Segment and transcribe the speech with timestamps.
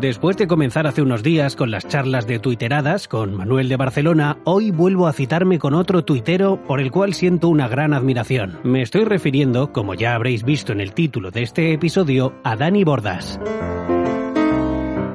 [0.00, 4.36] Después de comenzar hace unos días con las charlas de tuiteradas con Manuel de Barcelona,
[4.44, 8.58] hoy vuelvo a citarme con otro tuitero por el cual siento una gran admiración.
[8.62, 12.84] Me estoy refiriendo, como ya habréis visto en el título de este episodio, a Dani
[12.84, 13.40] Bordas.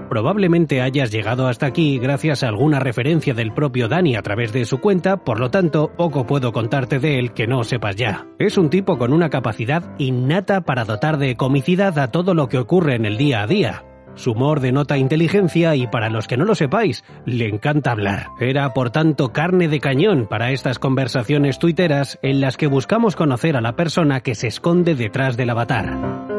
[0.09, 4.65] Probablemente hayas llegado hasta aquí gracias a alguna referencia del propio Dani a través de
[4.65, 8.25] su cuenta, por lo tanto, poco puedo contarte de él que no sepas ya.
[8.39, 12.57] Es un tipo con una capacidad innata para dotar de comicidad a todo lo que
[12.57, 13.83] ocurre en el día a día.
[14.15, 18.27] Su humor denota inteligencia y para los que no lo sepáis, le encanta hablar.
[18.39, 23.55] Era, por tanto, carne de cañón para estas conversaciones tuiteras en las que buscamos conocer
[23.55, 26.31] a la persona que se esconde detrás del avatar.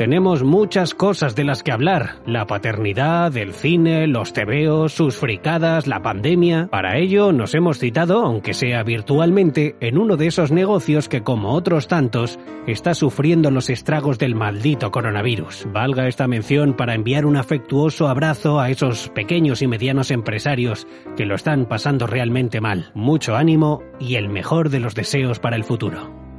[0.00, 2.22] Tenemos muchas cosas de las que hablar.
[2.24, 6.68] La paternidad, el cine, los tebeos, sus fricadas, la pandemia.
[6.70, 11.52] Para ello nos hemos citado, aunque sea virtualmente, en uno de esos negocios que, como
[11.52, 15.68] otros tantos, está sufriendo los estragos del maldito coronavirus.
[15.70, 21.26] Valga esta mención para enviar un afectuoso abrazo a esos pequeños y medianos empresarios que
[21.26, 22.90] lo están pasando realmente mal.
[22.94, 26.29] Mucho ánimo y el mejor de los deseos para el futuro.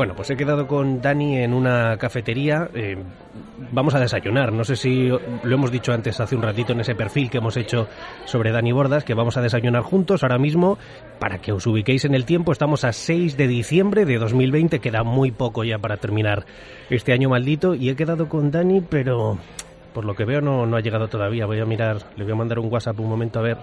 [0.00, 2.70] Bueno, pues he quedado con Dani en una cafetería.
[2.72, 2.96] Eh,
[3.70, 4.50] vamos a desayunar.
[4.50, 7.54] No sé si lo hemos dicho antes hace un ratito en ese perfil que hemos
[7.58, 7.86] hecho
[8.24, 10.78] sobre Dani Bordas, que vamos a desayunar juntos ahora mismo.
[11.18, 14.78] Para que os ubiquéis en el tiempo, estamos a 6 de diciembre de 2020.
[14.78, 16.46] Queda muy poco ya para terminar
[16.88, 17.74] este año maldito.
[17.74, 19.36] Y he quedado con Dani, pero
[19.92, 21.44] por lo que veo no, no ha llegado todavía.
[21.44, 23.58] Voy a mirar, le voy a mandar un WhatsApp un momento a ver.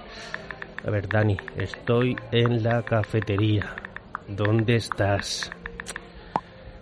[0.86, 3.76] A ver, Dani, estoy en la cafetería.
[4.28, 5.50] ¿Dónde estás?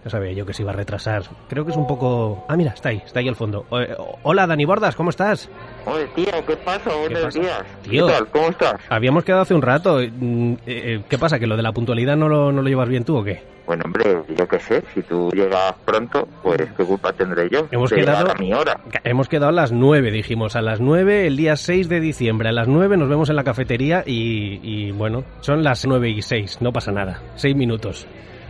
[0.05, 1.23] No sabía yo que se iba a retrasar.
[1.49, 2.45] Creo que es un poco...
[2.47, 3.65] Ah, mira, está ahí, está ahí al fondo.
[3.71, 5.49] Eh, hola, Dani Bordas, ¿cómo estás?
[5.87, 6.91] Oye, tío, ¿qué pasa?
[6.95, 7.63] Buenos días.
[7.81, 8.27] Tío, ¿Qué tal?
[8.27, 8.75] ¿Cómo estás?
[8.87, 9.97] Habíamos quedado hace un rato.
[9.97, 11.39] Mm, eh, eh, ¿Qué pasa?
[11.39, 13.41] ¿Que lo de la puntualidad no lo, no lo llevas bien tú o qué?
[13.65, 17.67] Bueno, hombre, yo qué sé, si tú llegas pronto, pues qué culpa tendré yo.
[17.71, 18.79] Hemos de quedado- a mi hora.
[19.03, 20.55] Hemos quedado a las 9, dijimos.
[20.55, 22.49] A las 9, el día 6 de diciembre.
[22.49, 26.21] A las 9 nos vemos en la cafetería y, y, bueno, son las 9 y
[26.21, 26.59] 6.
[26.61, 27.21] No pasa nada.
[27.37, 28.05] 6 minutos.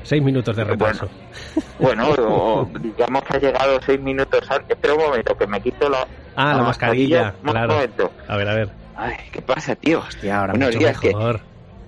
[0.06, 1.10] 6 minutos de retraso.
[1.78, 4.70] Bueno, o- o digamos que ha llegado seis minutos antes.
[4.70, 7.74] Espera un momento, que me quito la, Ah, la mascarilla, Un claro.
[7.74, 8.12] momento.
[8.30, 8.70] A ver, a ver.
[8.96, 10.00] Ay, ¿qué pasa, tío?
[10.00, 11.42] Hostia, ahora Buenos mucho días, que- mejor.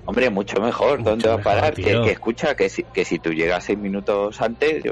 [0.05, 1.03] Hombre, mucho mejor.
[1.03, 1.73] ¿Dónde va a parar?
[1.73, 4.91] Que, que escucha, que si, que si tú llegas seis minutos antes, yo-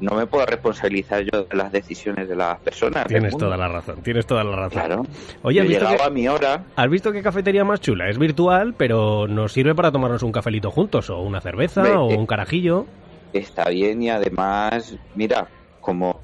[0.00, 3.06] no me puedo responsabilizar yo de las decisiones de las personas.
[3.06, 4.82] Tienes toda la razón, tienes toda la razón.
[4.82, 5.02] Claro.
[5.42, 6.64] Oye, ¿has visto, llegado que- a mi hora.
[6.76, 8.08] ¿has visto qué cafetería más chula?
[8.08, 12.10] Es virtual, pero nos sirve para tomarnos un cafelito juntos, o una cerveza, Ve, o
[12.10, 12.86] eh, un carajillo.
[13.32, 15.48] está bien y además, mira,
[15.80, 16.20] como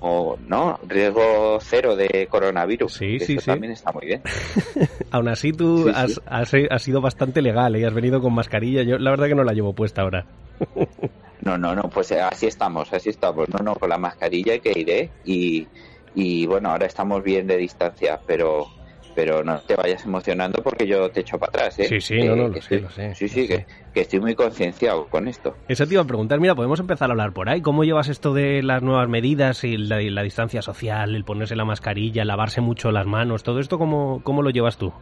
[0.47, 2.93] no riesgo cero de coronavirus.
[2.93, 3.47] Sí, sí, sí.
[3.47, 4.21] también está muy bien.
[5.11, 6.21] Aún así, tú Sí, has, sí.
[6.27, 8.83] has- has sido bastante legal y has venido con mascarilla.
[8.83, 10.27] Yo, la verdad, que no la llevo puesta ahora.
[11.45, 13.47] No, no, no, pues eh, así estamos, así estamos.
[13.51, 15.69] No, no, con la mascarilla que iré y,
[16.15, 18.69] y bueno, ahora estamos bien de distancia, pero
[19.15, 21.87] pero no te vayas emocionando porque yo te echo para atrás, ¿eh?
[21.89, 23.59] Sí, sí, no, no, lo sé, estoy- lo sé, Sí, lo sí, sé.
[23.59, 25.57] que, que estoy muy concienciado con esto.
[25.69, 26.41] Eso te iba a preguntar.
[26.41, 27.63] Mira, podemos empezar a hablar por ahí.
[27.63, 31.55] ¿Cómo llevas esto de las nuevas medidas y la, y la distancia social, el ponerse
[31.55, 33.45] la mascarilla, lavarse mucho las manos?
[33.45, 34.93] ¿Todo esto cómo, cómo lo llevas tú?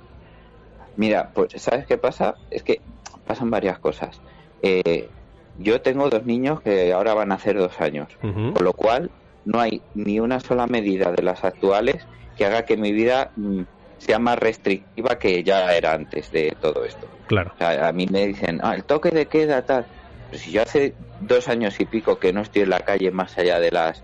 [0.96, 2.34] Mira, pues ¿sabes qué pasa?
[2.50, 2.82] Es que
[3.24, 4.20] pasan varias cosas.
[4.62, 5.08] Eh,
[5.54, 8.08] yo tengo dos niños que ahora van a hacer dos años,
[8.54, 9.10] con lo cual
[9.44, 13.62] no hay ni una sola medida de las actuales que haga que mi vida mm,
[13.98, 17.08] sea más restrictiva que ya era antes de todo esto.
[17.26, 17.52] Claro.
[17.54, 19.86] O sea, a mí me dicen, ah, el toque de queda, tal.
[20.30, 23.36] Pero si yo hace dos años y pico que no estoy en la calle más
[23.38, 24.02] allá de las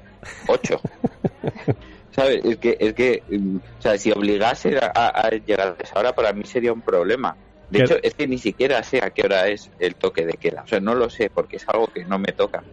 [0.48, 0.80] ocho.
[2.10, 2.44] ¿Sabes?
[2.44, 5.98] Es que, es que, mm, o sea, si obligase a, a- a llegar a esa
[5.98, 7.36] hora, para mí sería un problema.
[7.70, 10.34] De ¿Qué- hecho, es que ni siquiera sé a qué hora es el toque de
[10.34, 10.62] queda.
[10.62, 12.64] O sea, no lo sé porque es algo que no me toca.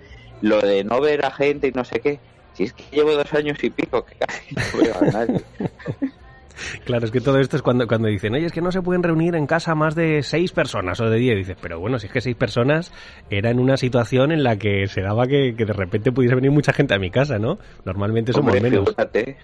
[0.42, 2.22] Lo de no ver a gente y no sé qué.
[2.54, 5.46] Si es que llevo dos años y pico que casi no veo a nadie.
[6.86, 9.04] Claro, es que todo esto es cuando, cuando dicen, oye, es que no se pueden
[9.04, 11.36] reunir en casa más de seis personas o de diez.
[11.36, 12.94] Dices, pero bueno, si es que seis personas
[13.30, 16.52] era en una situación en la que se daba que, que de repente pudiese venir
[16.52, 17.60] mucha gente a mi casa, ¿no?
[17.84, 18.86] Normalmente somos Hombre, menos.
[18.88, 19.38] Figúrate,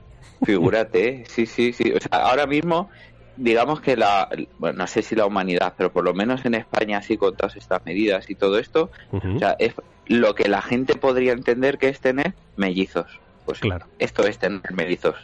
[0.45, 1.91] figúrate, sí, sí, sí.
[1.91, 2.89] O sea, ahora mismo,
[3.37, 4.29] digamos que la,
[4.59, 7.55] bueno, no sé si la humanidad, pero por lo menos en España, así con todas
[7.55, 9.73] estas medidas y todo esto, o sea, es
[10.07, 13.19] lo que la gente podría entender que es tener mellizos.
[13.45, 13.85] Pues Claro.
[13.99, 15.15] esto es tener mellizos.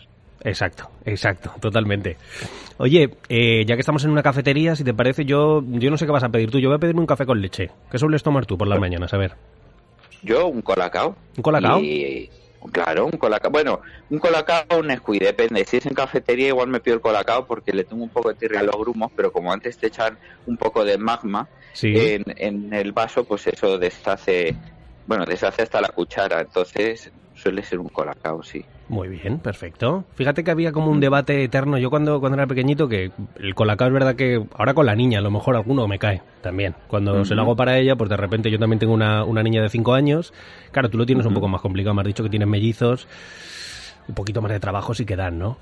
[0.44, 2.18] Exacto, exacto, totalmente.
[2.78, 6.06] Oye, eh, ya que estamos en una cafetería, si te parece, yo, yo no sé
[6.06, 6.60] qué vas a pedir tú.
[6.60, 7.72] Yo voy a pedirme un café con leche.
[7.92, 9.14] ¿Qué sueles tomar tú por las mañanas?
[9.14, 9.34] A ver.
[10.24, 11.16] Yo, un colacao.
[11.36, 11.80] ¿Un colacao?
[11.80, 12.30] Y,
[12.72, 13.52] Claro, un colacao.
[13.52, 15.66] Bueno, un colacao o un Nesquik, depende.
[15.66, 18.36] Si es en cafetería, igual me pido el colacao porque le tengo un poco de
[18.36, 21.48] tirria a los grumos, pero como antes te echan un poco de magma
[21.82, 24.56] en, en, el vaso, pues eso deshace,
[25.06, 26.42] bueno, deshace hasta la cuchara.
[26.42, 28.66] Entonces suele ser un colacao, sí.
[28.90, 30.06] Muy bien, perfecto.
[30.16, 31.78] Fíjate que había como un debate eterno.
[31.78, 35.20] Yo cuando, cuando era pequeñito, que el colacao es verdad que ahora con la niña,
[35.20, 36.74] a lo mejor alguno me cae también.
[36.88, 39.62] Cuando se lo hago para ella, pues de repente yo también tengo una, una niña
[39.62, 40.34] de 5 años.
[40.72, 41.94] Claro, tú lo tienes un poco más complicado.
[41.94, 43.08] Me has dicho que tienes mellizos.
[44.08, 45.58] Un poquito más de trabajo sí que dan, ¿no?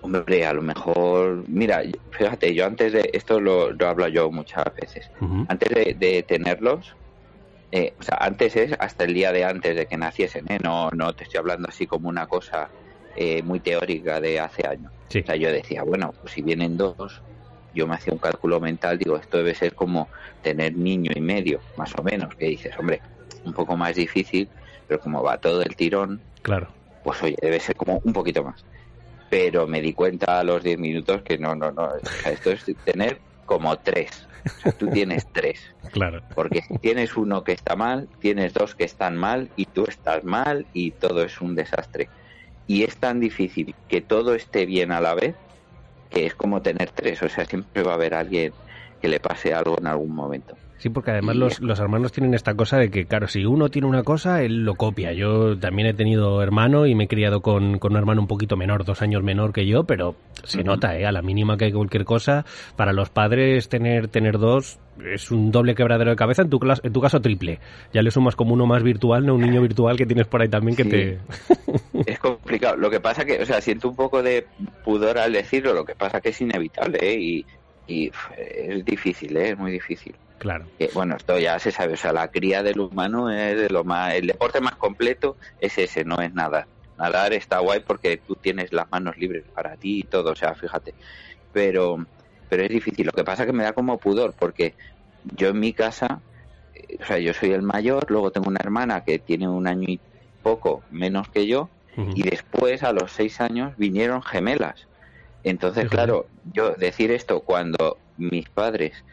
[0.00, 4.64] Hombre, a lo mejor, mira, fíjate, yo antes de, esto lo, lo hablo yo muchas
[4.80, 5.10] veces,
[5.48, 6.94] antes de, de tenerlos,
[7.70, 10.58] eh, o sea, antes es hasta el día de antes de que naciesen, ¿eh?
[10.62, 12.70] No, no te estoy hablando así como una cosa
[13.14, 14.92] eh, muy teórica de hace años.
[15.08, 17.22] O sea, yo decía, bueno, pues si vienen dos,
[17.74, 20.08] yo me hacía un cálculo mental, digo, esto debe ser como
[20.42, 23.00] tener niño y medio, más o menos, que dices, hombre,
[23.44, 24.48] un poco más difícil,
[24.86, 26.68] pero como va todo el tirón, claro.
[27.02, 28.64] pues oye, debe ser como un poquito más.
[29.30, 31.90] Pero me di cuenta a los 10 minutos que no, no, no,
[32.24, 34.27] esto es tener como tres
[34.78, 35.60] tú tienes tres.
[35.90, 36.20] Claro.
[36.34, 40.22] Porque si tienes uno que está mal, tienes dos que están mal y tú estás
[40.22, 42.10] mal y todo es un desastre.
[42.66, 45.34] Y es tan difícil que todo esté bien a la vez
[46.10, 47.22] que es como tener tres.
[47.22, 48.52] O sea, siempre va a haber alguien
[49.00, 50.56] que le pase algo en algún momento.
[50.78, 53.88] Sí, porque además los, los, hermanos tienen esta cosa de que, claro, si uno tiene
[53.88, 55.12] una cosa, él lo copia.
[55.12, 58.56] Yo también he tenido hermano y me he criado con, con un hermano un poquito
[58.56, 60.14] menor, dos años menor que yo, pero
[60.44, 61.04] se nota, ¿eh?
[61.04, 62.44] A la mínima que hay cualquier cosa,
[62.76, 66.92] para los padres tener, tener dos es un doble quebradero de cabeza, en tu, en
[66.92, 67.58] tu caso triple.
[67.92, 70.48] Ya le sumas como uno más virtual, no un niño virtual que tienes por ahí
[70.48, 71.18] también que te...
[72.06, 72.76] es complicado.
[72.76, 74.46] Lo que pasa que, o sea, siento un poco de
[74.84, 77.16] pudor al decirlo, lo que pasa que es inevitable, ¿eh?
[77.18, 77.46] Y,
[77.86, 79.50] y es difícil, ¿eh?
[79.50, 80.14] es muy difícil.
[80.38, 80.66] Claro.
[80.94, 84.14] bueno, esto ya se sabe, o sea, la cría del humano es de lo más,
[84.14, 86.66] el deporte más completo es ese, no es nadar.
[86.96, 90.54] Nadar está guay porque tú tienes las manos libres para ti y todo, o sea,
[90.54, 90.94] fíjate.
[91.52, 92.04] Pero,
[92.48, 93.06] pero es difícil.
[93.06, 94.74] Lo que pasa es que me da como pudor porque
[95.36, 96.20] yo en mi casa,
[96.74, 99.86] eh, o sea, yo soy el mayor, luego tengo una hermana que tiene un año
[99.88, 100.00] y
[100.42, 101.68] poco menos que yo,
[102.14, 104.86] y después a los seis años vinieron gemelas.
[105.42, 109.04] Entonces, claro, yo decir esto cuando mis padres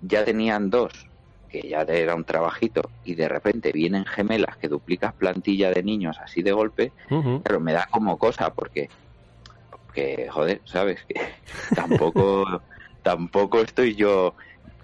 [0.00, 0.92] ya tenían dos,
[1.48, 6.18] que ya era un trabajito, y de repente vienen gemelas que duplicas plantilla de niños
[6.22, 6.92] así de golpe,
[7.42, 8.88] pero me da como cosa, porque,
[9.70, 11.04] porque joder, ¿sabes?
[11.06, 11.20] Que
[11.74, 12.62] tampoco,
[13.02, 14.34] tampoco estoy yo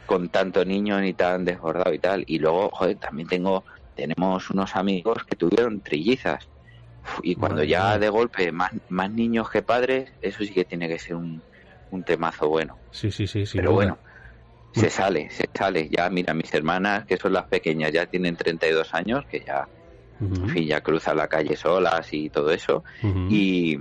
[0.07, 2.25] con tanto niño ni tan desbordado y tal.
[2.27, 3.65] Y luego, joder, también tengo,
[3.95, 6.49] tenemos unos amigos que tuvieron trillizas.
[7.23, 10.99] Y cuando ya de golpe más, más niños que padres, eso sí que tiene que
[10.99, 11.43] ser un,
[11.91, 12.79] un temazo bueno.
[12.91, 13.59] Sí, sí, sí, sí.
[13.59, 13.99] Pero bueno,
[14.75, 15.89] se sale, se sale.
[15.89, 19.69] Ya, mira, mis hermanas, que son las pequeñas, ya tienen 32 años, que ya,
[20.21, 22.85] en fin, ya cruzan la calle solas y todo eso.
[23.03, 23.79] y,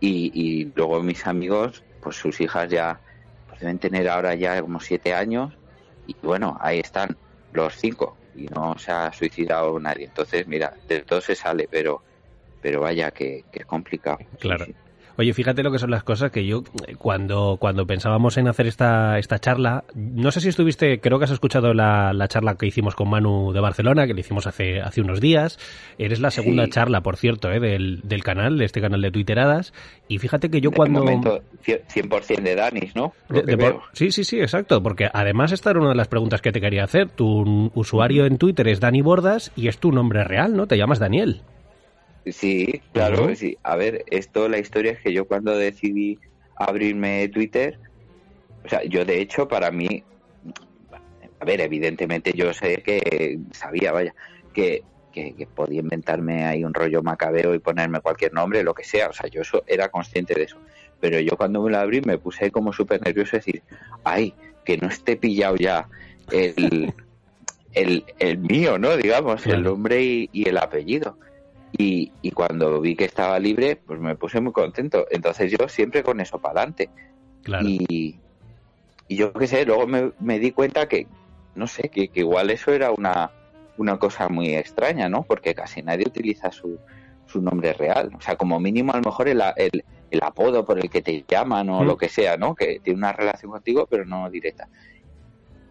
[0.00, 3.00] y, luego mis amigos, pues sus hijas ya
[3.48, 5.54] pues deben tener ahora ya como 7 años.
[6.06, 7.16] Y bueno, ahí están
[7.52, 10.04] los cinco y no se ha suicidado nadie.
[10.04, 12.02] Entonces, mira, de todo se sale, pero
[12.60, 14.18] pero vaya que, es complicado.
[14.40, 14.66] Claro.
[15.18, 16.62] Oye, fíjate lo que son las cosas que yo
[16.98, 21.30] cuando, cuando pensábamos en hacer esta, esta charla, no sé si estuviste, creo que has
[21.30, 25.00] escuchado la, la charla que hicimos con Manu de Barcelona, que le hicimos hace, hace
[25.00, 25.58] unos días.
[25.98, 27.60] Eres la segunda charla, por cierto, ¿eh?
[27.60, 29.72] del, del canal, de este canal de Twitteradas.
[30.08, 31.00] Y fíjate que yo cuando...
[31.00, 33.12] Momento, 100% de Danis, ¿no?
[33.92, 36.84] sí, sí, sí, exacto, porque además esta era una de las preguntas que te quería
[36.84, 37.08] hacer.
[37.08, 40.66] Tu usuario en Twitter es Dani Bordas y es tu nombre real, ¿no?
[40.66, 41.42] Te llamas Daniel.
[42.26, 43.56] Sí, claro, sí.
[43.62, 46.18] A ver, esto, la historia es que yo cuando decidí
[46.56, 47.78] abrirme Twitter,
[48.64, 50.02] o sea, yo de hecho para mí,
[51.38, 54.12] a ver, evidentemente yo sé que sabía, vaya,
[54.52, 59.08] que, que, podía inventarme ahí un rollo macabeo y ponerme cualquier nombre, lo que sea,
[59.08, 60.58] o sea, yo eso, era consciente de eso.
[60.98, 63.62] Pero yo cuando me lo abrí me puse como súper nervioso decir,
[64.02, 65.88] ay, que no esté pillado ya
[66.32, 66.92] el,
[67.72, 68.96] el, el mío, ¿no?
[68.96, 71.16] Digamos, el nombre y el apellido.
[71.72, 75.06] Y, y, cuando vi que estaba libre, pues me puse muy contento.
[75.10, 76.88] Entonces yo siempre con eso para adelante.
[77.62, 78.18] Y,
[79.08, 81.06] y, yo qué sé, luego me, me, di cuenta que,
[81.54, 83.30] no sé, que, que, igual eso era una,
[83.76, 85.22] una cosa muy extraña, ¿no?
[85.22, 86.78] Porque casi nadie utiliza su,
[87.26, 88.10] su nombre real.
[88.16, 91.24] O sea, como mínimo a lo mejor el, el, el apodo por el que te
[91.28, 91.86] llaman o mm.
[91.86, 92.54] lo que sea, ¿no?
[92.54, 94.68] Que tiene una relación contigo, pero no directa.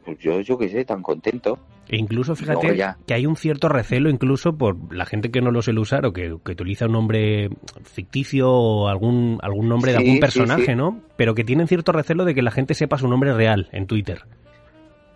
[0.03, 1.59] Pues yo, yo qué sé, tan contento.
[1.87, 5.61] E incluso fíjate que hay un cierto recelo incluso por la gente que no lo
[5.61, 7.49] suele usar o que, utiliza un nombre
[7.83, 11.01] ficticio o algún, algún nombre de algún personaje, ¿no?
[11.15, 14.23] Pero que tienen cierto recelo de que la gente sepa su nombre real en Twitter.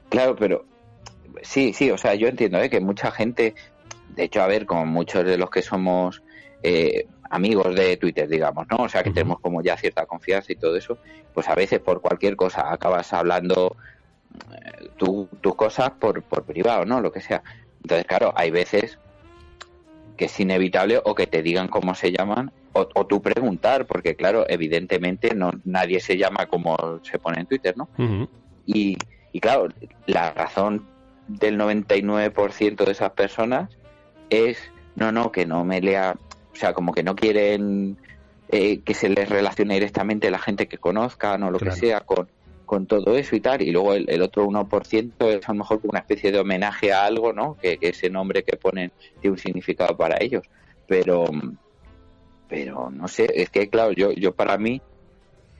[0.09, 0.65] Claro, pero
[1.41, 2.69] sí, sí, o sea, yo entiendo ¿eh?
[2.69, 3.55] que mucha gente
[4.15, 6.21] de hecho, a ver, como muchos de los que somos
[6.63, 8.77] eh, amigos de Twitter, digamos, ¿no?
[8.83, 10.97] O sea, que tenemos como ya cierta confianza y todo eso,
[11.33, 13.77] pues a veces por cualquier cosa acabas hablando
[14.51, 17.01] eh, tus cosas por, por privado, ¿no?
[17.01, 17.43] Lo que sea.
[17.81, 18.99] Entonces, claro, hay veces
[20.17, 24.45] que es inevitable o que te digan cómo se llaman o, tú preguntar, porque claro,
[24.47, 27.89] evidentemente no nadie se llama como se pone en Twitter, ¿no?
[28.65, 28.97] y,
[29.31, 29.69] y claro,
[30.05, 30.85] la razón
[31.27, 33.69] del 99% de esas personas
[34.29, 36.15] es, no, no, que no me lea,
[36.51, 37.97] o sea, como que no quieren
[38.49, 42.27] eh, que se les relacione directamente la gente que conozcan o lo que sea con,
[42.69, 46.01] con todo eso y tal, y luego el, otro 1% es a lo mejor una
[46.01, 47.57] especie de homenaje a algo, ¿no?
[47.59, 50.43] Que, ese nombre que ponen tiene un significado para ellos,
[50.87, 51.25] pero
[52.47, 54.83] pero no sé, es que claro, yo yo para mí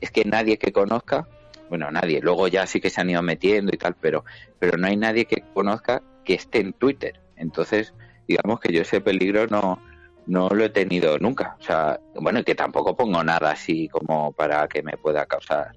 [0.02, 1.28] es que nadie que conozca,
[1.68, 4.24] bueno, nadie, luego ya sí que se han ido metiendo y tal, pero
[4.60, 7.20] pero no hay nadie que conozca que esté en Twitter.
[7.38, 7.96] Entonces,
[8.28, 9.82] digamos que yo ese peligro no
[10.28, 11.58] no lo he tenido nunca.
[11.60, 15.72] O sea, bueno, que tampoco pongo nada así como para que me pueda causar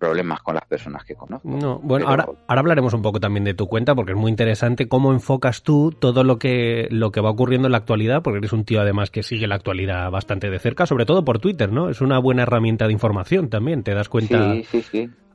[0.00, 1.46] problemas con las personas que conozco.
[1.46, 4.88] No, bueno, ahora, ahora hablaremos un poco también de tu cuenta porque es muy interesante
[4.88, 8.52] cómo enfocas tú todo lo que, lo que va ocurriendo en la actualidad, porque eres
[8.52, 11.90] un tío además que sigue la actualidad bastante de cerca, sobre todo por Twitter, ¿no?
[11.90, 14.54] Es una buena herramienta de información también, te das cuenta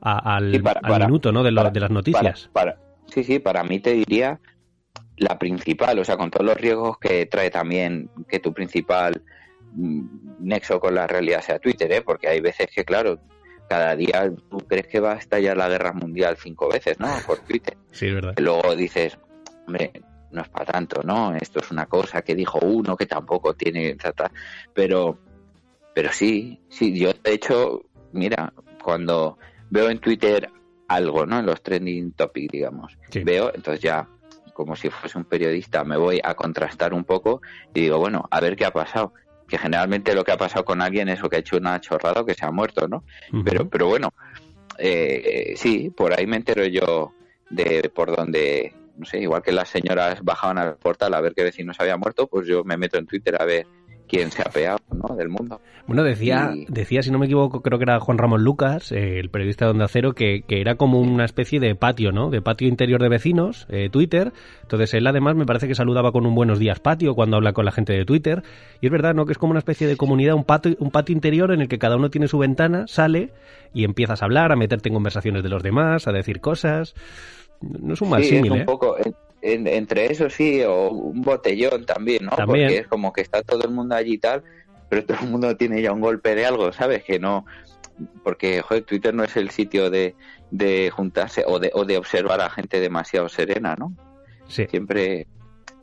[0.00, 0.62] al,
[1.00, 1.44] minuto, ¿no?
[1.44, 2.50] De, de las noticias.
[2.52, 4.40] Para, sí, sí, para mí te diría
[5.16, 9.22] la principal, o sea, con todos los riesgos que trae también que tu principal
[9.74, 10.00] mm,
[10.40, 12.02] nexo con la realidad sea Twitter, ¿eh?
[12.02, 13.20] porque hay veces que, claro,
[13.68, 17.08] cada día tú crees que va a estallar la guerra mundial cinco veces, ¿no?
[17.26, 17.76] Por Twitter.
[17.90, 18.34] Sí, es verdad.
[18.38, 19.18] luego dices,
[19.66, 19.92] hombre,
[20.30, 21.34] no es para tanto, ¿no?
[21.34, 23.96] Esto es una cosa que dijo uno que tampoco tiene,
[24.74, 25.18] pero,
[25.94, 27.82] pero sí, sí, yo de hecho,
[28.12, 29.38] mira, cuando
[29.70, 30.50] veo en Twitter
[30.88, 31.40] algo, ¿no?
[31.40, 34.08] En los trending topics, digamos, veo, entonces ya,
[34.52, 37.40] como si fuese un periodista, me voy a contrastar un poco
[37.74, 39.12] y digo, bueno, a ver qué ha pasado
[39.48, 42.22] que generalmente lo que ha pasado con alguien es lo que ha hecho una chorrada
[42.22, 43.04] o que se ha muerto, ¿no?
[43.44, 44.12] Pero, pero bueno,
[44.78, 47.12] eh, sí, por ahí me entero yo
[47.50, 51.44] de por donde, no sé, igual que las señoras bajaban al portal a ver qué
[51.44, 53.66] vecino se había muerto, pues yo me meto en Twitter a ver
[54.08, 55.14] quién se ha peado ¿no?
[55.14, 55.60] del mundo.
[55.86, 59.30] Bueno, decía, decía, si no me equivoco, creo que era Juan Ramón Lucas, eh, el
[59.30, 62.28] periodista de Onda Cero, que, que, era como una especie de patio, ¿no?
[62.28, 64.32] De patio interior de vecinos, eh, Twitter.
[64.62, 67.64] Entonces él además me parece que saludaba con un buenos días patio cuando habla con
[67.64, 68.42] la gente de Twitter.
[68.80, 69.26] Y es verdad, ¿no?
[69.26, 71.78] Que es como una especie de comunidad, un patio, un patio interior en el que
[71.78, 73.30] cada uno tiene su ventana, sale
[73.72, 76.94] y empiezas a hablar, a meterte en conversaciones de los demás, a decir cosas.
[77.60, 78.64] No es un mal sí, un ¿eh?
[78.64, 78.96] poco,
[79.54, 82.32] entre eso sí, o un botellón también, ¿no?
[82.32, 84.42] Porque es como que está todo el mundo allí y tal,
[84.88, 87.04] pero todo el mundo tiene ya un golpe de algo, ¿sabes?
[87.04, 87.44] Que no,
[88.22, 90.14] porque joder, Twitter no es el sitio de,
[90.50, 93.94] de juntarse o de, o de observar a gente demasiado serena, ¿no?
[94.48, 94.66] Sí.
[94.68, 95.26] Siempre,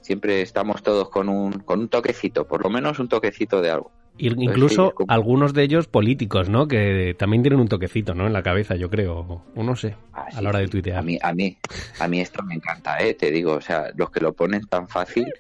[0.01, 3.91] siempre estamos todos con un, con un toquecito, por lo menos un toquecito de algo.
[4.17, 6.67] Incluso algunos de ellos políticos, ¿no?
[6.67, 8.27] Que también tienen un toquecito, ¿no?
[8.27, 9.43] En la cabeza, yo creo.
[9.55, 11.00] O no sé, ah, a la hora de tuitear.
[11.00, 11.58] A mí, a mí,
[12.00, 13.15] a mí esto me encanta, ¿eh?
[13.15, 15.34] Te digo, o sea, los que lo ponen tan fácil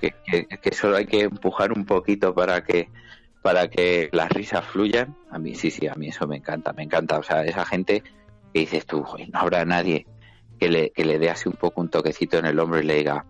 [0.00, 2.88] que, que, solo hay que empujar un poquito para que
[3.42, 5.16] para que las risas fluyan.
[5.30, 7.18] A mí, sí, sí, a mí eso me encanta, me encanta.
[7.18, 8.02] O sea, esa gente
[8.52, 10.04] que dices tú, no habrá nadie
[10.58, 12.96] que le, que le dé así un poco un toquecito en el hombro y le
[12.96, 13.24] diga,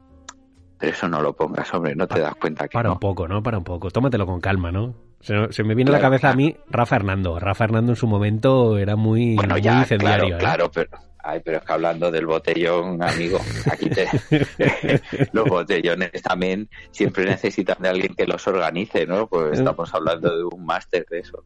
[0.78, 3.42] pero eso no lo pongas, hombre, no te das cuenta que Para un poco, ¿no?
[3.42, 3.90] Para un poco.
[3.90, 4.94] Tómatelo con calma, ¿no?
[5.20, 7.40] Se, me viene a la cabeza a mí Rafa Hernando.
[7.40, 10.38] Rafa Hernando en su momento era muy, bueno, ya, incendiario.
[10.38, 10.70] Claro, ¿eh?
[10.70, 13.40] claro, pero, ay, pero es que hablando del botellón, amigo,
[13.70, 14.06] aquí te,
[15.32, 19.26] los botellones también siempre necesitan de alguien que los organice, ¿no?
[19.26, 21.42] Pues estamos hablando de un máster de eso.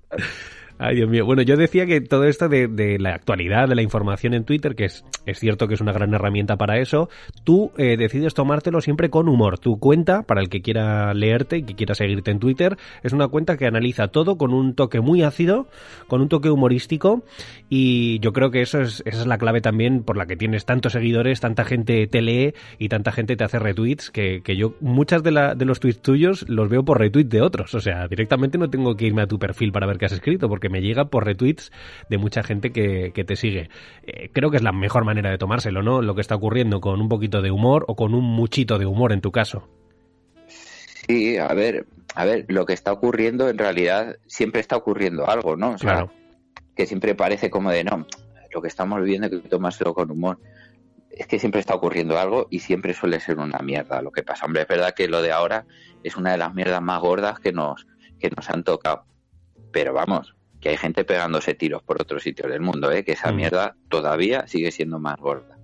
[0.82, 1.26] Ay, Dios mío.
[1.26, 4.86] Bueno, yo decía que todo esto de, la actualidad, de la información en Twitter, que
[4.86, 7.10] es, es, cierto que es una gran herramienta para eso,
[7.44, 9.58] tú eh, decides tomártelo siempre con humor.
[9.58, 13.28] Tu cuenta, para el que quiera leerte y que quiera seguirte en Twitter, es una
[13.28, 15.68] cuenta que analiza todo con un toque muy ácido,
[16.06, 17.24] con un toque humorístico,
[17.68, 20.64] y yo creo que eso es, esa es la clave también por la que tienes
[20.64, 24.76] tantos seguidores, tanta gente te lee y tanta gente te hace retweets, que, que yo
[24.80, 27.74] muchas de, la, de los tweets tuyos los veo por retweet de otros.
[27.74, 30.48] O sea, directamente no tengo que irme a tu perfil para ver qué has escrito,
[30.48, 31.70] porque me llega por retweets
[32.08, 33.68] de mucha gente que, te sigue.
[34.04, 36.00] Eh, creo que es la mejor manera de tomárselo, ¿no?
[36.00, 39.12] Lo que está ocurriendo con un poquito de humor o con un muchito de humor
[39.12, 39.68] en tu caso.
[41.06, 45.56] Sí, a ver, a ver, lo que está ocurriendo en realidad siempre está ocurriendo algo,
[45.56, 45.72] ¿no?
[45.72, 46.12] O sea, claro.
[46.74, 48.06] que siempre parece como de no,
[48.50, 50.38] lo que estamos viviendo hay que tomárselo con humor.
[51.10, 54.46] Es que siempre está ocurriendo algo y siempre suele ser una mierda lo que pasa.
[54.46, 55.66] Hombre, es verdad que lo de ahora
[56.02, 57.86] es una de las mierdas más gordas que nos,
[58.18, 59.04] que nos han tocado.
[59.72, 63.04] Pero vamos, que hay gente pegándose tiros por otros sitios del mundo, ¿eh?
[63.04, 63.36] que esa mm.
[63.36, 65.58] mierda todavía sigue siendo más gorda.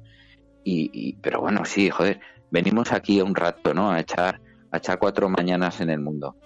[0.68, 2.18] Y, pero bueno, sí, joder,
[2.50, 3.92] venimos aquí un rato, ¿no?
[3.92, 4.40] A echar
[4.72, 6.36] a echar cuatro mañanas en el mundo.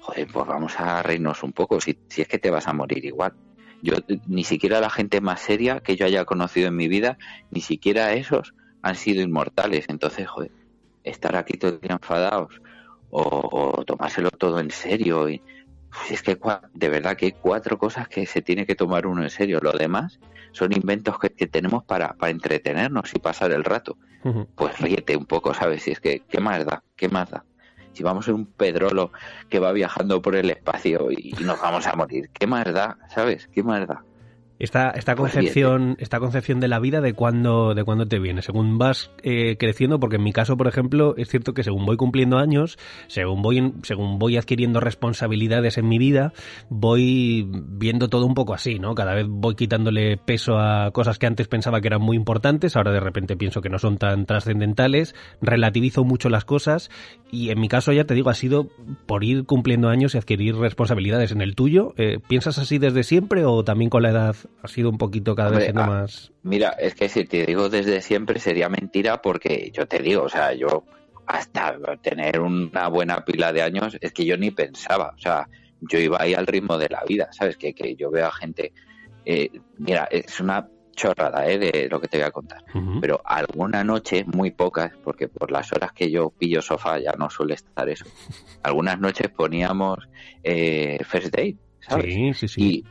[0.00, 3.04] Joder, pues vamos a reírnos un poco, si, si es que te vas a morir
[3.04, 3.34] igual.
[3.82, 3.96] Yo,
[4.26, 7.18] ni siquiera la gente más seria que yo haya conocido en mi vida,
[7.50, 9.86] ni siquiera esos han sido inmortales.
[9.88, 10.52] Entonces, joder,
[11.04, 12.60] estar aquí todo el día enfadados
[13.10, 15.28] o, tomárselo todo en serio.
[15.28, 15.42] Y,
[16.10, 16.38] es que
[16.74, 19.60] de verdad que hay cuatro cosas que se tiene que tomar uno en serio.
[19.62, 20.18] Lo demás
[20.52, 23.96] son inventos que, tenemos para, para, entretenernos y pasar el rato.
[24.56, 25.84] Pues ríete un poco, ¿sabes?
[25.84, 26.82] Si es que, ¿qué más da?
[26.96, 27.44] ¿Qué más da?
[27.92, 29.12] Si vamos en un pedrolo
[29.48, 32.98] que va viajando por el espacio y, y nos vamos a morir, ¿qué más da?
[33.14, 33.46] ¿Sabes?
[33.46, 34.02] ¿Qué más da?
[34.58, 38.78] Esta, esta concepción, esta concepción de la vida de cuándo, de cuándo te viene, según
[38.78, 42.38] vas eh, creciendo, porque en mi caso, por ejemplo, es cierto que según voy cumpliendo
[42.38, 46.32] años, según voy, según voy adquiriendo responsabilidades en mi vida,
[46.70, 48.94] voy viendo todo un poco así, ¿no?
[48.94, 52.92] Cada vez voy quitándole peso a cosas que antes pensaba que eran muy importantes, ahora
[52.92, 56.90] de repente pienso que no son tan trascendentales, relativizo mucho las cosas
[57.30, 58.68] y en mi caso ya te digo, ha sido
[59.06, 61.92] por ir cumpliendo años y adquirir responsabilidades en el tuyo.
[61.98, 65.50] Eh, ¿Piensas así desde siempre o también con la edad ha sido un poquito cada
[65.50, 66.32] vez ah, más.
[66.42, 70.28] Mira, es que si te digo desde siempre sería mentira porque yo te digo, o
[70.28, 70.84] sea, yo
[71.26, 75.48] hasta tener una buena pila de años es que yo ni pensaba, o sea,
[75.80, 77.56] yo iba ahí al ritmo de la vida, ¿sabes?
[77.56, 78.72] Que, que yo veo a gente,
[79.24, 81.58] eh, mira, es una chorrada ¿eh?
[81.58, 82.64] de lo que te voy a contar,
[83.00, 87.28] pero alguna noche, muy pocas, porque por las horas que yo pillo sofá ya no
[87.28, 88.06] suele estar eso,
[88.62, 90.08] algunas noches poníamos
[90.42, 92.14] eh, First Date, ¿sabes?
[92.14, 92.84] Sí, sí, sí y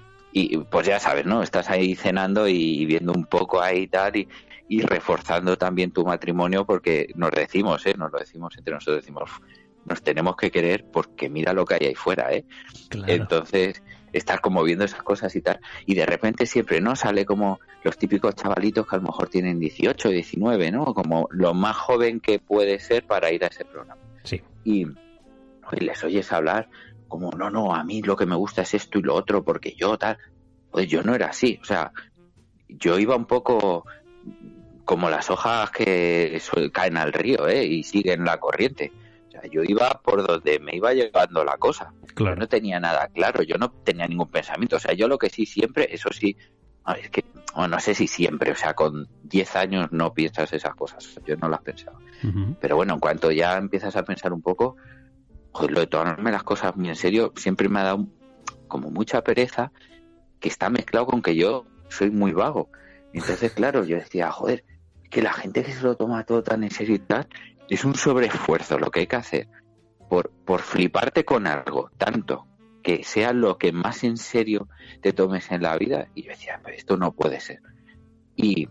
[0.70, 1.42] pues ya sabes, ¿no?
[1.42, 4.28] Estás ahí cenando y viendo un poco ahí y tal y,
[4.68, 7.94] y reforzando también tu matrimonio porque nos decimos, ¿eh?
[7.98, 9.30] Nos lo decimos entre nosotros, decimos,
[9.86, 12.46] nos tenemos que querer porque mira lo que hay ahí fuera, ¿eh?
[13.08, 16.96] Entonces, estar como viendo esas cosas y tal, y de repente siempre, ¿no?
[16.96, 20.94] Sale como los típicos chavalitos que a lo mejor tienen 18, 19, ¿no?
[20.94, 24.02] Como lo más joven que puede ser para ir a ese programa.
[24.24, 24.42] Sí.
[24.64, 24.88] Y,
[25.72, 26.70] y les oyes hablar
[27.20, 29.74] como, no, no, a mí lo que me gusta es esto y lo otro, porque
[29.76, 30.18] yo tal,
[30.72, 31.92] pues yo no era así, o sea,
[32.68, 33.86] yo iba un poco
[34.84, 36.40] como las hojas que
[36.72, 37.66] caen al río ¿eh?
[37.66, 38.92] y siguen la corriente.
[39.28, 41.92] O sea, yo iba por donde me iba llevando la cosa.
[42.14, 42.38] Claro.
[42.38, 44.78] no tenía nada claro, yo no tenía ningún pensamiento.
[44.78, 46.38] O sea, yo lo que sí siempre, eso sí,
[47.02, 47.26] es que
[47.56, 51.20] no sé si siempre, o sea, con 10 años no piensas esas cosas.
[51.26, 51.98] Yo no las pensaba.
[52.60, 54.78] Pero bueno, en cuanto ya empiezas a pensar un poco,
[55.56, 58.08] joder, lo de tomarme las cosas muy en serio siempre me ha dado
[58.68, 59.72] como mucha pereza
[60.42, 62.70] que está mezclado con que yo soy muy vago.
[63.14, 64.66] Entonces, claro, yo decía, joder,
[65.10, 67.28] que la gente que se lo toma todo tan en serio y tal,
[67.70, 69.48] es un sobreesfuerzo lo que hay que hacer
[70.10, 72.48] por, por fliparte con algo, tanto
[72.84, 74.68] que sea lo que más en serio
[75.02, 76.10] te tomes en la vida.
[76.16, 77.62] Y yo decía, esto no puede ser.
[78.36, 78.68] Y,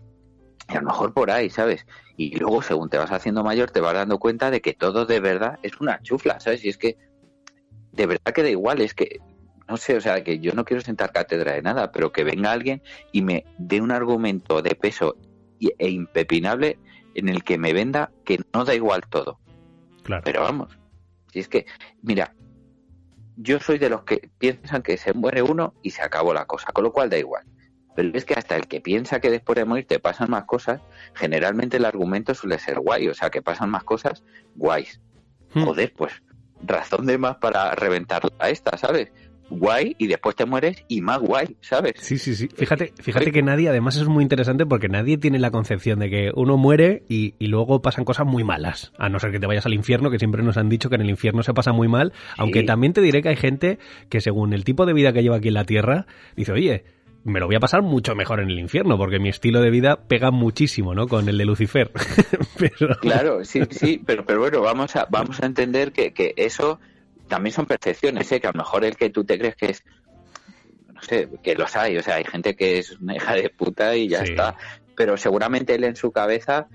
[0.67, 1.85] a lo mejor por ahí, ¿sabes?
[2.17, 5.19] Y luego, según te vas haciendo mayor, te vas dando cuenta de que todo de
[5.19, 6.63] verdad es una chufla, ¿sabes?
[6.65, 6.97] Y es que
[7.91, 9.19] de verdad que da igual, es que,
[9.67, 12.51] no sé, o sea, que yo no quiero sentar cátedra de nada, pero que venga
[12.51, 15.17] alguien y me dé un argumento de peso
[15.59, 16.77] e impepinable
[17.13, 19.39] en el que me venda que no da igual todo.
[20.03, 20.23] Claro.
[20.25, 20.77] Pero vamos,
[21.31, 21.65] si es que,
[22.01, 22.33] mira,
[23.37, 26.71] yo soy de los que piensan que se muere uno y se acabó la cosa,
[26.71, 27.45] con lo cual da igual.
[27.95, 30.81] Pero es que hasta el que piensa que después de morir te pasan más cosas,
[31.13, 34.23] generalmente el argumento suele ser guay, o sea, que pasan más cosas
[34.55, 34.99] guays.
[35.53, 35.63] Hmm.
[35.63, 36.21] Joder, pues
[36.61, 39.11] razón de más para reventar a esta, ¿sabes?
[39.47, 41.93] Guay y después te mueres y más guay, ¿sabes?
[41.97, 42.47] Sí, sí, sí.
[42.47, 46.31] Fíjate, fíjate que nadie, además es muy interesante porque nadie tiene la concepción de que
[46.33, 48.91] uno muere y, y, luego pasan cosas muy malas.
[48.97, 51.01] A no ser que te vayas al infierno, que siempre nos han dicho que en
[51.01, 52.11] el infierno se pasa muy mal.
[52.37, 53.77] Aunque también te diré que hay gente
[54.09, 56.83] que según el tipo de vida que lleva aquí en la Tierra, dice, oye,
[57.25, 60.07] me lo voy a pasar mucho mejor en el infierno, porque mi estilo de vida
[60.07, 61.07] pega muchísimo, ¿no?
[61.07, 61.91] Con el de Lucifer.
[63.01, 66.79] Claro, sí, sí, pero, pero bueno, vamos a, vamos a entender que, que eso
[67.27, 68.39] también son percepciones, ¿eh?
[68.39, 69.83] Que a lo mejor el que tú te crees que es,
[70.93, 73.95] no sé, que los hay, o sea, hay gente que es una hija de puta
[73.95, 74.55] y ya está,
[74.95, 76.67] pero seguramente él en su cabeza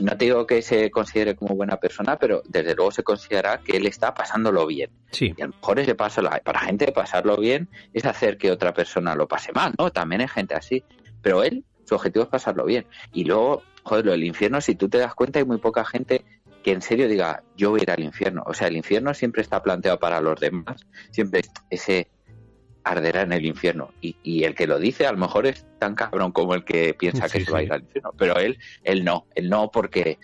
[0.00, 3.76] no te digo que se considere como buena persona, pero desde luego se considera que
[3.76, 4.90] él está pasándolo bien.
[5.10, 5.34] Sí.
[5.36, 9.14] Y a lo mejor ese paso, para gente pasarlo bien es hacer que otra persona
[9.14, 9.90] lo pase mal, ¿no?
[9.90, 10.84] También hay gente así.
[11.22, 12.86] Pero él, su objetivo es pasarlo bien.
[13.12, 16.24] Y luego, joder, lo del infierno, si tú te das cuenta, hay muy poca gente
[16.62, 18.42] que en serio diga, yo voy a ir al infierno.
[18.46, 22.08] O sea, el infierno siempre está planteado para los demás, siempre ese
[22.84, 23.92] arderá en el infierno.
[24.00, 26.94] Y, y, el que lo dice a lo mejor es tan cabrón como el que
[26.94, 28.12] piensa que se va a ir al infierno.
[28.16, 30.18] Pero él, él no, él no porque,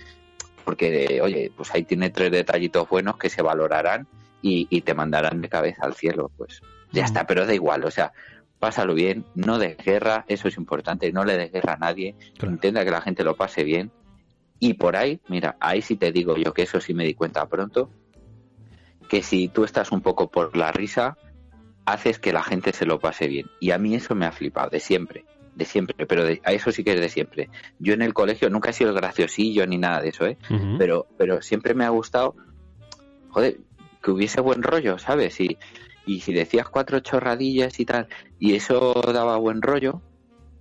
[0.65, 4.07] porque oye, pues ahí tiene tres detallitos buenos que se valorarán
[4.43, 6.31] y, y te mandarán de cabeza al cielo.
[6.37, 6.61] Pues
[6.93, 8.13] ya está, pero da igual, o sea,
[8.59, 12.85] pásalo bien, no des guerra, eso es importante, no le des guerra a nadie, intenta
[12.85, 13.91] que la gente lo pase bien.
[14.59, 17.49] Y por ahí, mira, ahí sí te digo yo que eso sí me di cuenta
[17.49, 17.91] pronto,
[19.09, 21.17] que si tú estás un poco por la risa,
[21.85, 23.51] haces que la gente se lo pase bien.
[23.61, 26.85] Y a mí eso me ha flipado, de siempre, de siempre, pero a eso sí
[26.85, 27.51] que es de siempre.
[27.79, 30.39] Yo en el colegio nunca he sido el graciosillo ni nada de eso, ¿eh?
[30.79, 32.37] pero, pero siempre me ha gustado,
[33.31, 33.59] joder,
[34.03, 35.41] que hubiese buen rollo, ¿sabes?
[35.41, 35.59] Y,
[36.07, 40.01] y si decías cuatro chorradillas y tal, y eso daba buen rollo,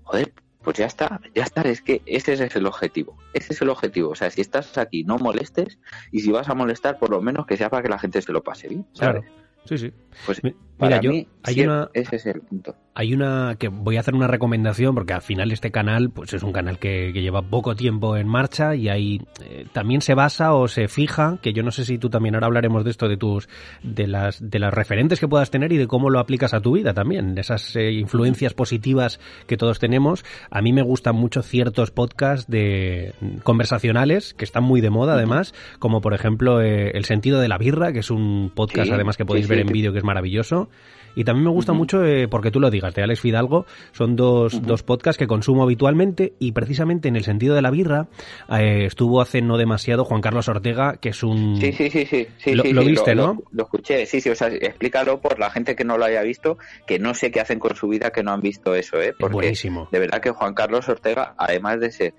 [0.03, 3.69] joder, pues ya está, ya está, es que ese es el objetivo, ese es el
[3.69, 5.79] objetivo, o sea, si estás aquí no molestes
[6.11, 8.33] y si vas a molestar por lo menos que sea para que la gente se
[8.33, 9.21] lo pase bien, ¿sabes?
[9.21, 9.39] Claro.
[9.65, 9.93] Sí, sí.
[10.25, 10.41] Pues
[10.79, 11.11] Mira, yo,
[11.43, 12.75] hay una, ese es el punto.
[12.95, 16.43] Hay una que voy a hacer una recomendación porque al final este canal pues es
[16.43, 20.67] un canal que, lleva poco tiempo en marcha y ahí eh, también se basa o
[20.67, 23.47] se fija, que yo no sé si tú también ahora hablaremos de esto de tus
[23.83, 26.73] de las de las referentes que puedas tener y de cómo lo aplicas a tu
[26.73, 30.25] vida también, de esas eh, influencias positivas que todos tenemos.
[30.49, 33.13] A mí me gustan mucho ciertos podcasts de
[33.43, 37.57] conversacionales que están muy de moda además, como por ejemplo eh, El sentido de la
[37.57, 40.68] birra, que es un podcast además que podéis ver en vídeo que es maravilloso.
[41.15, 44.61] Y también me gusta mucho, eh, porque tú lo digas, de Alex Fidalgo, son dos,
[44.65, 48.07] dos podcasts que consumo habitualmente y precisamente en el sentido de la birra
[48.49, 51.57] eh, estuvo hace no demasiado Juan Carlos Ortega, que es un...
[51.59, 52.05] Sí, sí, sí,
[52.37, 52.55] sí.
[52.55, 53.41] lo, viste, ¿no?
[53.51, 56.57] Lo, escuché, sí, sí, o sea, explícalo por la gente que no lo haya visto,
[56.87, 59.13] que no sé qué hacen con su vida que no han visto eso, ¿eh?
[59.17, 59.89] Porque Buenísimo.
[59.91, 62.13] De verdad que Juan Carlos Ortega, además de ser,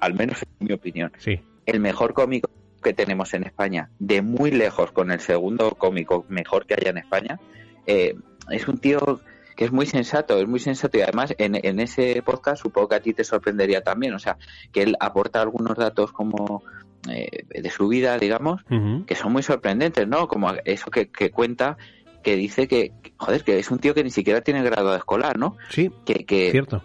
[0.00, 1.40] al menos en mi opinión, sí.
[1.66, 2.50] el mejor cómico
[2.82, 6.98] que tenemos en España, de muy lejos con el segundo cómico mejor que haya en
[6.98, 7.40] España,
[7.86, 8.16] eh,
[8.50, 9.20] es un tío
[9.56, 12.96] que es muy sensato, es muy sensato y además en, en, ese podcast supongo que
[12.96, 14.36] a ti te sorprendería también, o sea,
[14.72, 16.64] que él aporta algunos datos como
[17.08, 18.62] eh, de su vida, digamos,
[19.06, 20.26] que son muy sorprendentes, ¿no?
[20.26, 21.76] Como eso que, cuenta,
[22.22, 25.56] que dice que, joder, que es un tío que ni siquiera tiene grado escolar, ¿no?
[25.68, 26.82] Sí, que, que cierto.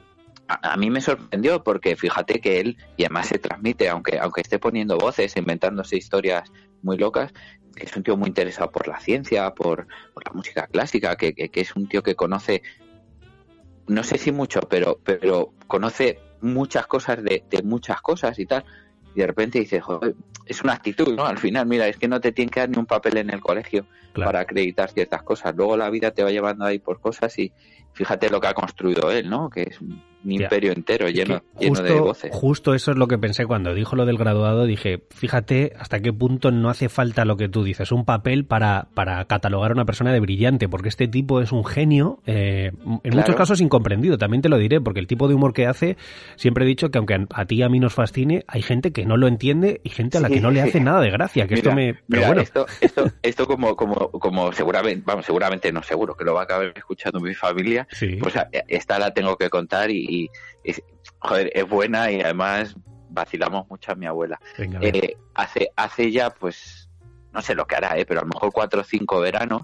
[0.47, 4.41] A, a, mí me sorprendió porque fíjate que él, y además se transmite, aunque, aunque
[4.41, 7.33] esté poniendo voces, inventándose historias muy locas,
[7.75, 9.87] es un tío muy interesado por la ciencia, por,
[10.25, 12.61] la música clásica, que, es un tío que conoce,
[13.87, 18.65] no sé si mucho, pero, pero conoce muchas cosas de, muchas cosas y tal.
[19.15, 20.15] Y de repente dice, joder,
[20.45, 21.25] es una actitud, ¿no?
[21.25, 23.39] Al final, mira, es que no te tiene que dar ni un papel en el
[23.39, 25.55] colegio para acreditar ciertas cosas.
[25.55, 27.51] Luego la vida te va llevando ahí por cosas y
[27.93, 29.49] fíjate lo que ha construido él, ¿no?
[29.49, 29.79] Que es
[30.23, 32.31] mi imperio entero lleno, lleno de voces.
[32.33, 34.65] Justo eso es lo que pensé cuando dijo lo del graduado.
[34.65, 38.87] Dije, fíjate hasta qué punto no hace falta lo que tú dices, un papel para,
[38.93, 42.71] para catalogar a una persona de brillante, porque este tipo es un genio, eh,
[43.03, 45.97] en muchos casos incomprendido, también te lo diré, porque el tipo de humor que hace,
[46.35, 49.05] siempre he dicho que aunque a ti y a mí nos fascine, hay gente que
[49.05, 51.55] no lo entiende y gente a la que no le hace nada de gracia, que
[51.55, 51.95] esto me...
[52.07, 52.41] Pero bueno.
[52.41, 56.43] Esto, esto, esto como, como, como seguramente, vamos, seguramente no seguro, que lo va a
[56.43, 57.87] acabar escuchando mi familia,
[58.19, 58.33] pues
[58.67, 60.29] esta la tengo que contar y y,
[61.19, 62.75] joder, es buena y además
[63.09, 64.39] vacilamos mucho a mi abuela.
[64.57, 66.89] Eh, hace, hace ya, pues,
[67.33, 69.63] no sé lo que hará, eh, pero a lo mejor cuatro o cinco veranos,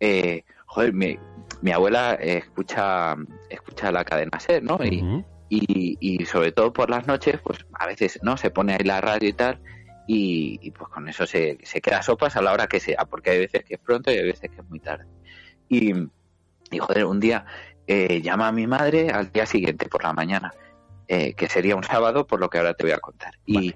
[0.00, 1.18] eh, joder, mi,
[1.60, 3.16] mi abuela escucha,
[3.48, 4.78] escucha la cadena SER, ¿no?
[5.54, 8.38] y, y, sobre todo por las noches, pues a veces, ¿no?
[8.38, 9.60] Se pone ahí la radio y tal,
[10.06, 13.38] y, pues con eso se, se queda sopas a la hora que sea, porque hay
[13.40, 15.04] veces que es pronto y hay veces que es muy tarde.
[15.68, 15.92] Y,
[16.70, 17.44] y joder, un día
[17.94, 20.54] eh, llama a mi madre al día siguiente por la mañana,
[21.08, 23.34] eh, que sería un sábado, por lo que ahora te voy a contar.
[23.44, 23.74] Y,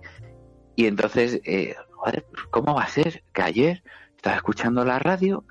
[0.74, 1.74] y entonces, eh,
[2.48, 3.83] ¿cómo va a ser que ayer
[4.16, 5.44] estaba escuchando la radio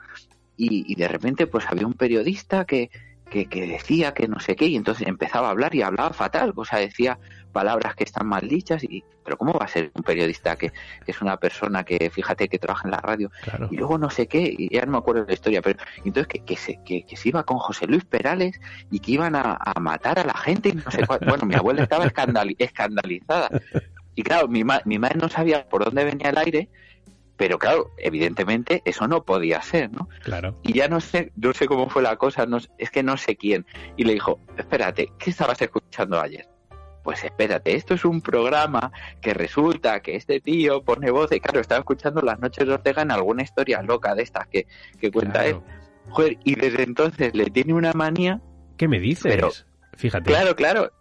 [0.57, 2.89] y, y de repente pues había un periodista que,
[3.29, 6.51] que, que, decía que no sé qué y entonces empezaba a hablar y hablaba fatal,
[6.55, 7.19] o sea, decía
[7.55, 10.73] palabras que están mal dichas y pero cómo va a ser un periodista que,
[11.07, 13.31] es una persona que fíjate que trabaja en la radio
[13.71, 16.27] y luego no sé qué y ya no me acuerdo de la historia pero entonces
[16.27, 18.59] que, que se que, se iba con José Luis Perales
[18.91, 21.21] y que iban a, matar a la gente y no sé cuál.
[21.25, 23.49] bueno mi abuela estaba escandalizada
[24.15, 26.69] y claro mi, mi madre no sabía por dónde venía el aire
[27.37, 30.07] pero claro, evidentemente eso no podía ser, ¿no?
[30.23, 30.57] Claro.
[30.63, 33.35] Y ya no sé, no sé cómo fue la cosa, no, es que no sé
[33.35, 33.65] quién.
[33.97, 36.47] Y le dijo, espérate, ¿qué estabas escuchando ayer?
[37.05, 38.91] Pues espérate, esto es un programa
[39.21, 43.03] que resulta que este tío pone voz y claro, estaba escuchando las noches de Ortega
[43.03, 44.65] en alguna historia loca de estas que,
[44.99, 45.59] que cuenta él.
[46.09, 48.41] Joder, y desde entonces le tiene una manía.
[48.75, 49.31] ¿Qué me dices?
[49.31, 49.51] Pero,
[49.97, 50.25] Fíjate.
[50.25, 50.91] Claro, claro.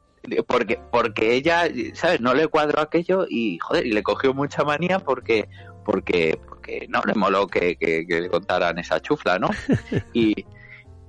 [0.47, 1.65] Porque, porque ella,
[1.95, 2.21] ¿sabes?
[2.21, 5.49] No le cuadró aquello y, joder, y le cogió mucha manía porque,
[5.87, 9.49] porque, porque no le moló que, que, que le contaran esa chufla, ¿no?
[10.13, 10.45] y,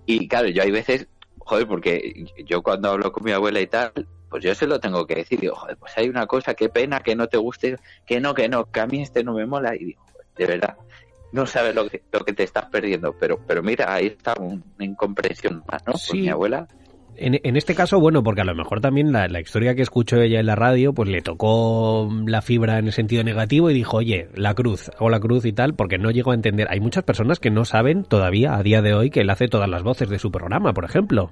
[0.06, 3.92] y claro, yo hay veces, joder, porque yo cuando hablo con mi abuela y tal,
[4.30, 5.40] pues yo se lo tengo que decir.
[5.40, 8.50] Digo, joder, pues hay una cosa, qué pena que no te guste, que no, que
[8.50, 9.76] no, que a mí este no me mola.
[9.76, 10.04] Y digo,
[10.38, 10.78] de verdad,
[11.32, 13.14] no sabes lo que, lo que te estás perdiendo.
[13.20, 15.94] Pero, pero mira, ahí está una incomprensión más, ¿no?
[15.94, 16.68] Pues mi abuela
[17.18, 20.40] En, este caso, bueno, porque a lo mejor también la, la, historia que escuchó ella
[20.40, 24.30] en la radio, pues le tocó la fibra en el sentido negativo y dijo, oye,
[24.36, 26.68] la cruz, hago la cruz y tal, porque no llegó a entender.
[26.70, 29.70] Hay muchas personas que no saben todavía a día de hoy que él hace todas
[29.70, 31.32] las voces de su programa, por ejemplo.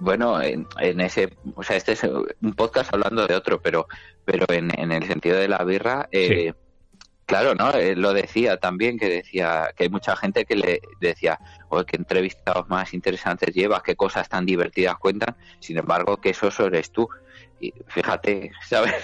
[0.00, 0.66] Bueno, en,
[1.00, 3.86] ese, o sea, este es un podcast hablando de otro, pero,
[4.24, 6.52] pero en, en el sentido de la birra, eh,
[7.28, 7.70] Claro, ¿no?
[7.72, 11.38] Él lo decía también, que decía que hay mucha gente que le decía,
[11.68, 16.48] o qué entrevistados más interesantes llevas, qué cosas tan divertidas cuentan, sin embargo, que eso
[16.64, 17.06] eres tú.
[17.60, 18.94] Y fíjate, ¿sabes?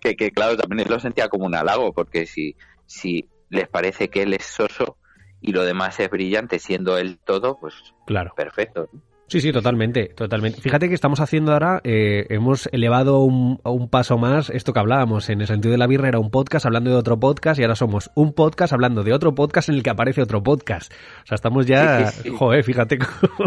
[0.00, 4.22] que, que claro, también lo sentía como un halago, porque si, si les parece que
[4.22, 4.96] él es soso
[5.40, 7.74] y lo demás es brillante, siendo él todo, pues
[8.06, 8.32] claro.
[8.34, 8.88] perfecto.
[8.92, 9.11] ¿no?
[9.32, 10.60] Sí, sí, totalmente, totalmente.
[10.60, 15.30] Fíjate que estamos haciendo ahora, eh, hemos elevado un, un, paso más esto que hablábamos.
[15.30, 17.74] En el sentido de la birra era un podcast hablando de otro podcast y ahora
[17.74, 20.92] somos un podcast hablando de otro podcast en el que aparece otro podcast.
[21.22, 22.98] O sea, estamos ya, joder, fíjate.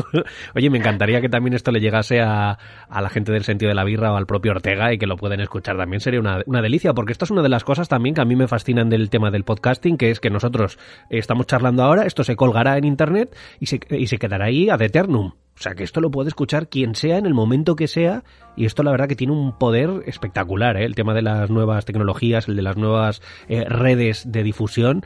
[0.55, 2.57] Oye, me encantaría que también esto le llegase a,
[2.89, 5.17] a, la gente del sentido de la birra o al propio Ortega y que lo
[5.17, 5.99] pueden escuchar también.
[5.99, 8.35] Sería una, una delicia, porque esto es una de las cosas también que a mí
[8.35, 10.79] me fascinan del tema del podcasting, que es que nosotros
[11.11, 14.81] estamos charlando ahora, esto se colgará en internet y se, y se quedará ahí ad
[14.81, 15.33] eternum.
[15.57, 18.23] O sea, que esto lo puede escuchar quien sea en el momento que sea
[18.57, 20.85] y esto la verdad que tiene un poder espectacular, ¿eh?
[20.85, 25.05] el tema de las nuevas tecnologías, el de las nuevas eh, redes de difusión.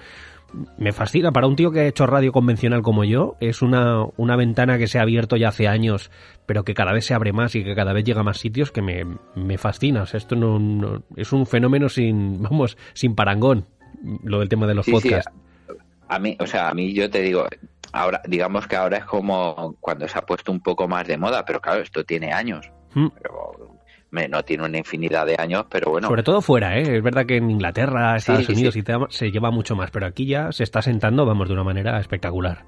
[0.79, 1.31] Me fascina.
[1.31, 4.87] Para un tío que ha hecho radio convencional como yo, es una, una ventana que
[4.87, 6.09] se ha abierto ya hace años,
[6.47, 8.71] pero que cada vez se abre más y que cada vez llega a más sitios
[8.71, 10.01] que me, me fascina.
[10.01, 13.67] O sea, esto no, es un fenómeno sin, vamos, sin parangón,
[14.23, 15.31] lo del tema de los podcasts.
[16.07, 17.45] A mí, o sea, a mí yo te digo,
[17.91, 21.45] ahora, digamos que ahora es como cuando se ha puesto un poco más de moda,
[21.45, 22.71] pero claro, esto tiene años.
[22.93, 23.09] Hmm.
[24.11, 26.07] no tiene una infinidad de años, pero bueno.
[26.07, 26.97] Sobre todo fuera, ¿eh?
[26.97, 30.51] Es verdad que en Inglaterra, Estados Unidos y se lleva mucho más, pero aquí ya
[30.51, 32.65] se está sentando, vamos, de una manera espectacular.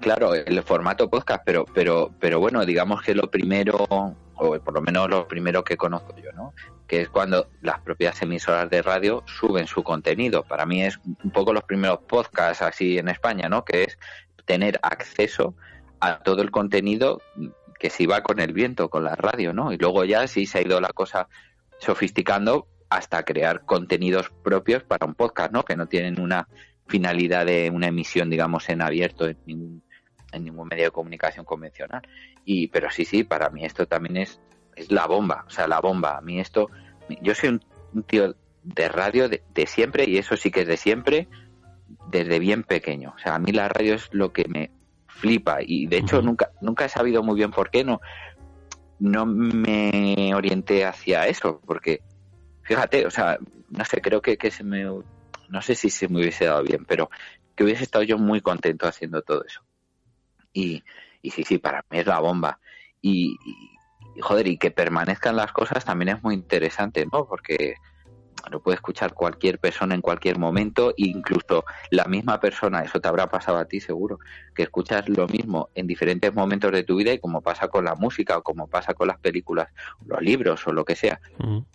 [0.00, 4.80] Claro, el formato podcast, pero, pero, pero bueno, digamos que lo primero, o por lo
[4.80, 6.54] menos lo primero que conozco yo, ¿no?
[6.90, 10.42] que es cuando las propias emisoras de radio suben su contenido.
[10.42, 13.64] Para mí es un poco los primeros podcasts así en España, ¿no?
[13.64, 13.98] Que es
[14.50, 15.54] tener acceso
[16.00, 17.22] a todo el contenido
[17.78, 19.72] que se iba con el viento, con la radio, ¿no?
[19.72, 21.28] Y luego ya sí se ha ido la cosa
[21.78, 25.62] sofisticando hasta crear contenidos propios para un podcast, ¿no?
[25.62, 26.48] Que no tienen una
[26.88, 29.82] finalidad de una emisión, digamos, en abierto en ningún,
[30.32, 32.02] en ningún medio de comunicación convencional.
[32.44, 34.40] Y, pero sí, sí, para mí esto también es
[34.74, 36.16] es la bomba, o sea, la bomba.
[36.16, 36.70] A mí esto,
[37.22, 37.60] yo soy
[37.92, 41.28] un, tío de radio de, siempre y eso sí que es de siempre,
[42.10, 43.14] desde bien pequeño.
[43.16, 44.70] O sea, a mí la radio es lo que me
[45.06, 48.00] flipa y de hecho nunca, nunca he sabido muy bien por qué no,
[48.98, 52.02] no me orienté hacia eso, porque
[52.62, 56.20] fíjate, o sea, no sé, creo que, que se me, no sé si se me
[56.20, 57.10] hubiese dado bien, pero
[57.54, 59.62] que hubiese estado yo muy contento haciendo todo eso.
[60.52, 60.82] Y,
[61.22, 62.60] y sí, sí, para mí es la bomba.
[63.02, 63.36] Y,
[64.14, 67.26] y joder, y que permanezcan las cosas también es muy interesante, ¿no?
[67.26, 67.74] Porque
[68.50, 73.28] lo puede escuchar cualquier persona en cualquier momento, incluso la misma persona, eso te habrá
[73.28, 74.18] pasado a ti seguro,
[74.54, 77.94] que escuchas lo mismo en diferentes momentos de tu vida y como pasa con la
[77.94, 79.68] música o como pasa con las películas,
[80.06, 81.20] los libros o lo que sea,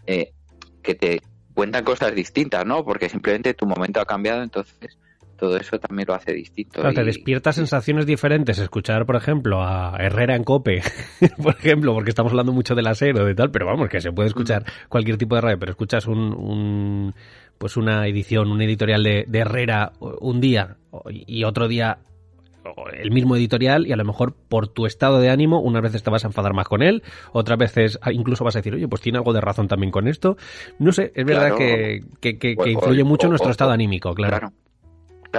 [0.05, 0.33] eh,
[0.81, 1.21] que te
[1.53, 2.83] cuentan cosas distintas, ¿no?
[2.83, 4.97] Porque simplemente tu momento ha cambiado, entonces
[5.35, 6.81] todo eso también lo hace distinto.
[6.93, 10.81] Te despierta sensaciones diferentes escuchar, por ejemplo, a Herrera en Cope,
[11.41, 14.29] por ejemplo, porque estamos hablando mucho del acero de tal, pero vamos, que se puede
[14.29, 14.89] escuchar mm.
[14.89, 17.13] cualquier tipo de radio, pero escuchas un,
[17.57, 21.99] pues una edición, un editorial de, Herrera un día y otro día
[22.93, 26.09] el mismo editorial y a lo mejor por tu estado de ánimo unas veces te
[26.09, 29.01] vas a enfadar más con él, otras veces ah, incluso vas a decir, oye, pues
[29.01, 30.35] tiene algo de razón también con esto.
[30.79, 34.51] No sé, es verdad que, que, influye mucho nuestro estado anímico, claro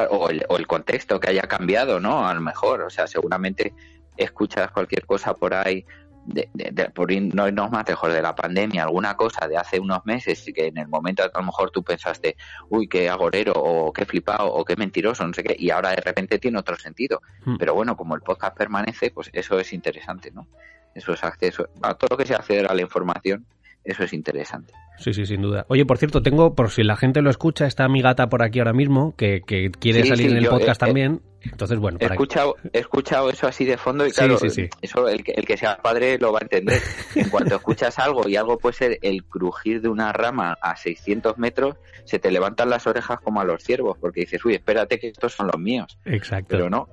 [0.04, 2.26] o, el, contexto que haya cambiado, ¿no?
[2.26, 3.74] A lo mejor, o sea, seguramente
[4.16, 5.84] escuchas cualquier cosa por ahí,
[6.26, 6.48] de,
[6.94, 10.66] por no irnos más lejos de la pandemia, alguna cosa de hace unos meses que
[10.66, 12.36] en el momento a lo mejor tú pensaste,
[12.68, 16.00] uy, qué agorero, o qué flipado, o qué mentiroso, no sé qué, y ahora de
[16.00, 17.22] repente tiene otro sentido.
[17.44, 17.56] Hmm.
[17.58, 20.48] Pero bueno, como el podcast permanece, pues eso es interesante, ¿no?
[20.94, 23.46] Eso es acceso a todo lo que sea acceder a la información
[23.86, 24.72] eso es interesante.
[24.98, 25.64] Sí, sí, sin duda.
[25.68, 28.58] Oye, por cierto, tengo, por si la gente lo escucha, está mi gata por aquí
[28.58, 31.22] ahora mismo, que, quiere salir en el podcast también.
[31.42, 34.36] Entonces, bueno, he escuchado, he escuchado eso así de fondo y claro,
[34.82, 36.82] eso el que, el que sea padre lo va a entender.
[37.14, 41.38] En cuanto escuchas algo y algo puede ser el crujir de una rama a 600
[41.38, 45.08] metros, se te levantan las orejas como a los ciervos, porque dices, uy, espérate que
[45.08, 45.98] estos son los míos.
[46.04, 46.48] Exacto.
[46.50, 46.88] Pero no,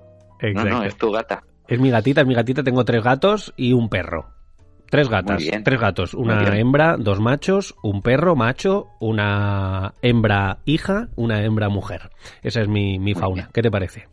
[0.53, 1.43] no, no, es tu gata.
[1.67, 4.29] Es mi gatita, es mi gatita, tengo tres gatos y un perro.
[4.93, 11.43] Tres gatas, tres gatos, una hembra, dos machos, un perro macho, una hembra hija, una
[11.43, 12.11] hembra mujer.
[12.43, 13.49] Esa es mi, mi fauna.
[13.51, 14.07] ¿Qué te parece?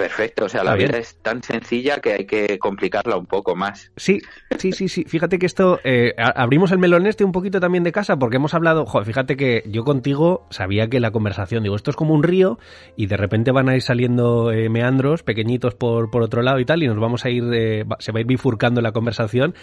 [0.00, 3.92] Perfecto, o sea, la vida es tan sencilla que hay que complicarla un poco más.
[3.96, 4.18] Sí,
[4.56, 5.04] sí, sí, sí.
[5.04, 8.54] Fíjate que esto, eh, abrimos el melón este un poquito también de casa porque hemos
[8.54, 12.22] hablado, joder, fíjate que yo contigo sabía que la conversación, digo, esto es como un
[12.22, 12.58] río
[12.96, 16.64] y de repente van a ir saliendo eh, meandros pequeñitos por, por otro lado y
[16.64, 19.54] tal y nos vamos a ir, eh, se va a ir bifurcando la conversación.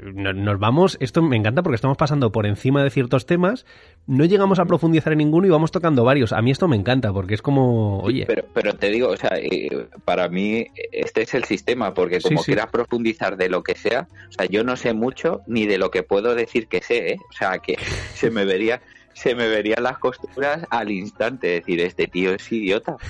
[0.00, 3.66] Nos vamos, esto me encanta porque estamos pasando por encima de ciertos temas,
[4.06, 6.32] no llegamos a profundizar en ninguno y vamos tocando varios.
[6.32, 8.24] A mí esto me encanta porque es como, oye.
[8.26, 9.32] pero, pero te digo, o sea,
[10.04, 14.32] para mí este es el sistema, porque como quieras profundizar de lo que sea, o
[14.32, 17.18] sea, yo no sé mucho ni de lo que puedo decir que sé, ¿eh?
[17.28, 17.76] o sea, que
[18.14, 18.80] se me vería
[19.16, 22.96] se me verían las costuras al instante, decir, este tío es idiota.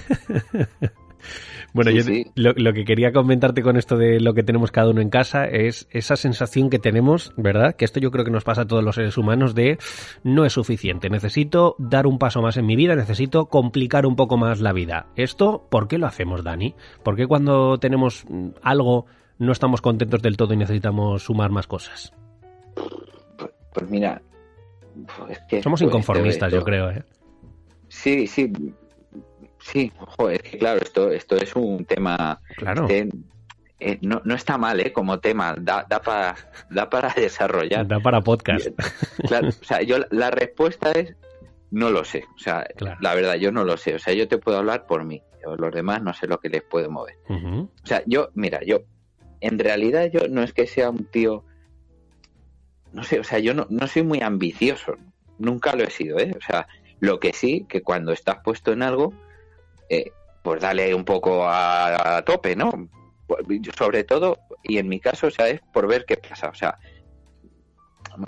[1.77, 2.05] Bueno, yo
[2.37, 5.87] Lo, que quería comentarte con esto de lo que tenemos cada uno en casa es
[5.91, 7.77] esa sensación que tenemos, ¿verdad?
[7.77, 9.77] Que esto yo creo que nos pasa a todos los seres humanos de
[10.25, 14.39] no es suficiente, necesito dar un paso más en mi vida, necesito complicar un poco
[14.39, 15.09] más la vida.
[15.17, 16.75] Esto, ¿por qué lo hacemos, Dani?
[17.03, 18.25] ¿Por qué cuando tenemos
[18.63, 19.05] algo
[19.39, 22.11] no estamos contentos del todo y necesitamos sumar más cosas?
[23.75, 24.23] Pues, mira,
[25.29, 27.05] es que somos inconformistas, yo creo, ¿eh?
[27.89, 28.51] Sí, sí,
[29.73, 32.41] Sí, joder, que claro, esto, esto es un tema.
[32.57, 32.87] Claro.
[32.89, 34.93] Eh, no, no, está mal, ¿eh?
[34.93, 36.35] Como tema, da, da, para,
[36.71, 37.87] da para desarrollar.
[37.87, 38.69] Da para podcast.
[39.27, 41.15] Claro, o sea, yo la respuesta es
[41.71, 42.25] no lo sé.
[42.37, 42.67] O sea,
[43.01, 43.95] la verdad, yo no lo sé.
[43.95, 45.23] O sea, yo te puedo hablar por mí.
[45.59, 47.17] Los demás no sé lo que les puedo mover.
[47.29, 48.83] O sea, yo, mira, yo,
[49.41, 51.45] en realidad yo no es que sea un tío,
[52.93, 54.97] no sé, o sea, yo no, no soy muy ambicioso.
[55.39, 56.35] Nunca lo he sido, ¿eh?
[56.37, 56.67] O sea,
[56.99, 59.13] lo que sí, que cuando estás puesto en algo,
[59.89, 60.11] eh,
[60.43, 62.89] pues dale un poco a, tope, ¿no?
[63.77, 66.49] Sobre todo, y en mi caso, o sea, es por ver qué pasa.
[66.49, 66.79] O sea,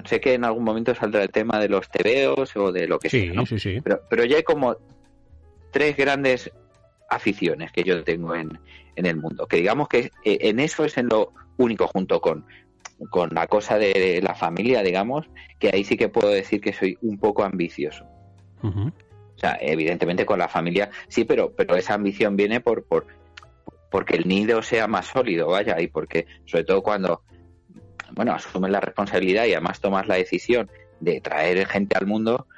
[0.05, 3.09] sé que en algún momento saldrá el tema de los tebeos o de lo que
[3.09, 3.47] sea, ¿no?
[3.47, 3.81] Sí, sí.
[3.83, 4.77] Pero, pero ya hay como
[5.71, 6.51] tres grandes
[7.09, 8.59] aficiones que yo tengo en,
[8.97, 9.47] en el mundo.
[9.47, 12.45] Que digamos que eh, en eso es en lo único junto con,
[13.11, 15.27] con la cosa de la familia, digamos,
[15.59, 18.05] que ahí sí que puedo decir que soy un poco ambicioso.
[19.39, 23.07] O sea, evidentemente con la familia sí, pero, pero esa ambición viene por, por
[23.89, 27.23] porque el nido sea más sólido, vaya, y porque sobre todo cuando,
[28.11, 30.69] bueno, asumes la responsabilidad y además tomas la decisión
[31.01, 32.49] de traer gente al mundo,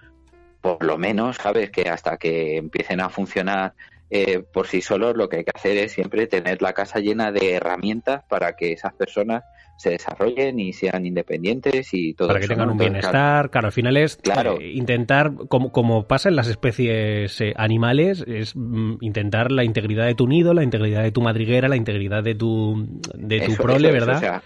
[0.63, 3.75] por lo menos, sabes que hasta que empiecen a funcionar
[4.09, 7.31] eh, por sí solos, lo que hay que hacer es siempre tener la casa llena
[7.31, 9.45] de herramientas para que esas personas
[9.81, 13.97] se desarrollen y sean independientes y todo Para que tengan un bienestar, claro, al final
[13.97, 14.61] es claro.
[14.61, 20.05] Eh, intentar, como, como pasa en las especies eh, animales, es mm, intentar la integridad
[20.05, 23.91] de tu nido, la integridad de tu madriguera, la integridad de tu, de tu prole,
[23.91, 24.17] ¿verdad?
[24.17, 24.43] o sea,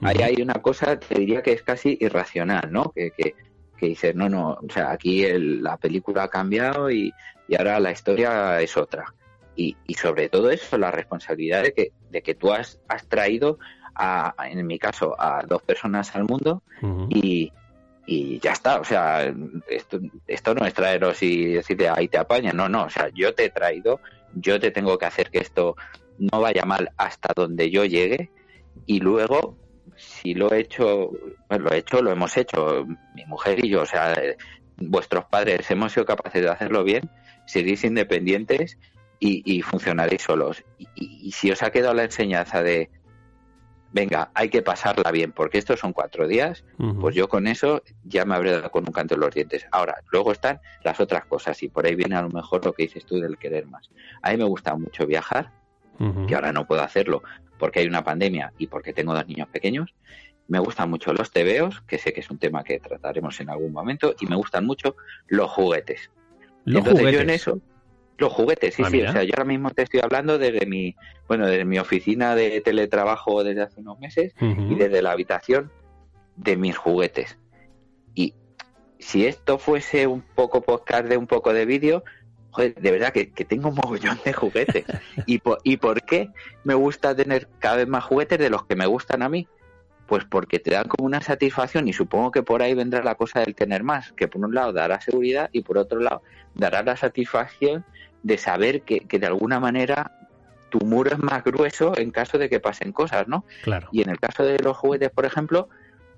[0.00, 2.90] ahí hay una cosa, te diría que es casi irracional, ¿no?
[2.92, 3.36] Que, que,
[3.78, 7.12] que dices, no, no, o sea, aquí la película ha cambiado y,
[7.46, 9.14] y ahora la historia es otra.
[9.54, 13.58] Y, y, sobre todo eso, la responsabilidad de que, de que tú has, has traído
[14.44, 16.62] en mi caso, a dos personas al mundo
[17.08, 17.52] y,
[18.06, 18.80] y ya está.
[18.80, 19.32] O sea,
[19.68, 22.52] esto, esto no es traeros y decirte ahí te apaña.
[22.52, 22.84] No, no.
[22.84, 24.00] O sea, yo te he traído,
[24.34, 25.76] yo te tengo que hacer que esto
[26.18, 28.30] no vaya mal hasta donde yo llegue
[28.86, 29.56] y luego
[29.96, 31.10] si lo he hecho,
[31.48, 34.14] pues lo he hecho, lo hemos hecho, mi mujer y yo, o sea,
[34.76, 37.10] vuestros padres hemos sido capaces de hacerlo bien,
[37.46, 38.78] seguís independientes
[39.20, 40.64] y, y funcionaréis solos.
[40.96, 42.90] y, si os ha quedado la enseñanza de,
[43.92, 46.64] venga, hay que pasarla bien, porque estos son cuatro días,
[47.00, 49.66] pues yo con eso ya me habré dado con un canto en los dientes.
[49.70, 52.84] Ahora, luego están las otras cosas, y por ahí viene a lo mejor lo que
[52.84, 53.90] dices tú del querer más.
[54.22, 55.52] A mí me gusta mucho viajar,
[56.26, 57.22] que ahora no puedo hacerlo
[57.58, 59.94] porque hay una pandemia y porque tengo dos niños pequeños.
[60.48, 63.72] Me gustan mucho los tebeos, que sé que es un tema que trataremos en algún
[63.72, 64.96] momento, y me gustan mucho
[65.28, 66.10] los juguetes.
[66.64, 67.14] Los Entonces juguetes.
[67.14, 67.60] yo en eso
[68.18, 69.02] los juguetes, sí, ah, sí.
[69.02, 70.94] O sea, yo ahora mismo te estoy hablando desde mi,
[71.28, 75.70] bueno, desde mi oficina de teletrabajo desde hace unos meses y desde la habitación
[76.36, 77.38] de mis juguetes.
[78.14, 78.34] Y
[78.98, 82.04] si esto fuese un poco podcast de un poco de vídeo,
[82.50, 84.84] joder, de verdad que, tengo un mogollón de juguetes.
[85.26, 86.30] ¿Y ¿Y por qué
[86.64, 89.48] me gusta tener cada vez más juguetes de los que me gustan a mí?
[90.06, 93.40] Pues porque te dan como una satisfacción y supongo que por ahí vendrá la cosa
[93.40, 96.22] del tener más, que por un lado dará seguridad y por otro lado
[96.54, 97.84] dará la satisfacción
[98.22, 100.12] de saber que, que de alguna manera
[100.72, 103.44] tu muro es más grueso en caso de que pasen cosas, ¿no?
[103.62, 103.88] Claro.
[103.92, 105.68] Y en el caso de los juguetes, por ejemplo,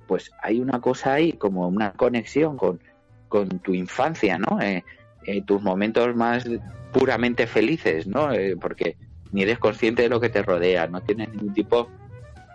[0.06, 2.80] pues hay una cosa ahí como una conexión con,
[3.28, 4.60] con tu infancia, ¿no?
[4.60, 4.84] Eh,
[5.26, 6.44] eh, tus momentos más
[6.92, 8.32] puramente felices, ¿no?
[8.32, 8.96] Eh, porque
[9.32, 11.90] ni eres consciente de lo que te rodea, no tienes ningún tipo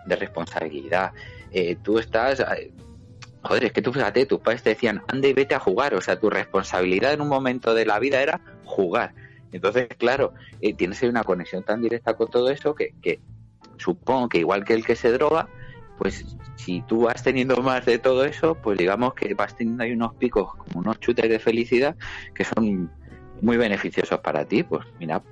[0.06, 1.12] de responsabilidad.
[1.82, 2.42] tú estás
[3.42, 6.00] joder, es que tú fíjate, tus padres te decían, ande y vete a jugar, o
[6.00, 9.12] sea, tu responsabilidad en un momento de la vida era jugar.
[9.52, 13.20] Entonces, claro, eh, tienes una conexión tan directa con todo eso que, que
[13.78, 15.48] supongo que igual que el que se droga,
[15.98, 16.24] pues
[16.56, 20.14] si tú vas teniendo más de todo eso, pues digamos que vas teniendo ahí unos
[20.14, 21.96] picos, como unos chutes de felicidad
[22.34, 22.90] que son
[23.42, 24.62] muy beneficiosos para ti.
[24.62, 25.22] Pues mira,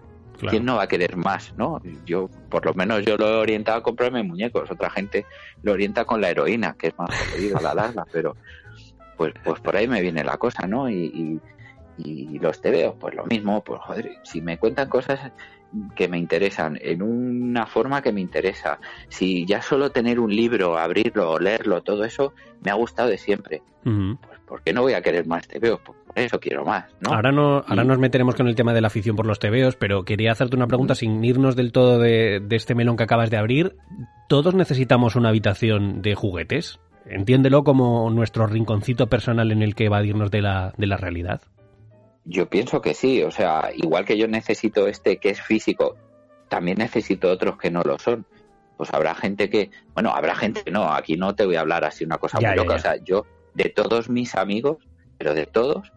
[0.48, 1.80] ¿quién no va a querer más, no?
[2.04, 5.26] Yo, por lo menos yo lo he orientado a comprarme muñecos, otra gente
[5.62, 8.36] lo orienta con la heroína, que es más jodido a la larga, pero
[9.16, 10.88] pues, pues por ahí me viene la cosa, ¿no?
[10.88, 11.40] Y, y,
[12.40, 15.32] los te veo, pues lo mismo, pues joder, si me cuentan cosas
[15.94, 18.78] que me interesan, en una forma que me interesa.
[19.08, 22.32] Si ya solo tener un libro, abrirlo, leerlo, todo eso,
[22.64, 23.62] me ha gustado de siempre.
[23.82, 25.80] Pues ¿por qué no voy a querer más tebeos?
[25.84, 27.14] Pues por eso quiero más, ¿no?
[27.14, 30.04] Ahora, no, ahora nos meteremos con el tema de la afición por los tebeos, pero
[30.04, 33.38] quería hacerte una pregunta sin irnos del todo de, de este melón que acabas de
[33.38, 33.76] abrir.
[34.28, 36.80] ¿Todos necesitamos una habitación de juguetes?
[37.06, 41.40] Entiéndelo como nuestro rinconcito personal en el que evadirnos de la, de la realidad.
[42.30, 45.96] Yo pienso que sí, o sea, igual que yo necesito este que es físico,
[46.48, 48.26] también necesito otros que no lo son.
[48.76, 51.84] Pues habrá gente que, bueno, habrá gente que no, aquí no te voy a hablar
[51.84, 53.24] así una cosa muy loca, o sea, yo
[53.54, 54.76] de todos mis amigos,
[55.16, 55.90] pero de todos,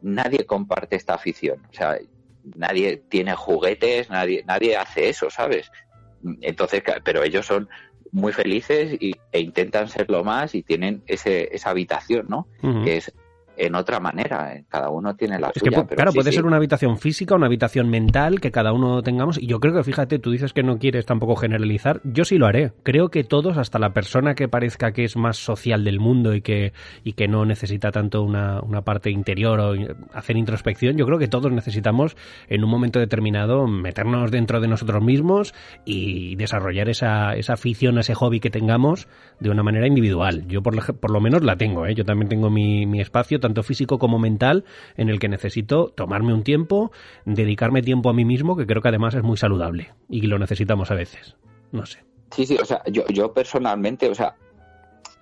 [0.00, 1.98] nadie comparte esta afición, o sea,
[2.56, 5.70] nadie tiene juguetes, nadie nadie hace eso, ¿sabes?
[6.40, 7.68] Entonces, pero ellos son
[8.14, 12.46] muy felices y, e intentan serlo más y tienen ese, esa habitación, ¿no?
[12.84, 13.12] Que es
[13.56, 14.54] en otra manera.
[14.54, 14.64] ¿eh?
[14.68, 15.84] Cada uno tiene la suya.
[15.86, 19.38] claro, puede ser una habitación física, una habitación mental que cada uno tengamos.
[19.40, 22.00] Y yo creo que, fíjate, tú dices que no quieres tampoco generalizar.
[22.04, 22.72] Yo sí lo haré.
[22.82, 26.42] Creo que todos, hasta la persona que parezca que es más social del mundo y
[26.42, 29.74] que, y que no necesita tanto una, una parte interior o
[30.12, 32.16] hacer introspección, yo creo que todos necesitamos
[32.48, 38.14] en un momento determinado meternos dentro de nosotros mismos y desarrollar esa, esa afición, ese
[38.14, 39.08] hobby que tengamos
[39.40, 40.46] de una manera individual.
[40.48, 41.94] Yo por, por lo menos la tengo, ¿eh?
[41.94, 44.64] yo también tengo mi, mi espacio tanto físico como mental,
[44.96, 46.92] en el que necesito tomarme un tiempo,
[47.26, 50.90] dedicarme tiempo a mí mismo, que creo que además es muy saludable y lo necesitamos
[50.90, 51.36] a veces.
[51.72, 51.98] No sé.
[52.30, 54.34] Sí, sí, o sea, yo, yo personalmente, o sea,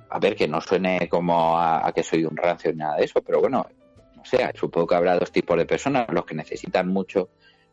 [0.09, 3.21] a ver, que no suene como a, que soy un rancio ni nada de eso,
[3.23, 3.67] pero bueno,
[4.21, 7.31] o sea, supongo que habrá dos tipos de personas, los que necesitan mucho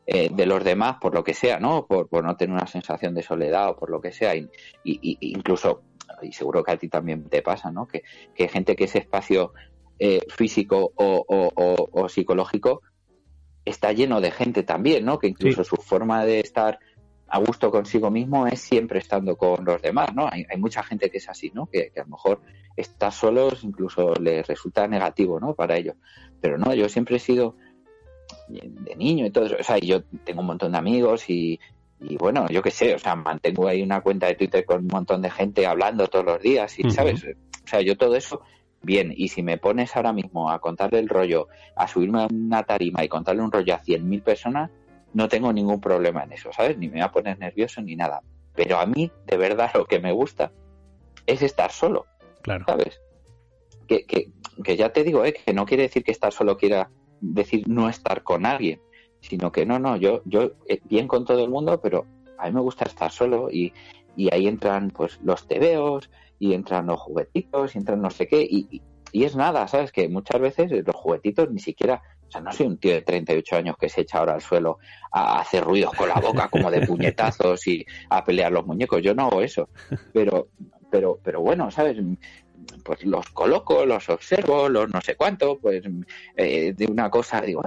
[0.08, 1.86] eh, de los demás por lo que sea, ¿no?
[1.86, 4.50] Por, no tener una sensación de soledad o por lo que sea, y,
[4.84, 5.84] incluso,
[6.24, 7.88] y seguro que a ti también te pasa, ¿no?
[7.88, 8.02] Que,
[8.34, 9.54] que gente que ese espacio
[10.00, 12.82] eh, físico o, psicológico
[13.66, 15.20] está lleno de gente también, ¿no?
[15.20, 16.80] Que incluso su forma de estar
[17.28, 20.28] a gusto consigo mismo es siempre estando con los demás, ¿no?
[20.32, 21.68] Hay, mucha gente que es así, ¿no?
[21.68, 22.42] Que, a lo mejor
[22.76, 25.54] estar solos incluso les resulta negativo, ¿no?
[25.54, 25.96] Para ellos.
[26.42, 27.56] Pero no, yo siempre he sido
[28.48, 31.60] de niño y todo, o sea, yo tengo un montón de amigos y,
[32.00, 34.88] y bueno, yo qué sé, o sea, mantengo ahí una cuenta de Twitter con un
[34.88, 37.24] montón de gente hablando todos los días y, ¿sabes?
[37.24, 38.42] O sea, yo todo eso
[38.82, 42.64] bien, y si me pones ahora mismo a contarle el rollo, a subirme a una
[42.64, 44.72] tarima y contarle un rollo a 100.000 personas,
[45.14, 46.78] no tengo ningún problema en eso, ¿sabes?
[46.78, 48.22] Ni me voy a poner nervioso ni nada.
[48.56, 50.52] Pero a mí, de verdad, lo que me gusta
[51.26, 52.06] es estar solo.
[52.42, 52.66] Claro.
[52.68, 53.02] ¿Sabes?
[53.88, 54.32] Que, que,
[54.64, 55.34] que ya te digo, ¿eh?
[55.34, 56.90] que no quiere decir que estar solo quiera
[57.22, 58.82] decir no estar con alguien,
[59.22, 62.06] sino que no, no, yo, yo eh, bien con todo el mundo, pero
[62.38, 63.74] a mí me gusta estar solo y,
[64.16, 66.10] y ahí entran pues los tebeos,
[66.40, 68.82] y entran los juguetitos y entran no sé qué y,
[69.12, 69.92] y, es nada, ¿sabes?
[69.92, 73.56] Que muchas veces los juguetitos ni siquiera, o sea, no soy un tío de 38
[73.58, 74.78] años que se echa ahora al suelo
[75.12, 79.14] a hacer ruidos con la boca como de puñetazos y a pelear los muñecos, yo
[79.14, 79.70] no hago eso,
[80.14, 80.48] pero,
[80.90, 81.98] pero, pero bueno, ¿sabes?
[82.84, 85.84] pues los coloco, los observo, los no sé cuánto, pues
[86.36, 87.62] eh, de una cosa digo,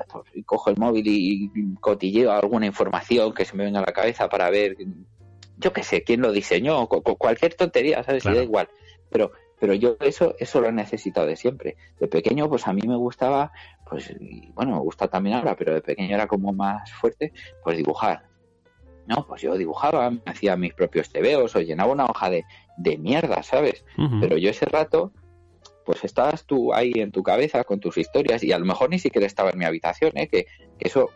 [0.44, 1.50] cojo el móvil y
[1.80, 4.76] cotilleo alguna información que se me venga a la cabeza para ver
[5.58, 8.24] yo qué sé, quién lo diseñó, cualquier tontería, ¿sabes?
[8.24, 8.68] da igual.
[9.10, 11.76] Pero, pero yo eso, eso lo he necesitado de siempre.
[12.00, 13.52] De pequeño, pues a mí me gustaba,
[13.88, 14.14] pues,
[14.54, 17.32] bueno, me gusta también ahora, pero de pequeño era como más fuerte,
[17.62, 18.24] pues dibujar.
[19.06, 22.44] No, pues yo dibujaba, me hacía mis propios tebeos o llenaba una hoja de,
[22.76, 23.84] de mierda, ¿sabes?
[24.20, 25.12] Pero yo ese rato,
[25.84, 29.00] pues estabas tú ahí en tu cabeza con tus historias y a lo mejor ni
[29.00, 30.28] siquiera estaba en mi habitación, ¿eh?
[30.28, 30.46] que,
[30.78, 31.10] que eso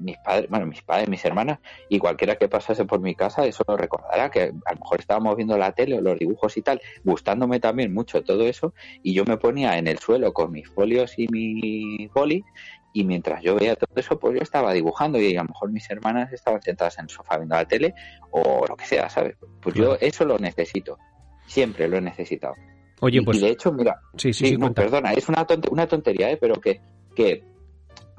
[0.00, 3.64] mis padres, bueno, mis padres, mis hermanas y cualquiera que pasase por mi casa, eso
[3.66, 6.80] lo recordará, que a lo mejor estábamos viendo la tele o los dibujos y tal,
[7.04, 11.18] gustándome también mucho todo eso, y yo me ponía en el suelo con mis folios
[11.18, 12.44] y mi boli,
[12.92, 15.88] y mientras yo veía todo eso, pues yo estaba dibujando y a lo mejor mis
[15.90, 17.94] hermanas estaban sentadas en el sofá viendo la tele
[18.30, 19.36] o lo que sea, ¿sabes?
[19.60, 20.98] Pues yo eso lo necesito,
[21.46, 22.54] siempre lo he necesitado.
[23.00, 23.38] Oye, pues...
[23.38, 26.36] Y de hecho, mira, sí, sí, sí, perdona, es una, una tontería, ¿eh?
[26.36, 26.80] pero que,
[27.14, 27.44] que,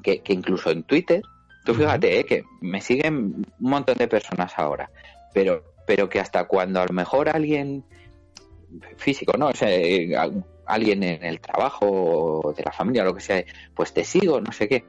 [0.02, 1.22] que, que incluso en Twitter
[1.64, 4.90] Tú fíjate eh, que me siguen un montón de personas ahora,
[5.34, 7.84] pero, pero que hasta cuando a lo mejor alguien
[8.98, 9.48] físico, ¿no?
[9.48, 10.16] O sea, eh,
[10.66, 13.44] alguien en el trabajo, de la familia, lo que sea,
[13.76, 14.86] pues te sigo, no sé qué.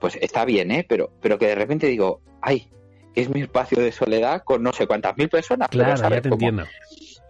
[0.00, 0.84] pues está bien, ¿eh?
[0.88, 2.70] Pero, pero que de repente digo, ay,
[3.14, 5.68] que es mi espacio de soledad con no sé cuántas mil personas.
[5.68, 6.64] Claro, ya te entiendo.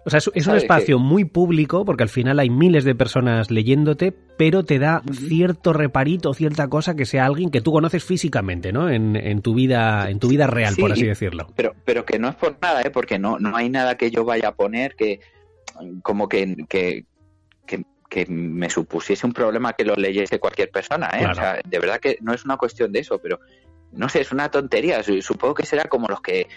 [0.04, 4.12] O sea, es, un espacio muy público porque al final hay miles de personas leyéndote,
[4.38, 8.88] pero te da cierto reparito, cierta cosa que sea alguien que tú conoces físicamente, ¿no?
[8.88, 11.48] En, en tu vida, en tu vida real, por así decirlo.
[11.56, 12.90] Pero, pero que no es por nada, ¿eh?
[12.90, 15.20] Porque no, no hay nada que yo vaya a poner que
[16.02, 17.04] como que, que,
[17.66, 21.26] que, me supusiese un problema que lo leyese cualquier persona, ¿eh?
[21.30, 23.38] O sea, de verdad que no es una cuestión de eso, pero
[23.92, 25.02] no sé, es una tontería.
[25.20, 26.48] Supongo que será como los que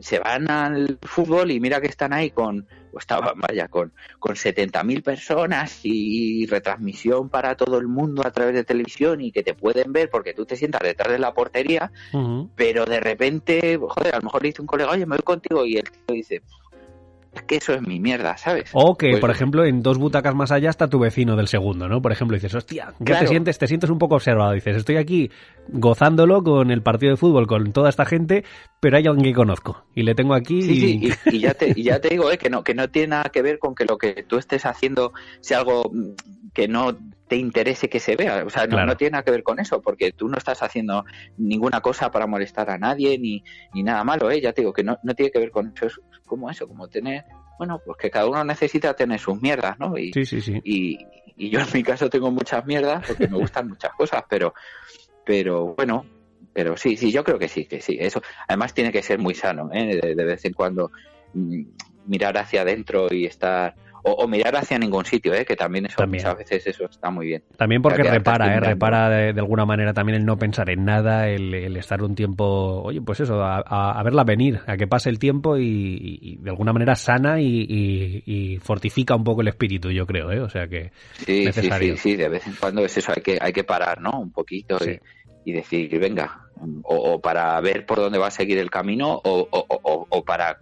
[0.00, 4.34] se van al fútbol y mira que están ahí con, o estaban, vaya, con, con
[4.34, 9.54] 70.000 personas y retransmisión para todo el mundo a través de televisión y que te
[9.54, 11.90] pueden ver porque tú te sientas detrás de la portería,
[12.54, 15.64] pero de repente, joder, a lo mejor le dice un colega, oye, me voy contigo
[15.64, 16.42] y el tío dice,
[17.36, 18.70] es que eso es mi mierda, ¿sabes?
[18.72, 21.88] O que, pues por ejemplo, en dos butacas más allá está tu vecino del segundo,
[21.88, 22.00] ¿no?
[22.00, 23.58] Por ejemplo, dices, hostia, ¿qué te sientes?
[23.58, 24.52] Te sientes un poco observado.
[24.52, 25.30] Dices, estoy aquí
[25.68, 28.44] gozándolo con el partido de fútbol, con toda esta gente,
[28.80, 30.62] pero hay alguien que conozco y le tengo aquí.
[30.62, 31.10] Sí, y...
[31.10, 32.38] Sí, y, ya te, ya te digo, ¿eh?
[32.38, 35.12] que no, que no tiene nada que ver con que lo que tú estés haciendo
[35.40, 35.90] sea algo
[36.54, 36.96] que no
[37.28, 38.44] te interese que se vea.
[38.44, 41.04] O sea, no, tiene nada que ver con eso, porque tú no estás haciendo
[41.36, 43.42] ninguna cosa para molestar a nadie ni,
[43.74, 44.40] ni nada malo, ¿eh?
[44.40, 45.86] Ya te digo que no, no tiene que ver con eso.
[45.86, 47.24] Es como eso, como tener,
[47.58, 49.96] bueno, pues que cada uno necesita tener sus mierdas, ¿no?
[49.98, 50.60] Y, sí, sí, sí.
[50.64, 50.98] Y,
[51.36, 54.54] y yo en mi caso tengo muchas mierdas porque me gustan muchas cosas, pero,
[55.24, 56.06] pero bueno,
[56.52, 57.96] pero sí, sí, yo creo que sí, que sí.
[58.00, 60.00] Eso, además tiene que ser muy sano, ¿eh?
[60.00, 60.92] de, de vez en cuando
[61.34, 61.62] mm,
[62.06, 63.74] mirar hacia adentro y estar
[64.08, 65.44] o, mirar hacia ningún sitio, ¿eh?
[65.44, 67.42] que también eso muchas veces eso está muy bien.
[67.56, 68.60] También porque repara, ¿eh?
[68.60, 73.00] repara de, alguna manera también el no pensar en nada, el, estar un tiempo, oye,
[73.00, 77.40] pues eso, a, verla venir, a que pase el tiempo y, de alguna manera sana
[77.40, 80.40] y, fortifica un poco el espíritu, yo creo, ¿eh?
[80.40, 81.96] o sea que sí, necesario.
[81.96, 84.20] Sí, sí, de vez en cuando es eso, hay que, hay que parar, ¿no?
[84.20, 84.78] Un poquito
[85.44, 86.48] y, decir, venga,
[86.82, 90.58] o, para ver por dónde va a seguir el camino o, o para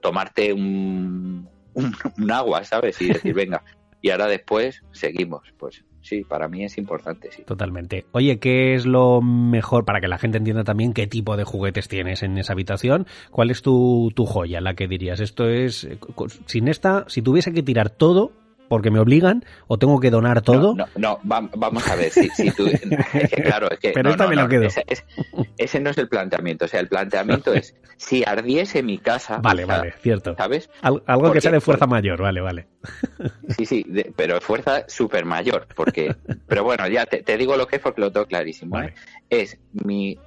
[0.00, 3.00] tomarte un, un, agua, ¿sabes?
[3.00, 3.62] Y decir, venga,
[4.00, 5.42] y ahora después seguimos.
[5.58, 7.42] Pues sí, para mí es importante, sí.
[7.44, 8.06] Totalmente.
[8.12, 11.88] Oye, ¿qué es lo mejor para que la gente entienda también qué tipo de juguetes
[11.88, 13.06] tienes en esa habitación?
[13.30, 15.20] ¿Cuál es tu, tu joya, la que dirías?
[15.20, 15.98] Esto es, eh,
[16.46, 18.32] sin esta, si tuviese que tirar todo,
[18.72, 20.74] porque me obligan o tengo que donar todo.
[20.74, 22.08] No, no, vamos a ver.
[22.08, 22.64] Si, tú,
[23.44, 23.90] claro, es que.
[23.90, 24.66] Pero esta me lo quedo.
[25.58, 26.64] Ese, no es el planteamiento.
[26.64, 29.40] O sea, el planteamiento es: si ardiese mi casa.
[29.42, 30.34] Vale, vale, cierto.
[30.38, 30.70] ¿Sabes?
[30.80, 32.66] algo que sea de fuerza mayor, vale, vale.
[33.58, 33.84] Sí, sí,
[34.16, 35.66] pero fuerza super mayor.
[35.76, 36.16] Porque,
[36.48, 38.80] pero bueno, ya te, digo lo que es porque lo tengo clarísimo.
[38.80, 38.94] ¿eh?
[39.28, 40.18] Es mi.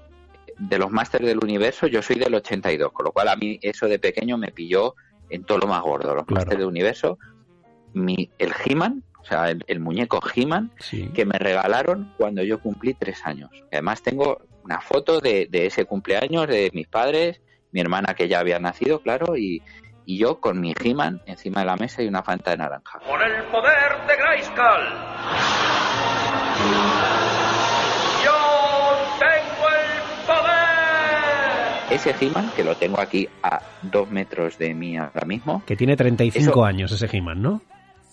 [0.60, 3.88] De los másteres del universo, yo soy del 82, con lo cual a mí eso
[3.88, 4.94] de pequeño me pilló
[5.32, 6.14] en todo lo más gordo.
[6.14, 7.18] Los másteres del universo,
[7.96, 10.72] mi, el He-Man, o sea, el, muñeco He-Man,
[11.14, 13.50] que me regalaron cuando yo cumplí tres años.
[13.72, 17.42] Además tengo una foto de, ese cumpleaños de mis padres,
[17.72, 19.64] mi hermana que ya había nacido, claro, y,
[20.06, 23.00] y yo con mi He-Man encima de la mesa y una fanta de naranja.
[23.00, 24.86] ¡Con el poder de Grayskull!
[28.24, 28.38] ¡Yo
[29.20, 31.96] tengo el poder!
[31.96, 35.64] Ese He-Man, que lo tengo aquí a dos metros de mí ahora mismo.
[35.66, 37.62] Que tiene 35 años ese He-Man, ¿no?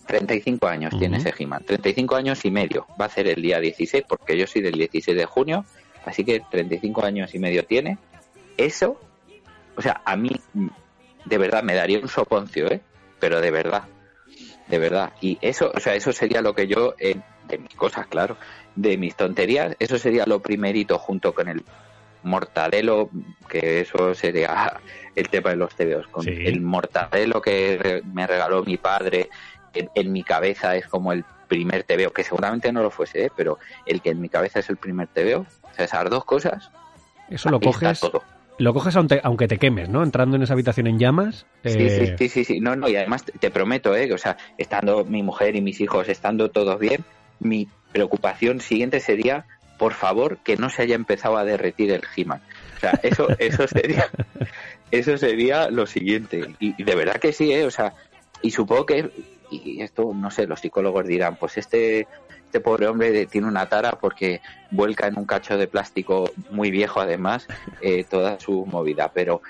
[0.06, 2.86] 35 años tiene ese He-Man, 35 años y medio.
[3.00, 5.64] Va a ser el día 16, porque yo soy del 16 de junio,
[6.04, 7.98] así que 35 años y medio tiene.
[8.56, 9.00] Eso,
[9.76, 10.30] o sea, a mí
[11.24, 12.80] de verdad me daría un soponcio, ¿eh?
[13.20, 13.84] Pero de verdad,
[14.68, 15.12] de verdad.
[15.20, 17.16] Y eso, o sea, eso sería lo que yo, eh,
[17.48, 18.36] de mis cosas, claro,
[18.74, 21.62] de mis tonterías, eso sería lo primerito junto con el
[22.22, 23.10] mortadelo,
[23.48, 24.80] que eso sería
[25.14, 29.28] el tema de los tebeos, con el mortadelo que me regaló mi padre
[29.94, 33.32] en, mi cabeza es como el primer veo que seguramente no lo fuese, ¿eh?
[33.36, 36.70] pero el que en mi cabeza es el primer veo o sea, esas dos cosas.
[37.28, 38.00] Eso lo coges.
[38.58, 40.02] Lo coges aunque, te quemes, ¿no?
[40.02, 41.46] Entrando en esa habitación en llamas.
[41.64, 44.12] Eh, sí, sí, sí, No, no, y además te, prometo, ¿eh?
[44.12, 47.04] O sea, estando mi mujer y mis hijos, estando todos bien,
[47.40, 49.46] mi preocupación siguiente sería,
[49.78, 52.40] por favor, que no se haya empezado a derretir el he -Man.
[52.76, 54.10] O sea, eso, eso sería,
[54.90, 56.54] eso sería lo siguiente.
[56.60, 57.64] Y, y de verdad que sí, ¿eh?
[57.64, 57.94] O sea,
[58.42, 59.10] y supongo que
[59.64, 62.06] y esto, no sé, los psicólogos dirán, pues este,
[62.52, 67.00] este pobre hombre tiene una tara porque vuelca en un cacho de plástico muy viejo
[67.00, 67.48] además
[67.80, 69.40] eh, toda su movida, pero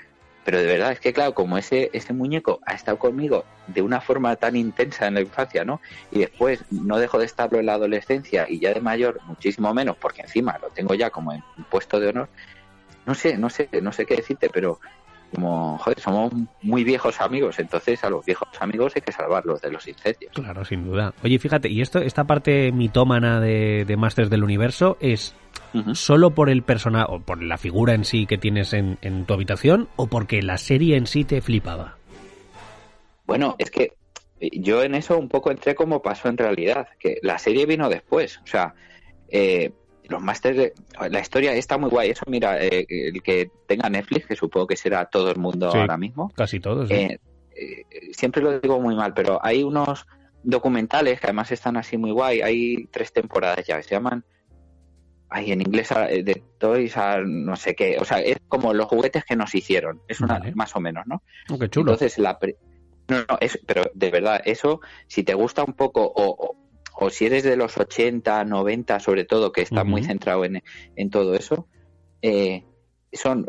[0.45, 3.99] pero de verdad es que claro, como ese ese muñeco ha estado conmigo de una
[3.99, 5.81] forma tan intensa en la infancia, ¿no?
[6.11, 9.97] Y después no dejo de estarlo en la adolescencia y ya de mayor muchísimo menos
[9.97, 12.29] porque encima lo tengo ya como en puesto de honor.
[13.05, 14.79] No sé, no sé, no sé qué decirte, pero
[15.33, 19.71] como, joder, somos muy viejos amigos, entonces a los viejos amigos hay que salvarlos de
[19.71, 20.31] los incendios.
[20.33, 21.13] Claro, sin duda.
[21.23, 25.35] Oye, fíjate, y esto, esta parte mitómana de, de Masters del Universo es
[25.93, 29.33] solo por el personaje o por la figura en sí que tienes en, en tu
[29.33, 31.97] habitación o porque la serie en sí te flipaba?
[33.25, 33.93] Bueno, es que
[34.39, 38.39] yo en eso un poco entré como pasó en realidad, que la serie vino después,
[38.43, 38.75] o sea,
[39.29, 39.71] eh,
[40.13, 40.73] los másteres de...
[41.09, 44.77] La historia está muy guay, eso mira, eh, el que tenga Netflix, que supongo que
[44.77, 46.31] será todo el mundo ahora mismo.
[46.35, 46.89] Casi todos.
[46.89, 47.19] Eh,
[47.55, 50.05] eh, siempre lo digo muy mal, pero hay unos
[50.43, 54.23] documentales que además están así muy guay, hay tres temporadas ya, se llaman...
[55.35, 59.25] Ay, en inglés de Toys a no sé qué, o sea, es como los juguetes
[59.25, 60.53] que nos hicieron, es una Vale.
[60.53, 61.23] más o menos, ¿no?
[61.49, 61.93] Oh, qué chulo.
[61.93, 62.55] Entonces, la pri-
[63.07, 66.55] no, no, es, pero de verdad, eso, si te gusta un poco, o, o,
[66.95, 70.61] o si eres de los 80, 90, sobre todo, que está muy centrado en,
[70.95, 71.67] en todo eso,
[72.21, 72.63] eh,
[73.11, 73.45] son,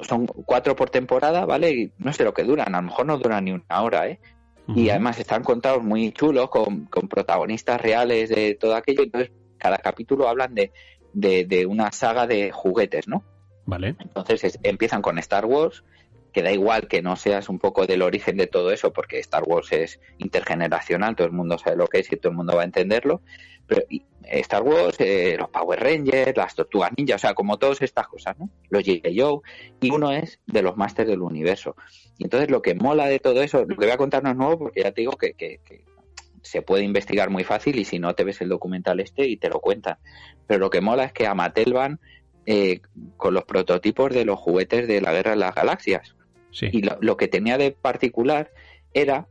[0.00, 1.70] son cuatro por temporada, ¿vale?
[1.72, 4.20] Y no sé lo que duran, a lo mejor no duran ni una hora, ¿eh?
[4.76, 9.76] Y además están contados muy chulos, con, con protagonistas reales de todo aquello, entonces cada
[9.78, 10.72] capítulo hablan de,
[11.12, 13.24] de, de una saga de juguetes, ¿no?
[13.66, 13.96] Vale.
[13.98, 15.84] Entonces es- empiezan con Star Wars,
[16.32, 19.42] que da igual que no seas un poco del origen de todo eso, porque Star
[19.44, 22.62] Wars es intergeneracional, todo el mundo sabe lo que es y todo el mundo va
[22.62, 23.22] a entenderlo.
[23.66, 23.82] Pero
[24.24, 28.38] Star Wars, eh, los Power Rangers, las Tortugas Ninja, o sea, como todas estas cosas,
[28.38, 28.50] ¿no?
[28.70, 29.18] Los G.I.
[29.18, 29.40] Joe,
[29.80, 31.76] y uno es de los Masters del Universo.
[32.18, 34.36] Y entonces lo que mola de todo eso, lo que voy a contar no es
[34.36, 35.60] nuevo, porque ya te digo que
[36.42, 39.48] se puede investigar muy fácil y si no te ves el documental este y te
[39.48, 39.98] lo cuentan.
[40.46, 42.00] Pero lo que mola es que a Mattel van
[42.44, 42.80] eh,
[43.16, 46.16] con los prototipos de los juguetes de la Guerra de las Galaxias.
[46.52, 46.68] Sí.
[46.72, 48.52] Y lo, lo que tenía de particular
[48.94, 49.26] era